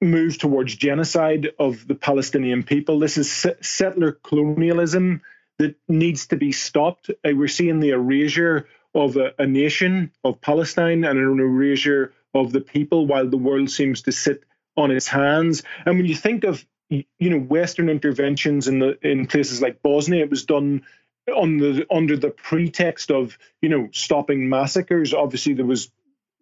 [0.00, 2.98] move towards genocide of the Palestinian people.
[2.98, 5.22] This is settler colonialism
[5.58, 7.10] that needs to be stopped.
[7.10, 12.52] Uh, we're seeing the erasure of a, a nation of Palestine and an erasure of
[12.52, 14.44] the people while the world seems to sit
[14.76, 15.62] on its hands.
[15.84, 20.24] And when you think of you know Western interventions in the in places like Bosnia,
[20.24, 20.82] it was done
[21.30, 25.14] on the under the pretext of you know stopping massacres.
[25.14, 25.90] Obviously, there was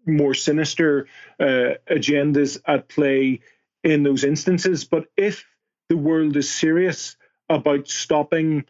[0.07, 1.07] more sinister
[1.39, 3.41] uh, agendas at play
[3.85, 4.85] in those instances.
[4.85, 5.45] But if
[5.89, 7.17] the world is serious
[7.49, 8.65] about stopping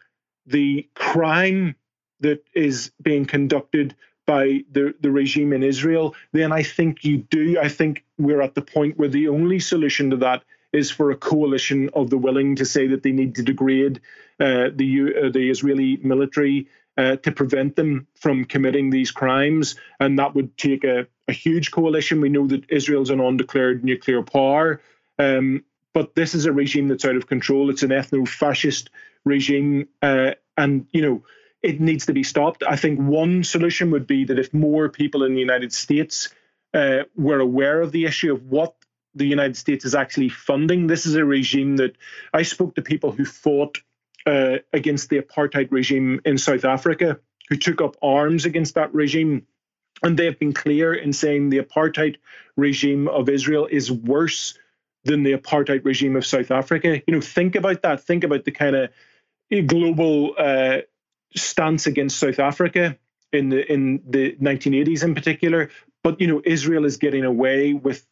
[0.46, 1.76] the crime
[2.20, 3.94] that is being conducted
[4.26, 7.58] by the, the regime in Israel, then I think you do.
[7.58, 10.42] I think we're at the point where the only solution to that
[10.72, 14.00] is for a coalition of the willing to say that they need to degrade
[14.40, 20.18] uh, the uh, the Israeli military uh, to prevent them from committing these crimes, and
[20.18, 22.20] that would take a, a huge coalition.
[22.20, 24.80] We know that Israel's an undeclared nuclear power,
[25.18, 25.64] um,
[25.94, 27.70] but this is a regime that's out of control.
[27.70, 28.90] It's an ethno-fascist
[29.24, 31.22] regime, uh, and you know
[31.62, 32.62] it needs to be stopped.
[32.66, 36.28] I think one solution would be that if more people in the United States
[36.74, 38.74] uh, were aware of the issue of what
[39.14, 40.86] the United States is actually funding.
[40.86, 41.96] This is a regime that
[42.32, 43.78] I spoke to people who fought
[44.26, 47.18] uh, against the apartheid regime in South Africa,
[47.48, 49.46] who took up arms against that regime.
[50.02, 52.16] And they have been clear in saying the apartheid
[52.56, 54.56] regime of Israel is worse
[55.04, 57.02] than the apartheid regime of South Africa.
[57.06, 58.04] You know, think about that.
[58.04, 58.90] Think about the kind of
[59.66, 60.78] global uh,
[61.34, 62.98] stance against South Africa
[63.32, 65.70] in the in the 1980s in particular.
[66.02, 68.06] But you know, Israel is getting away with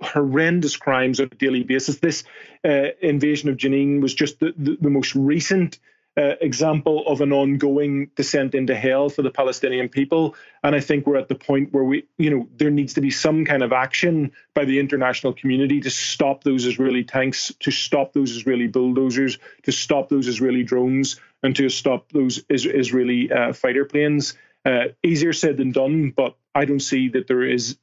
[0.00, 1.98] horrendous crimes on a daily basis.
[1.98, 2.24] This
[2.64, 5.78] uh, invasion of Jenin was just the, the, the most recent
[6.18, 10.34] uh, example of an ongoing descent into hell for the Palestinian people.
[10.64, 13.10] And I think we're at the point where we, you know, there needs to be
[13.10, 18.12] some kind of action by the international community to stop those Israeli tanks, to stop
[18.14, 23.52] those Israeli bulldozers, to stop those Israeli drones, and to stop those is- Israeli uh,
[23.52, 24.34] fighter planes.
[24.64, 27.78] Uh, easier said than done, but I don't see that there is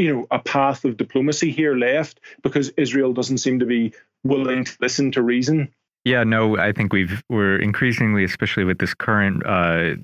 [0.00, 3.92] you know, a path of diplomacy here left because Israel doesn't seem to be
[4.24, 5.68] willing to listen to reason.
[6.04, 9.96] Yeah, no, I think we've we're increasingly, especially with this current uh,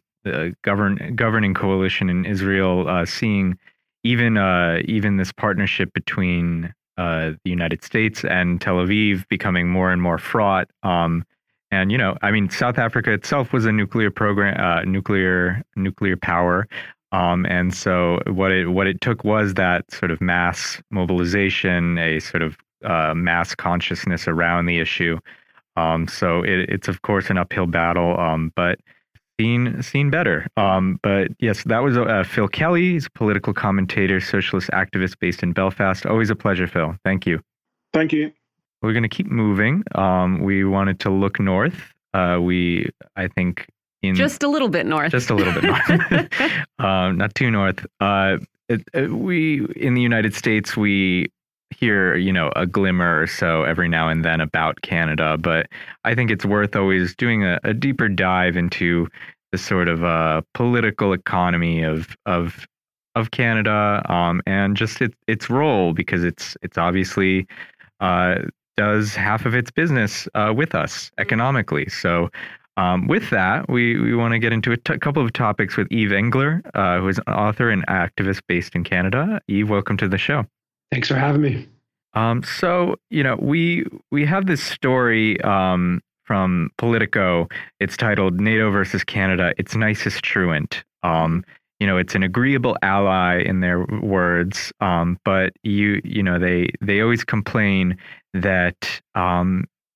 [0.62, 3.58] govern governing coalition in Israel, uh, seeing
[4.04, 9.90] even uh, even this partnership between uh, the United States and Tel Aviv becoming more
[9.90, 10.68] and more fraught.
[10.82, 11.24] Um,
[11.70, 16.18] and you know, I mean, South Africa itself was a nuclear program, uh, nuclear nuclear
[16.18, 16.68] power.
[17.12, 22.20] Um, and so what it what it took was that sort of mass mobilization, a
[22.20, 25.18] sort of uh, mass consciousness around the issue.
[25.76, 28.78] Um, so it, it's of course an uphill battle, um, but
[29.38, 30.46] seen seen better.
[30.56, 32.92] Um, but yes, that was uh, Phil Kelly.
[32.92, 36.06] He's a political commentator, socialist activist based in Belfast.
[36.06, 36.96] Always a pleasure, Phil.
[37.04, 37.40] Thank you.
[37.92, 38.32] Thank you.
[38.82, 39.84] We're going to keep moving.
[39.94, 41.94] Um, we wanted to look north.
[42.14, 43.66] Uh, we, I think,
[44.02, 45.10] in just a little bit north.
[45.10, 47.84] Just a little bit north, um, not too north.
[48.00, 51.30] Uh, it, it, we in the United States we
[51.70, 55.66] hear you know a glimmer or so every now and then about Canada, but
[56.04, 59.08] I think it's worth always doing a, a deeper dive into
[59.52, 62.66] the sort of uh, political economy of of
[63.14, 67.46] of Canada um, and just it, its role because it's it's obviously
[68.00, 68.36] uh,
[68.76, 71.88] does half of its business uh, with us economically.
[71.88, 72.30] So
[72.76, 76.12] um, with that, we, we want to get into a couple of topics with Yves
[76.12, 79.40] Engler, uh, who is an author and activist based in Canada.
[79.48, 80.44] Yves, welcome to the show.
[80.92, 81.68] Thanks for having me.
[82.14, 87.48] Um, so, you know, we we have this story um, from Politico.
[87.80, 91.44] It's titled "NATO versus Canada: Its Nicest Truant." Um,
[91.78, 96.70] you know, it's an agreeable ally in their words, um, but you you know they
[96.80, 97.98] they always complain
[98.32, 99.00] that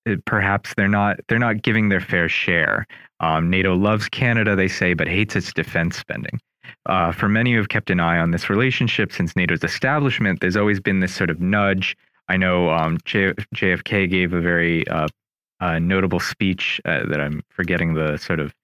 [0.06, 2.86] um, perhaps they're not they're not giving their fair share.
[3.20, 6.40] Um, NATO loves Canada, they say, but hates its defense spending.
[6.86, 10.56] Uh, for many who have kept an eye on this relationship since NATO's establishment, there's
[10.56, 11.96] always been this sort of nudge.
[12.28, 15.08] I know um, J- JFK gave a very uh,
[15.60, 18.54] uh, notable speech uh, that I'm forgetting the sort of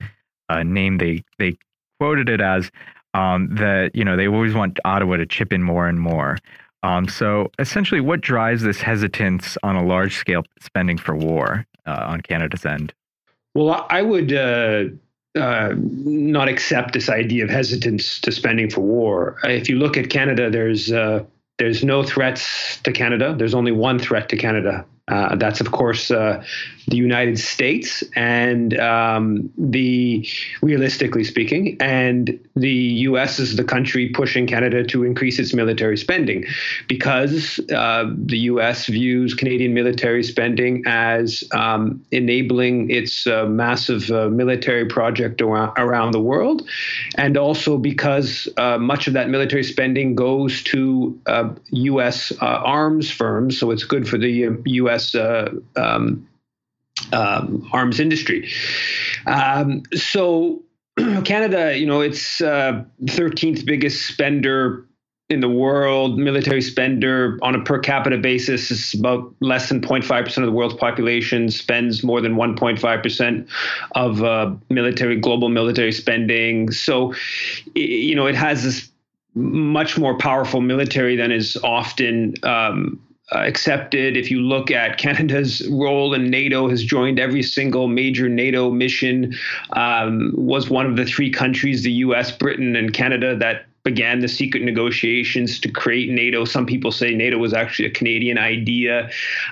[0.49, 1.57] uh, name they they
[2.01, 2.71] quoted it as.
[3.15, 6.39] Um, that you know they always want Ottawa to chip in more and more.
[6.87, 12.05] Um, so essentially, what drives this hesitance on a large scale spending for war uh,
[12.07, 12.95] on Canada's end?
[13.55, 14.85] Well, I would uh,
[15.37, 19.39] uh, not accept this idea of hesitance to spending for war.
[19.43, 21.25] If you look at Canada, there's uh,
[21.59, 23.35] there's no threats to Canada.
[23.37, 26.43] There's only one threat to Canada, uh, that's, of course, uh,
[26.89, 30.27] the United States, and um, the
[30.63, 32.71] realistically speaking, and the
[33.09, 33.39] U.S.
[33.39, 36.45] is the country pushing Canada to increase its military spending,
[36.87, 38.87] because uh, the U.S.
[38.87, 46.13] views Canadian military spending as um, enabling its uh, massive uh, military project around, around,
[46.13, 46.69] the world,
[47.17, 51.19] and also because uh, much of that military spending goes to
[51.71, 52.33] U.S.
[52.41, 55.15] arms firms, so it's good for the U.S.
[55.17, 56.27] Uh, um,
[57.13, 58.51] um, arms industry.
[59.27, 60.63] Um, so
[61.25, 64.87] Canada, you know, it's uh, 13th biggest spender
[65.29, 70.37] in the world, military spender on a per capita basis is about less than 0.5%
[70.39, 73.49] of the world's population spends more than 1.5%
[73.97, 76.71] of uh, military global military spending.
[76.71, 77.13] So,
[77.75, 78.89] you know, it has this
[79.35, 83.01] much more powerful military than is often um,
[83.33, 84.17] uh, accepted.
[84.17, 89.35] If you look at Canada's role in NATO, has joined every single major NATO mission.
[89.71, 94.27] Um, was one of the three countries, the U.S., Britain, and Canada, that began the
[94.27, 96.45] secret negotiations to create NATO.
[96.45, 99.09] Some people say NATO was actually a Canadian idea.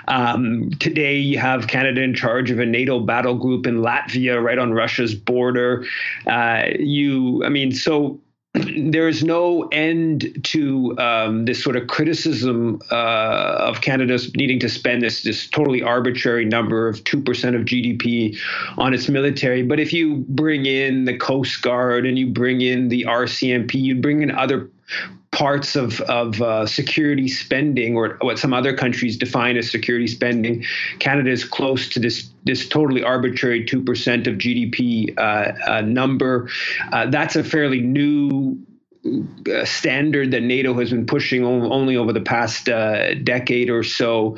[0.09, 4.57] Um, today, you have Canada in charge of a NATO battle group in Latvia, right
[4.57, 5.85] on Russia's border.
[6.27, 8.19] Uh, you, I mean, so
[8.77, 14.69] there is no end to um, this sort of criticism uh, of Canada's needing to
[14.69, 18.37] spend this this totally arbitrary number of two percent of GDP
[18.77, 19.63] on its military.
[19.63, 23.95] But if you bring in the Coast Guard and you bring in the RCMP, you
[23.95, 24.69] bring in other
[25.31, 30.63] parts of, of uh, security spending or what some other countries define as security spending.
[30.99, 36.47] Canada is close to this this totally arbitrary 2% of GDP uh, uh, number.
[36.91, 38.55] Uh, that's a fairly new
[39.65, 44.37] standard that NATO has been pushing only over the past uh, decade or so.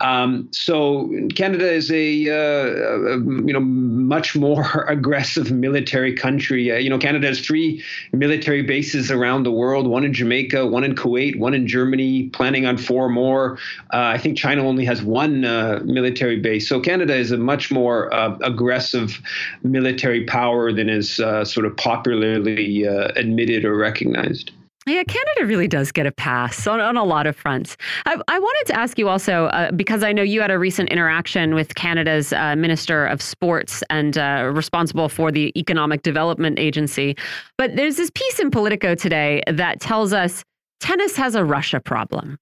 [0.00, 6.72] Um, so Canada is a, uh, you know much more aggressive military country.
[6.72, 10.84] Uh, you know Canada has three military bases around the world: one in Jamaica, one
[10.84, 12.28] in Kuwait, one in Germany.
[12.30, 13.58] Planning on four more.
[13.92, 16.68] Uh, I think China only has one uh, military base.
[16.68, 19.20] So Canada is a much more uh, aggressive
[19.62, 24.52] military power than is sort of popularly admitted or recognized recognized.
[24.88, 27.76] Yeah, Canada really does get a pass on, on a lot of fronts.
[28.04, 30.90] I, I wanted to ask you also, uh, because I know you had a recent
[30.90, 37.16] interaction with Canada's uh, Minister of Sports and uh, responsible for the Economic Development Agency.
[37.58, 40.44] But there's this piece in Politico today that tells us
[40.78, 42.38] tennis has a Russia problem.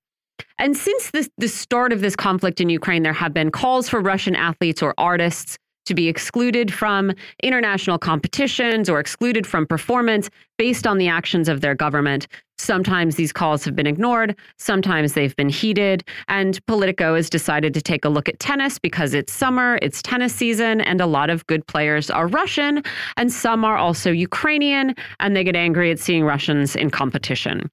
[0.59, 4.01] And since this, the start of this conflict in Ukraine, there have been calls for
[4.01, 7.12] Russian athletes or artists to be excluded from
[7.43, 12.27] international competitions or excluded from performance based on the actions of their government.
[12.56, 17.82] Sometimes these calls have been ignored, sometimes they've been heeded, and Politico has decided to
[17.82, 21.47] take a look at tennis because it's summer, it's tennis season, and a lot of
[21.48, 22.82] good players are Russian,
[23.16, 27.69] and some are also Ukrainian, and they get angry at seeing Russians in competition.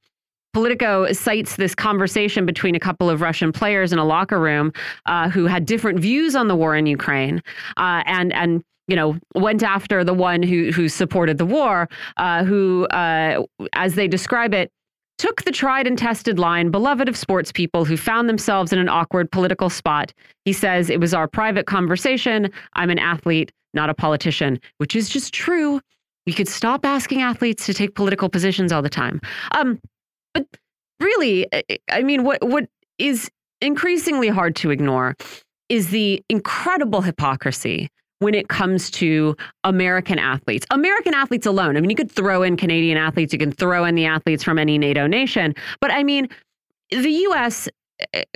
[0.54, 4.74] Politico cites this conversation between a couple of Russian players in a locker room
[5.06, 7.42] uh, who had different views on the war in Ukraine,
[7.78, 11.88] uh, and and you know went after the one who who supported the war,
[12.18, 14.70] uh, who, uh, as they describe it,
[15.18, 18.90] took the tried and tested line, beloved of sports people who found themselves in an
[18.90, 20.12] awkward political spot.
[20.46, 22.52] He says it was our private conversation.
[22.74, 25.80] I'm an athlete, not a politician, which is just true.
[26.26, 29.22] We could stop asking athletes to take political positions all the time.
[29.52, 29.80] Um,
[30.34, 30.46] but
[31.00, 31.48] really,
[31.90, 32.68] I mean, what what
[32.98, 33.30] is
[33.62, 35.16] increasingly hard to ignore
[35.70, 37.90] is the incredible hypocrisy
[38.20, 40.66] when it comes to American athletes.
[40.70, 41.76] American athletes alone.
[41.76, 44.60] I mean, you could throw in Canadian athletes, you can throw in the athletes from
[44.60, 46.28] any NATO nation, but I mean,
[46.92, 47.68] the US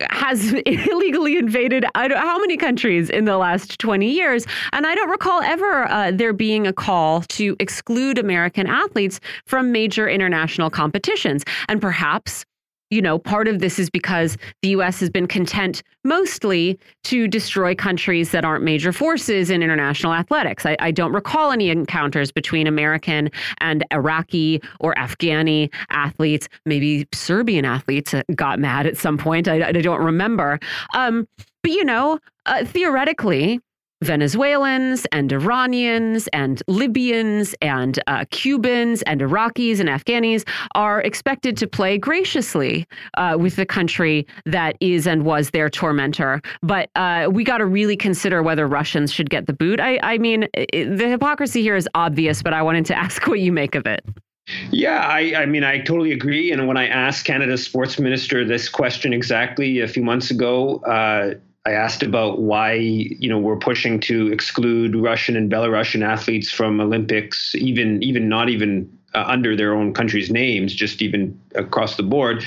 [0.10, 4.46] has illegally invaded how many countries in the last 20 years?
[4.74, 9.72] And i don't recall ever uh, there being a call to exclude american athletes from
[9.72, 11.44] major international competitions.
[11.68, 12.46] And perhaps
[12.90, 15.00] you know, part of this is because the U.S.
[15.00, 20.66] has been content mostly to destroy countries that aren't major forces in international athletics.
[20.66, 26.48] I, I, don't recall any encounters between American and Iraqi or Afghani athletes.
[26.66, 29.48] Maybe Serbian athletes got mad at some point.
[29.48, 30.60] I, I don't remember.
[30.94, 31.28] Um,
[31.64, 33.60] but, you know, uh, theoretically,
[34.04, 41.68] Venezuelans and Iranians and Libyans and uh, Cubans and Iraqis and Afghanis are expected to
[41.68, 42.86] play graciously
[43.18, 46.42] uh, with the country that is and was their tormentor.
[46.62, 49.80] But uh, we got to really consider whether Russians should get the boot.
[49.80, 53.40] I, I mean, it, the hypocrisy here is obvious, but I wanted to ask what
[53.40, 54.04] you make of it.
[54.72, 56.52] Yeah, I, I, mean, I totally agree.
[56.52, 61.36] And when I asked Canada's sports minister this question exactly a few months ago, uh,
[61.66, 66.80] I asked about why you know we're pushing to exclude Russian and Belarusian athletes from
[66.80, 72.04] Olympics, even even not even uh, under their own country's names, just even across the
[72.04, 72.44] board.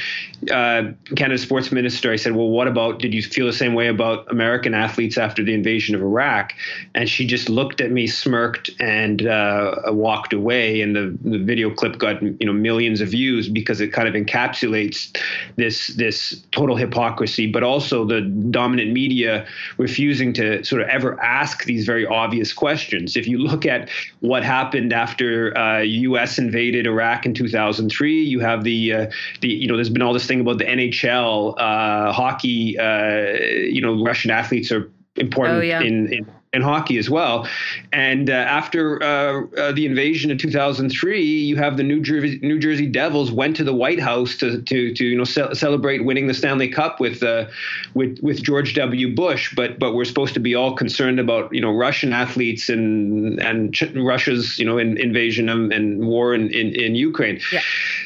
[0.51, 3.89] Uh, Canada's sports minister, I said, well, what about, did you feel the same way
[3.89, 6.52] about American athletes after the invasion of Iraq?
[6.94, 10.80] And she just looked at me, smirked, and uh, walked away.
[10.80, 14.14] And the, the video clip got, you know, millions of views because it kind of
[14.14, 15.16] encapsulates
[15.56, 21.64] this, this total hypocrisy, but also the dominant media refusing to sort of ever ask
[21.64, 23.16] these very obvious questions.
[23.16, 23.89] If you look at
[24.20, 26.39] what happened after uh, U.S.
[26.39, 28.22] invaded Iraq in 2003.
[28.22, 29.10] You have the uh,
[29.40, 32.78] the you know there's been all this thing about the NHL uh, hockey.
[32.78, 33.38] Uh,
[33.68, 35.80] you know, Russian athletes are important oh, yeah.
[35.80, 37.46] in, in in hockey as well.
[37.92, 42.58] And uh, after uh, uh, the invasion of 2003, you have the New Jersey New
[42.58, 46.26] Jersey Devils went to the White House to to, to you know ce- celebrate winning
[46.26, 47.46] the Stanley Cup with uh,
[47.94, 49.14] with with George W.
[49.14, 49.54] Bush.
[49.54, 53.74] But but we're supposed to be all concerned about you know Russian athletes and and
[53.74, 57.40] Ch- Russia's you know in, invasion and, and war in, in, in Ukraine.
[57.52, 57.60] Yeah.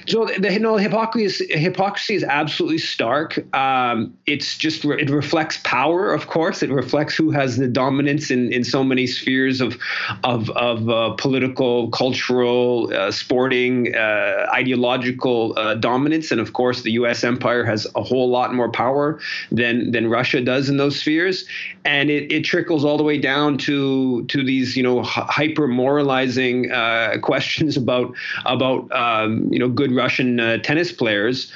[0.06, 3.38] So the you know, hypocrisy is, hypocrisy is absolutely stark.
[3.54, 6.62] Um, it's just it reflects power, of course.
[6.62, 9.78] It reflects who has the dominance in, in so many spheres of
[10.24, 16.92] of, of uh, political, cultural, uh, sporting, uh, ideological uh, dominance, and of course, the
[16.92, 17.22] U.S.
[17.22, 21.44] empire has a whole lot more power than than Russia does in those spheres,
[21.84, 26.70] and it, it trickles all the way down to to these you know hyper moralizing
[26.72, 28.14] uh, questions about
[28.46, 31.52] about um, you know good Russian uh, tennis players,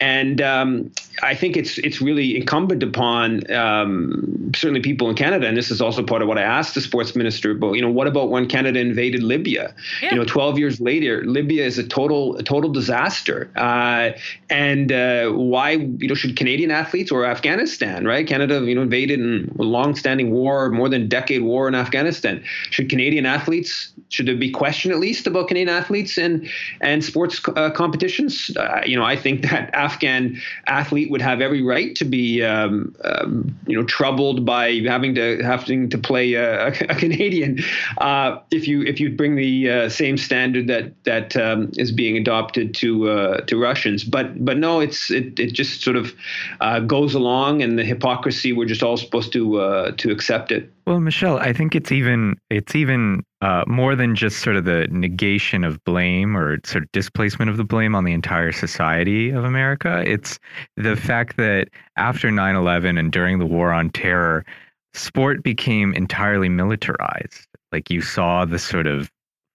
[0.00, 0.90] and um,
[1.22, 5.80] I think it's it's really incumbent upon um, certainly people in Canada, and this is
[5.80, 7.74] also part of what I asked the sports minister about.
[7.74, 9.74] You know, what about when Canada invaded Libya?
[10.02, 10.10] Yeah.
[10.10, 13.50] You know, 12 years later, Libya is a total a total disaster.
[13.56, 14.10] Uh,
[14.50, 18.26] and uh, why you know should Canadian athletes or Afghanistan, right?
[18.26, 22.42] Canada you know invaded in a long-standing war, more than a decade war in Afghanistan.
[22.70, 26.48] Should Canadian athletes should there be question at least about Canadian athletes and
[26.80, 28.50] and sports uh, competitions?
[28.56, 32.94] Uh, you know, I think that Afghan athlete would have every right to be, um,
[33.04, 37.58] um, you know, troubled by having to having to play a, a Canadian
[37.98, 42.16] uh, if you if you bring the uh, same standard that that um, is being
[42.16, 44.04] adopted to uh, to Russians.
[44.04, 46.14] But but no, it's it, it just sort of
[46.60, 50.70] uh, goes along, and the hypocrisy we're just all supposed to to accept it.
[50.86, 54.86] Well, Michelle, I think it's even it's even uh, more than just sort of the
[54.90, 59.44] negation of blame or sort of displacement of the blame on the entire society of
[59.44, 60.02] America.
[60.06, 60.38] It's
[60.76, 64.44] the fact that after 9/11 and during the war on terror,
[64.92, 67.46] sport became entirely militarized.
[67.72, 69.10] Like you saw the sort of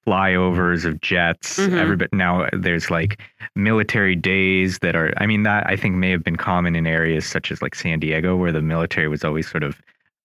[0.07, 1.60] flyovers of jets.
[1.60, 1.77] Mhm.
[1.77, 3.22] Everybody now there's like
[3.56, 5.14] military days that are.
[5.18, 7.99] I mean, that I think may have been common in areas such as like San
[7.99, 9.80] Diego, where the military was always sort of,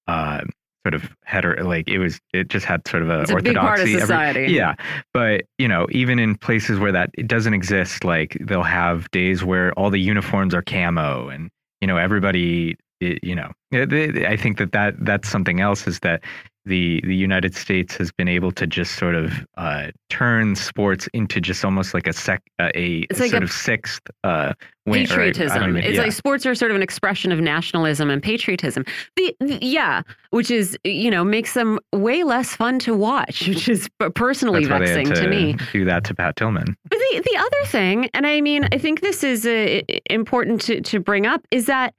[0.08, 0.42] uh,
[0.84, 1.56] sort of header.
[1.62, 3.60] Like it was, it just had sort of a It's a big orthodoxy.
[3.66, 4.52] part of every- society.
[4.52, 4.74] yeah,
[5.12, 9.42] but you know, even in places where that it doesn't exist, like they'll have days
[9.44, 11.50] where all the uniforms are camo, and
[11.80, 12.76] you know, everybody.
[13.00, 16.22] It, you know, it- I think that, that that's something else is that
[16.66, 21.40] the the United States has been able to just sort of uh, turn sports into
[21.40, 24.54] just almost like a sec uh, a It's like sort a of sixth uh,
[24.86, 25.62] win, or I- I don't patriotism.
[25.70, 26.02] even- it's yeah.
[26.02, 28.84] like sports are sort of an expression of nationalism and patriotism.
[29.16, 33.68] The, the- yeah, which is you know makes them way less fun to watch, which
[33.68, 35.56] is personally That's why they had vexing to, me.
[35.72, 36.76] Do that to Pat Tillman.
[36.88, 40.80] But the the other thing, and I mean, I think this is uh, important to
[40.80, 41.94] to bring up, is that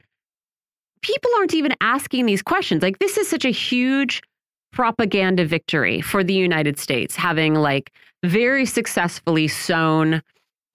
[1.01, 2.81] people aren't even asking these questions.
[2.81, 4.21] Like this is such a huge
[4.76, 7.91] propaganda victory for the United States, having like
[8.23, 10.22] very successfully sown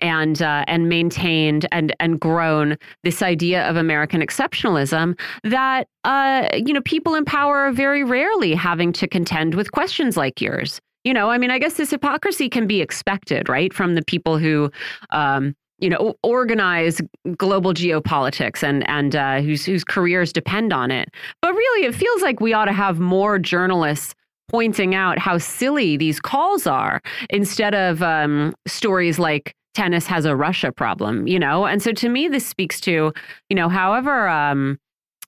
[0.01, 6.73] and uh, and maintained and and grown this idea of American exceptionalism that uh, you
[6.73, 10.81] know people in power are very rarely having to contend with questions like yours.
[11.05, 14.39] You know, I mean, I guess this hypocrisy can be expected, right, from the people
[14.39, 14.71] who.
[15.11, 17.01] Um, you know, organize
[17.37, 21.09] global geopolitics and and uh, whose whose careers depend on it.
[21.43, 24.15] But really, it feels like we ought to have more journalists
[24.51, 27.01] pointing out how silly these calls are
[27.31, 31.67] instead of um, stories like tennis has a Russia problem, you know?
[31.67, 33.13] And so to me, this speaks to,
[33.49, 34.79] you know, however um,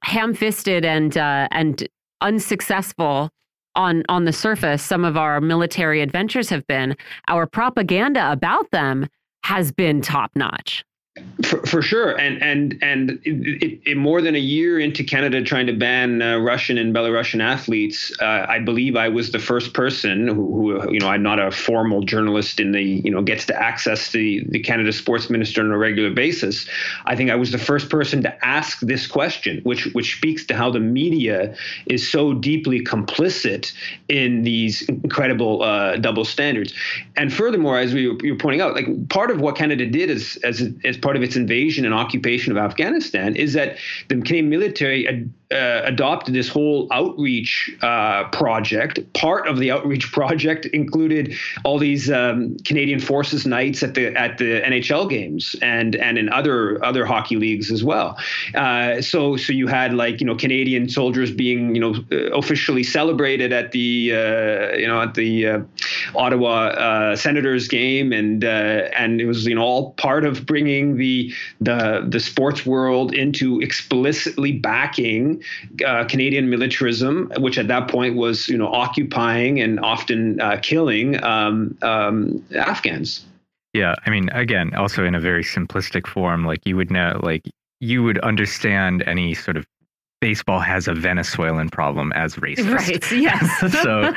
[0.02, 1.86] ham fisted and, uh, and
[2.20, 3.30] unsuccessful
[3.76, 6.96] on, on the surface some of our military adventures have been,
[7.28, 9.08] our propaganda about them
[9.44, 10.84] has been top notch.
[11.44, 15.66] For, for sure, and and and it, it, more than a year into Canada trying
[15.66, 20.26] to ban uh, Russian and Belarusian athletes, uh, I believe I was the first person
[20.26, 23.62] who, who, you know, I'm not a formal journalist in the, you know, gets to
[23.62, 26.66] access the the Canada sports minister on a regular basis.
[27.04, 30.56] I think I was the first person to ask this question, which which speaks to
[30.56, 31.54] how the media
[31.86, 33.70] is so deeply complicit
[34.08, 36.72] in these incredible uh, double standards.
[37.16, 40.38] And furthermore, as we you were pointing out, like part of what Canada did as
[40.42, 43.76] as as part of its invasion and occupation of Afghanistan is that
[44.08, 45.06] the Canadian military
[45.52, 49.00] uh, adopted this whole outreach uh, project.
[49.12, 51.34] Part of the outreach project included
[51.64, 56.28] all these um, Canadian Forces nights at the at the NHL games and and in
[56.30, 58.18] other other hockey leagues as well.
[58.54, 61.94] Uh, so so you had like you know Canadian soldiers being you know
[62.32, 65.60] officially celebrated at the uh, you know at the uh,
[66.14, 71.32] Ottawa uh, Senators game and and it was you know all part of bringing the
[71.60, 75.41] the the sports world into explicitly backing
[75.84, 81.22] uh, Canadian militarism, which at that point was you know occupying and often uh, killing
[81.24, 83.24] um, um, Afghans.
[83.74, 87.48] Yeah, I mean, again, also in a very simplistic form, like you would know, like
[87.80, 89.66] you would understand any sort of
[90.22, 92.72] baseball has a Venezuelan problem as racist.
[92.72, 93.02] Right.
[93.22, 93.72] Yes.
[93.82, 94.14] so,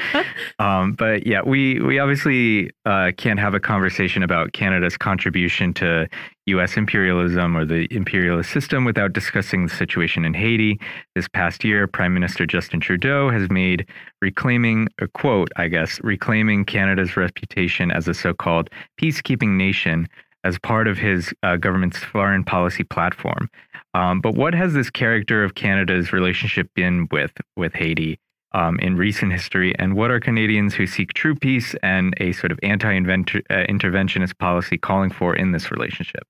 [0.63, 6.07] um, but yeah, we we obviously uh, can't have a conversation about Canada's contribution to
[6.45, 6.77] U.S.
[6.77, 10.79] imperialism or the imperialist system without discussing the situation in Haiti.
[11.15, 13.87] This past year, Prime Minister Justin Trudeau has made
[14.21, 18.69] reclaiming a quote, I guess, reclaiming Canada's reputation as a so-called
[19.01, 20.07] peacekeeping nation
[20.45, 23.49] as part of his uh, government's foreign policy platform.
[23.95, 28.19] Um, but what has this character of Canada's relationship been with with Haiti
[28.53, 32.51] um, in recent history, and what are Canadians who seek true peace and a sort
[32.51, 36.23] of anti-interventionist policy calling for in this relationship?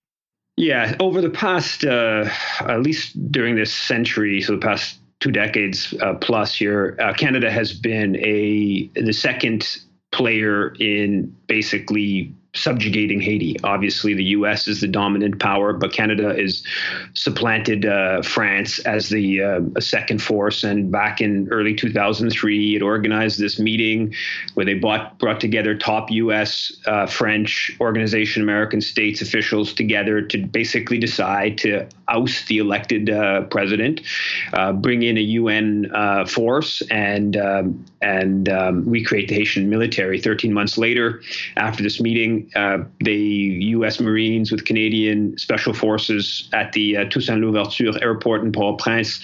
[0.58, 2.30] Yeah, over the past, uh,
[2.62, 7.52] at least during this century, so the past two decades uh, plus here, uh, Canada
[7.52, 9.80] has been a the second
[10.12, 13.58] player in basically subjugating Haiti.
[13.64, 14.68] Obviously, the U.S.
[14.68, 16.64] is the dominant power, but Canada is
[17.14, 20.64] supplanted uh, France as the uh, second force.
[20.64, 24.14] And back in early 2003, it organized this meeting
[24.54, 30.38] where they brought brought together top U.S., uh, French, organization, American states officials together to
[30.38, 34.02] basically decide to oust the elected uh, president,
[34.54, 40.20] uh, bring in a UN uh, force, and um, and um, recreate the Haitian military.
[40.20, 41.22] 13 months later,
[41.58, 44.00] after this meeting, uh, the U.S.
[44.00, 49.20] Marines with Canadian Special Forces at the uh, Toussaint Louverture Airport in Port-au-Prince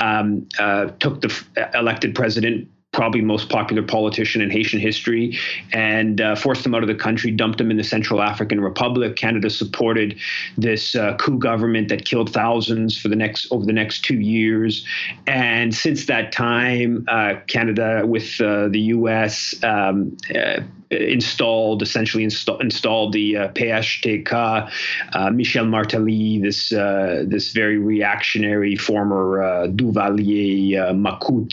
[0.00, 5.36] um, uh, took the f- elected president probably most popular politician in Haitian history,
[5.72, 9.16] and uh, forced him out of the country, dumped him in the Central African Republic.
[9.16, 10.18] Canada supported
[10.56, 14.86] this uh, coup government that killed thousands for the next over the next two years,
[15.26, 19.54] and since that time, uh, Canada with uh, the U.S.
[19.62, 20.60] Um, uh,
[20.94, 24.70] installed, essentially install, installed the uh, PHTK,
[25.12, 30.92] uh, Michel Martelly, this uh, this very reactionary former uh, Duvalier uh,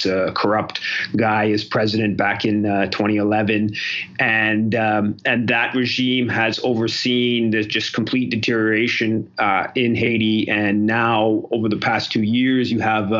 [0.05, 0.79] uh, corrupt
[1.15, 3.73] guy, as president back in 2011,
[4.19, 9.31] and um, and that regime has overseen the just complete deterioration
[9.75, 13.11] in Haiti, and now over the past two years, you have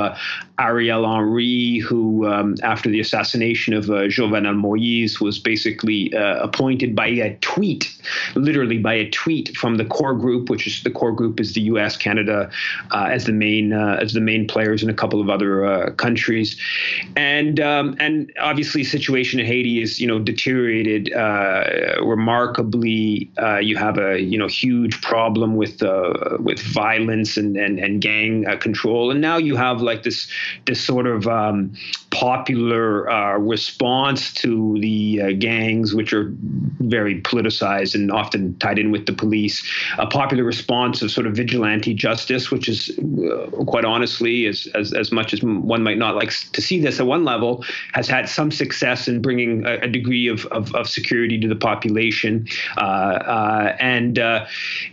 [0.62, 7.08] Ariel Henry, who um, after the assassination of Jovenel Moïse was basically uh, appointed by
[7.08, 7.92] a tweet,
[8.36, 11.62] literally by a tweet from the core group, which is the core group is the
[11.62, 12.50] U.S., Canada,
[12.92, 15.92] uh, as the main uh, as the main players in a couple of other uh,
[15.92, 16.60] countries,
[17.16, 23.32] and um, and obviously situation in Haiti is you know deteriorated uh, remarkably.
[23.62, 25.82] you have a you know huge problem with
[26.40, 30.28] with violence and and, and gang control, and now you have like this
[30.66, 31.74] this sort of um,
[32.22, 36.32] popular response to the gangs which are
[36.92, 39.68] very politicized and often tied in with the police.
[39.98, 44.94] A popular response of sort of vigilante justice, which is uh, quite honestly, as, as,
[44.94, 48.30] as much as one might not like to see this at one level, has had
[48.30, 52.48] some success in bringing a, a degree of, of, of, security to the population.
[52.78, 54.46] Uh, uh, and uh,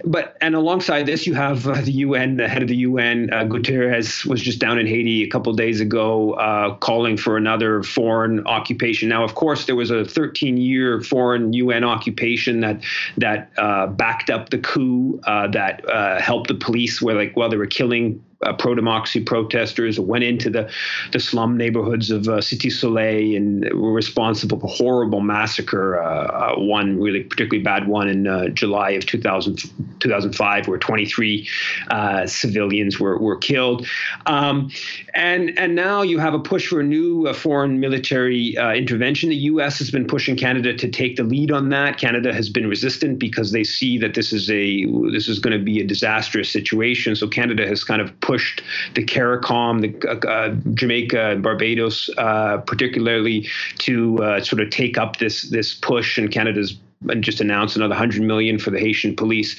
[0.05, 3.45] but and alongside this, you have uh, the UN, the head of the UN, uh,
[3.45, 9.09] Guterres, was just down in Haiti a couple days ago, calling for another foreign occupation.
[9.09, 12.83] Now, of course, there was a 13 year foreign UN occupation that
[13.17, 17.49] that uh, backed up the coup, uh, that uh, helped the police where like while
[17.49, 20.71] they were killing uh, pro-democracy protesters went into the,
[21.13, 26.01] the slum neighborhoods of uh, Cité Soleil and were responsible for horrible massacre.
[26.01, 29.59] Uh, uh one really particularly bad one in uh, July of 2000,
[30.01, 31.49] 2005, where 23
[31.91, 33.87] uh, civilians were, were killed.
[34.27, 34.71] Um,
[35.15, 39.31] and and now you have a push for a new foreign military intervention.
[39.31, 39.79] The U.S.
[39.79, 41.99] has been pushing Canada to take the lead on that.
[41.99, 45.65] Canada has been resistant because they see that this is a this is going to
[45.65, 47.17] be a disastrous situation.
[47.17, 48.63] So Canada has kind of pushed
[48.95, 53.49] the CARICOM, the uh, uh, Jamaica, and Barbados, uh, particularly
[53.79, 56.79] to uh, sort of take up this this push, and Canada's
[57.09, 59.57] and just announced another 100 million for the Haitian police.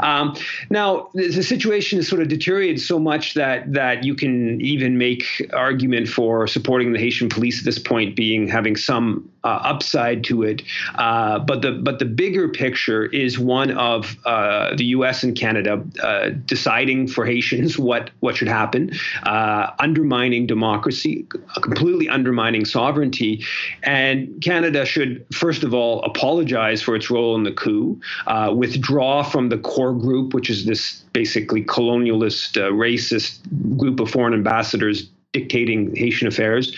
[0.00, 0.36] Um,
[0.68, 5.24] now, the situation has sort of deteriorated so much that that you can even make
[5.52, 10.42] argument for supporting the Haitian police at this point being having some uh, upside to
[10.42, 10.62] it.
[10.94, 15.22] Uh, but the but the bigger picture is one of uh, the U.S.
[15.22, 18.90] and Canada uh, deciding for Haitians what what should happen,
[19.24, 21.26] uh, undermining democracy,
[21.60, 23.44] completely undermining sovereignty,
[23.82, 29.22] and Canada should first of all apologize for its role in the coup, uh, withdraw
[29.22, 33.40] from the core group, which is this basically colonialist, racist
[33.76, 36.76] group of foreign ambassadors dictating Haitian affairs,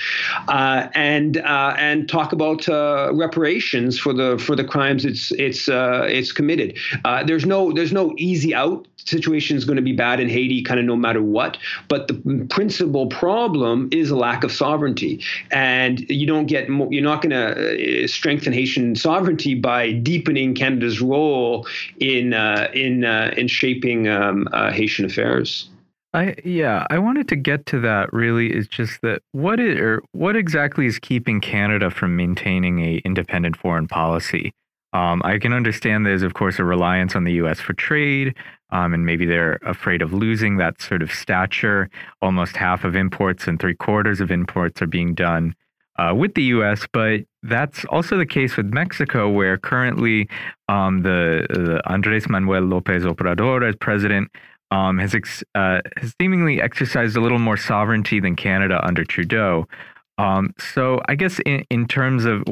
[0.48, 5.68] uh, and uh, and talk about uh, reparations for the for the crimes it's it's
[5.68, 6.78] uh, it's committed.
[7.04, 8.86] Uh, there's no there's no easy out.
[8.96, 11.58] Situation is going to be bad in Haiti, kind of no matter what.
[11.88, 17.20] But the principal problem is a lack of sovereignty, and you don't get you're not
[17.20, 21.66] going to uh, strengthen Haitian sovereignty by deepening Canada's role
[21.98, 22.32] in
[22.72, 25.68] in in shaping um, Haitian affairs.
[26.14, 28.12] I yeah, I wanted to get to that.
[28.12, 32.98] Really, is just that what is or what exactly is keeping Canada from maintaining a
[33.04, 34.52] independent foreign policy?
[34.92, 37.58] Um, I can understand there's of course a reliance on the U.S.
[37.58, 38.36] for trade,
[38.70, 41.90] um, and maybe they're afraid of losing that sort of stature.
[42.22, 45.56] Almost half of imports and three quarters of imports are being done
[45.98, 50.28] uh, with the U.S., but that's also the case with Mexico, where currently
[50.68, 54.30] um, the, the Andrés Manuel López Obrador as president
[54.70, 59.66] um, has ex- uh, has seemingly exercised a little more sovereignty than Canada under Trudeau.
[60.18, 62.42] Um, so I guess in, in terms of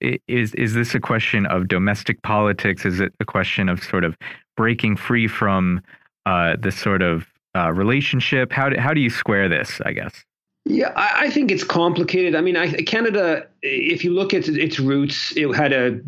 [0.00, 2.84] is is this a question of domestic politics?
[2.84, 4.16] Is it a question of sort of
[4.56, 5.82] breaking free from
[6.24, 8.50] uh, this sort of uh, relationship?
[8.52, 9.80] How do, how do you square this?
[9.84, 10.24] I guess.
[10.64, 12.34] Yeah, I, I think it's complicated.
[12.34, 16.00] I mean, I, Canada, if you look at its roots, it had a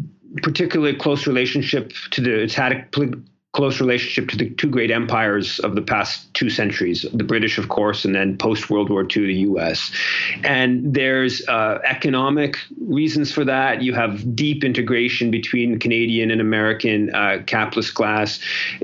[0.43, 2.43] particularly close relationship to the.
[2.43, 2.83] It's had a
[3.55, 7.69] close relationship to the two great empires of the past two centuries the British, of
[7.69, 9.91] course, and then post World War II, the US.
[10.43, 13.83] And there's uh, economic reasons for that.
[13.83, 18.41] You have deep integration between Canadian and American uh, capitalist class.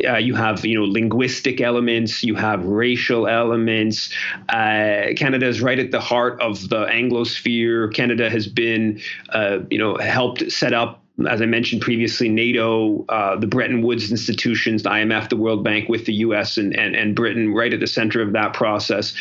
[0.06, 4.10] Uh, you have, you know, linguistic elements, you have racial elements.
[4.48, 7.92] Uh, Canada is right at the heart of the Anglosphere.
[7.92, 13.36] Canada has been, uh, you know, helped set up as I mentioned previously, NATO, uh,
[13.36, 16.56] the Bretton Woods institutions, the IMF, the World Bank, with the U.S.
[16.56, 19.12] and, and, and Britain right at the center of that process.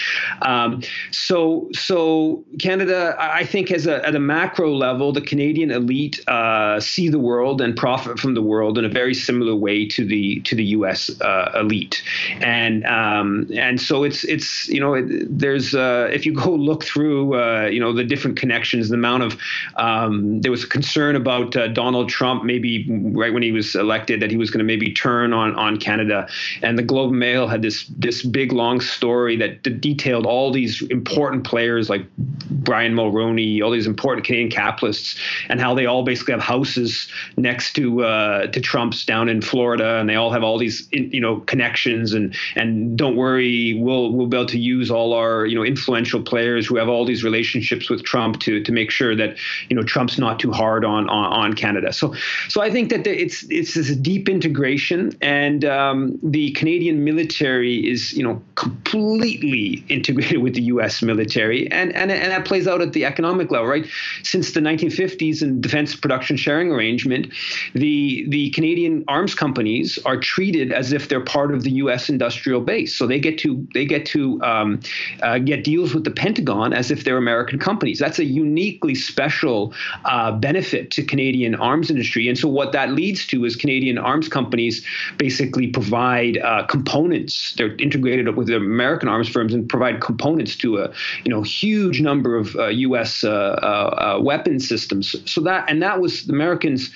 [0.41, 0.81] Um,
[1.11, 6.79] so, so Canada, I think, as a, at a macro level, the Canadian elite uh,
[6.79, 10.39] see the world and profit from the world in a very similar way to the
[10.41, 11.09] to the U.S.
[11.21, 12.01] Uh, elite,
[12.41, 16.83] and um, and so it's it's you know it, there's uh, if you go look
[16.83, 19.37] through uh, you know the different connections, the amount of
[19.75, 22.85] um, there was concern about uh, Donald Donald Trump maybe
[23.15, 26.27] right when he was elected that he was going to maybe turn on on Canada.
[26.61, 30.81] And the Globe and Mail had this this big long story that, detailed all these
[30.89, 35.15] important players like Brian Mulroney, all these important Canadian capitalists,
[35.47, 37.07] and how they all basically have houses
[37.37, 41.21] next to uh, to Trump's down in Florida, and they all have all these you
[41.21, 42.13] know connections.
[42.13, 46.21] And and don't worry, we'll we'll be able to use all our you know influential
[46.21, 49.37] players who have all these relationships with Trump to to make sure that
[49.69, 51.78] you know Trump's not too hard on on, on Canada.
[51.79, 51.93] Canada.
[51.93, 52.13] So,
[52.47, 58.13] so I think that it's it's this deep integration, and um, the Canadian military is
[58.13, 61.01] you know completely integrated with the U.S.
[61.01, 63.85] military, and and and that plays out at the economic level, right?
[64.23, 67.27] Since the 1950s and Defense Production Sharing Arrangement,
[67.73, 72.09] the the Canadian arms companies are treated as if they're part of the U.S.
[72.09, 74.79] industrial base, so they get to they get to um,
[75.23, 77.99] uh, get deals with the Pentagon as if they're American companies.
[77.99, 79.73] That's a uniquely special
[80.05, 82.27] uh, benefit to Canadian arms industry.
[82.27, 84.83] And so what that leads to is Canadian arms companies
[85.17, 87.53] basically provide uh, components.
[87.57, 90.91] They're integrated with the American arms firms and provide components to a
[91.23, 93.23] you know huge number of uh, U.S.
[93.23, 95.15] Uh, uh, uh, weapon systems.
[95.31, 96.89] So that and that was the Americans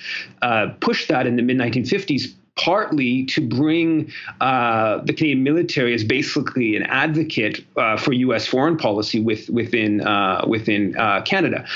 [0.80, 6.76] pushed that in the mid 1950s partly to bring uh, the Canadian military as basically
[6.76, 8.46] an advocate uh, for U.S.
[8.46, 10.94] foreign policy with, within uh, within
[11.24, 11.66] Canada.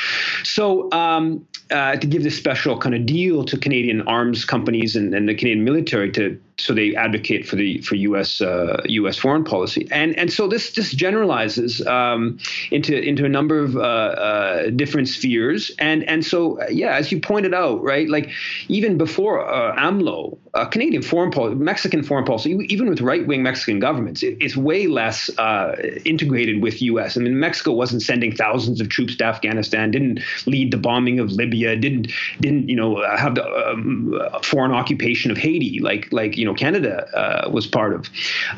[0.44, 5.14] So um, uh, to give this special kind of deal to Canadian arms companies and,
[5.14, 8.40] and the Canadian military to so they advocate for the for U.S.
[8.40, 9.16] Uh, U.S.
[9.16, 12.38] foreign policy, and and so this this generalizes um,
[12.70, 17.20] into into a number of uh, uh, different spheres, and and so yeah, as you
[17.20, 18.30] pointed out, right, like
[18.68, 23.42] even before uh, AMLO, uh, Canadian foreign policy, Mexican foreign policy, even with right wing
[23.42, 27.16] Mexican governments, it, it's way less uh, integrated with U.S.
[27.16, 31.30] I mean, Mexico wasn't sending thousands of troops to Afghanistan, didn't lead the bombing of
[31.32, 32.10] Libya, didn't
[32.40, 37.06] didn't you know have the um, foreign occupation of Haiti, like like you know Canada
[37.16, 38.08] uh, was part of.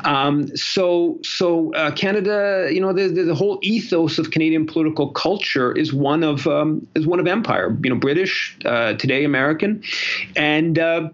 [0.03, 5.11] Um, so so uh, Canada, you know, the, the, the whole ethos of Canadian political
[5.11, 7.77] culture is one of um, is one of empire.
[7.83, 9.83] You know, British uh, today, American,
[10.35, 11.09] and uh,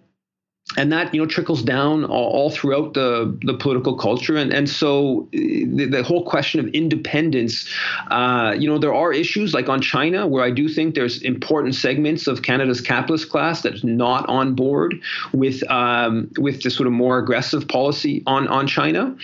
[0.76, 4.36] and that you know trickles down all, all, throughout the the political culture.
[4.36, 7.70] And and so the, the whole question of independence
[8.12, 11.76] uh, you know there are issues like on China where I do think there's important
[11.76, 14.96] segments of Canada's capitalist class that's not on board
[15.34, 19.16] with um, with the sort of more aggressive policy on on China.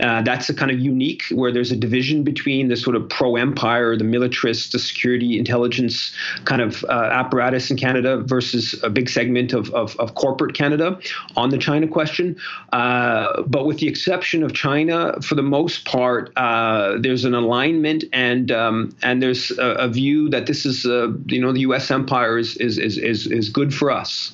[0.00, 3.36] Uh, that's a kind of unique where there's a division between the sort of pro
[3.36, 6.12] empire the militarist the security intelligence
[6.44, 10.89] kind of uh, apparatus in Canada versus a big segment of, of, of corporate Canada
[11.36, 12.36] on the China question.
[12.72, 18.04] Uh, but with the exception of China, for the most part, uh, there's an alignment
[18.12, 21.90] and um, and there's a, a, view that this is uh, you know the U.S.
[21.90, 24.32] empire is is is is, is good for us.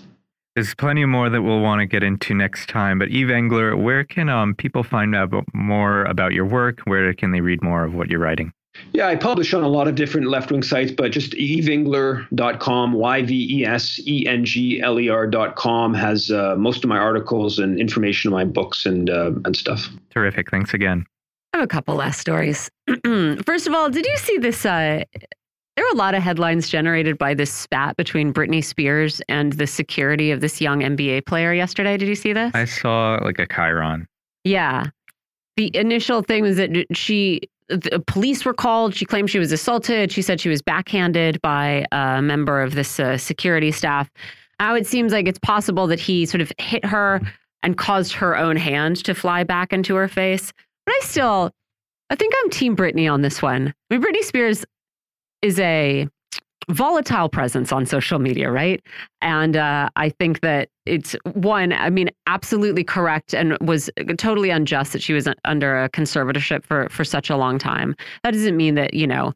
[0.54, 2.98] There's plenty more that we'll want to get into next time.
[2.98, 6.80] But Yves Engler, where can um, people find out more about your work?
[6.84, 8.52] Where can they read more of what you're writing?
[8.92, 13.22] Yeah, I publish on a lot of different left wing sites, but just yvesengler.com, Y
[13.22, 17.58] V E S E N G L E R.com has uh, most of my articles
[17.58, 19.88] and information on my books and, uh, and stuff.
[20.10, 20.50] Terrific.
[20.50, 21.04] Thanks again.
[21.52, 22.70] I have a couple last stories.
[23.44, 24.64] First of all, did you see this?
[24.64, 25.04] Uh,
[25.76, 29.66] there were a lot of headlines generated by this spat between Britney Spears and the
[29.66, 31.98] security of this young NBA player yesterday.
[31.98, 32.50] Did you see this?
[32.54, 34.06] I saw like a chyron.
[34.44, 34.84] Yeah.
[35.56, 38.94] The initial thing was that she the police were called.
[38.94, 40.12] She claimed she was assaulted.
[40.12, 44.10] She said she was backhanded by a member of this uh, security staff.
[44.60, 47.20] Now it seems like it's possible that he sort of hit her
[47.62, 50.52] and caused her own hand to fly back into her face.
[50.84, 51.50] But I still,
[52.10, 53.74] I think I'm Team Britney on this one.
[53.90, 54.64] I mean, Britney Spears
[55.42, 56.06] is a
[56.68, 58.82] volatile presence on social media, right?
[59.22, 63.88] And uh, I think that it's one, I mean, absolutely correct and was
[64.18, 67.94] totally unjust that she was under a conservatorship for for such a long time.
[68.22, 69.32] That doesn't mean that you know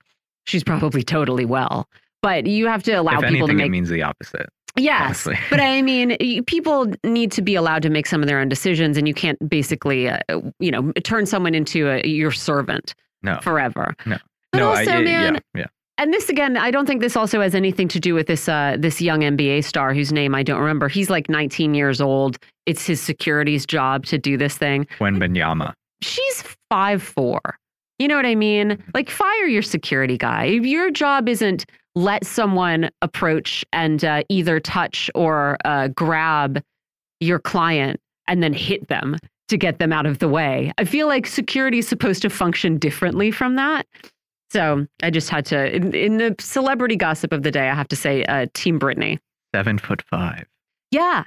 [0.46, 1.88] she's probably totally well,
[2.22, 3.66] but you have to allow if people anything, to make.
[3.66, 4.48] it means the opposite.
[4.76, 8.48] Yes, but I mean, people need to be allowed to make some of their own
[8.48, 10.18] decisions, and you can't basically, uh,
[10.60, 13.40] you know, turn someone into a, your servant No.
[13.42, 13.94] forever.
[14.06, 14.16] No.
[14.52, 15.66] But no, also, I, man, yeah, yeah.
[16.00, 18.76] And this again, I don't think this also has anything to do with this uh,
[18.78, 20.88] this young NBA star whose name I don't remember.
[20.88, 22.38] He's like 19 years old.
[22.64, 24.86] It's his security's job to do this thing.
[24.98, 25.74] Wembanyama.
[26.00, 27.58] She's five four.
[27.98, 28.82] You know what I mean?
[28.94, 30.46] Like, fire your security guy.
[30.46, 36.62] If your job isn't let someone approach and uh, either touch or uh, grab
[37.20, 39.18] your client and then hit them
[39.48, 40.72] to get them out of the way.
[40.78, 43.86] I feel like security is supposed to function differently from that.
[44.50, 47.88] So I just had to, in, in the celebrity gossip of the day, I have
[47.88, 49.18] to say, uh, Team Britney.
[49.54, 50.46] Seven foot five.
[50.90, 51.24] Yeah.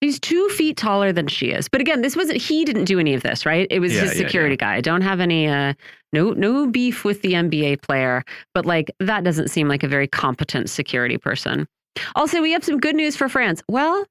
[0.00, 1.68] He's two feet taller than she is.
[1.68, 3.66] But again, this wasn't, he didn't do any of this, right?
[3.70, 4.76] It was Yeah, his yeah, security guy.
[4.76, 5.74] I don't have any, uh,
[6.12, 8.24] no, no beef with the NBA player,
[8.54, 11.66] but like that doesn't seem like a very competent security person.
[12.14, 13.60] Also, we have some good news for France.
[13.68, 14.04] Well,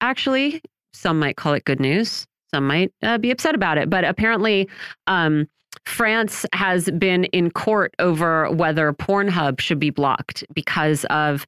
[0.00, 0.60] actually,
[0.92, 2.26] some might call it good news.
[2.52, 3.88] Some might uh, be upset about it.
[3.88, 4.68] But apparently,
[5.06, 5.48] um,
[5.86, 11.46] France has been in court over whether Pornhub should be blocked because of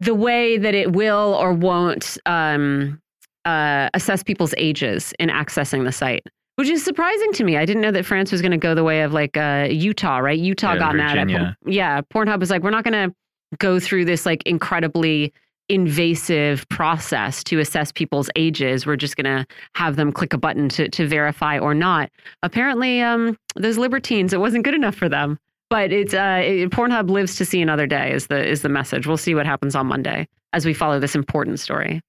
[0.00, 3.00] the way that it will or won't um,
[3.44, 6.26] uh, assess people's ages in accessing the site,
[6.56, 7.56] which is surprising to me.
[7.56, 10.18] I didn't know that France was going to go the way of like uh, Utah,
[10.18, 10.38] right?
[10.38, 11.56] Utah Yeah, got mad at, Virginia.
[11.66, 13.14] Yeah, Pornhub was like, we're not going to
[13.58, 15.32] go through this like incredibly
[15.68, 18.86] invasive process to assess people's ages.
[18.86, 22.10] We're just going to have them click a button to, to verify or not.
[22.42, 25.38] Apparently, um, those libertines, it wasn't good enough for them.
[25.70, 29.06] But it's uh, it, Pornhub lives to see another day is the is the message.
[29.06, 32.00] We'll see what happens on Monday as we follow this important story.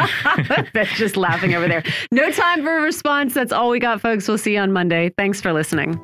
[0.74, 1.84] That's just laughing over there.
[2.12, 3.34] No time for a response.
[3.34, 4.28] That's all we got, folks.
[4.28, 5.12] We'll see you on Monday.
[5.18, 5.98] Thanks for listening.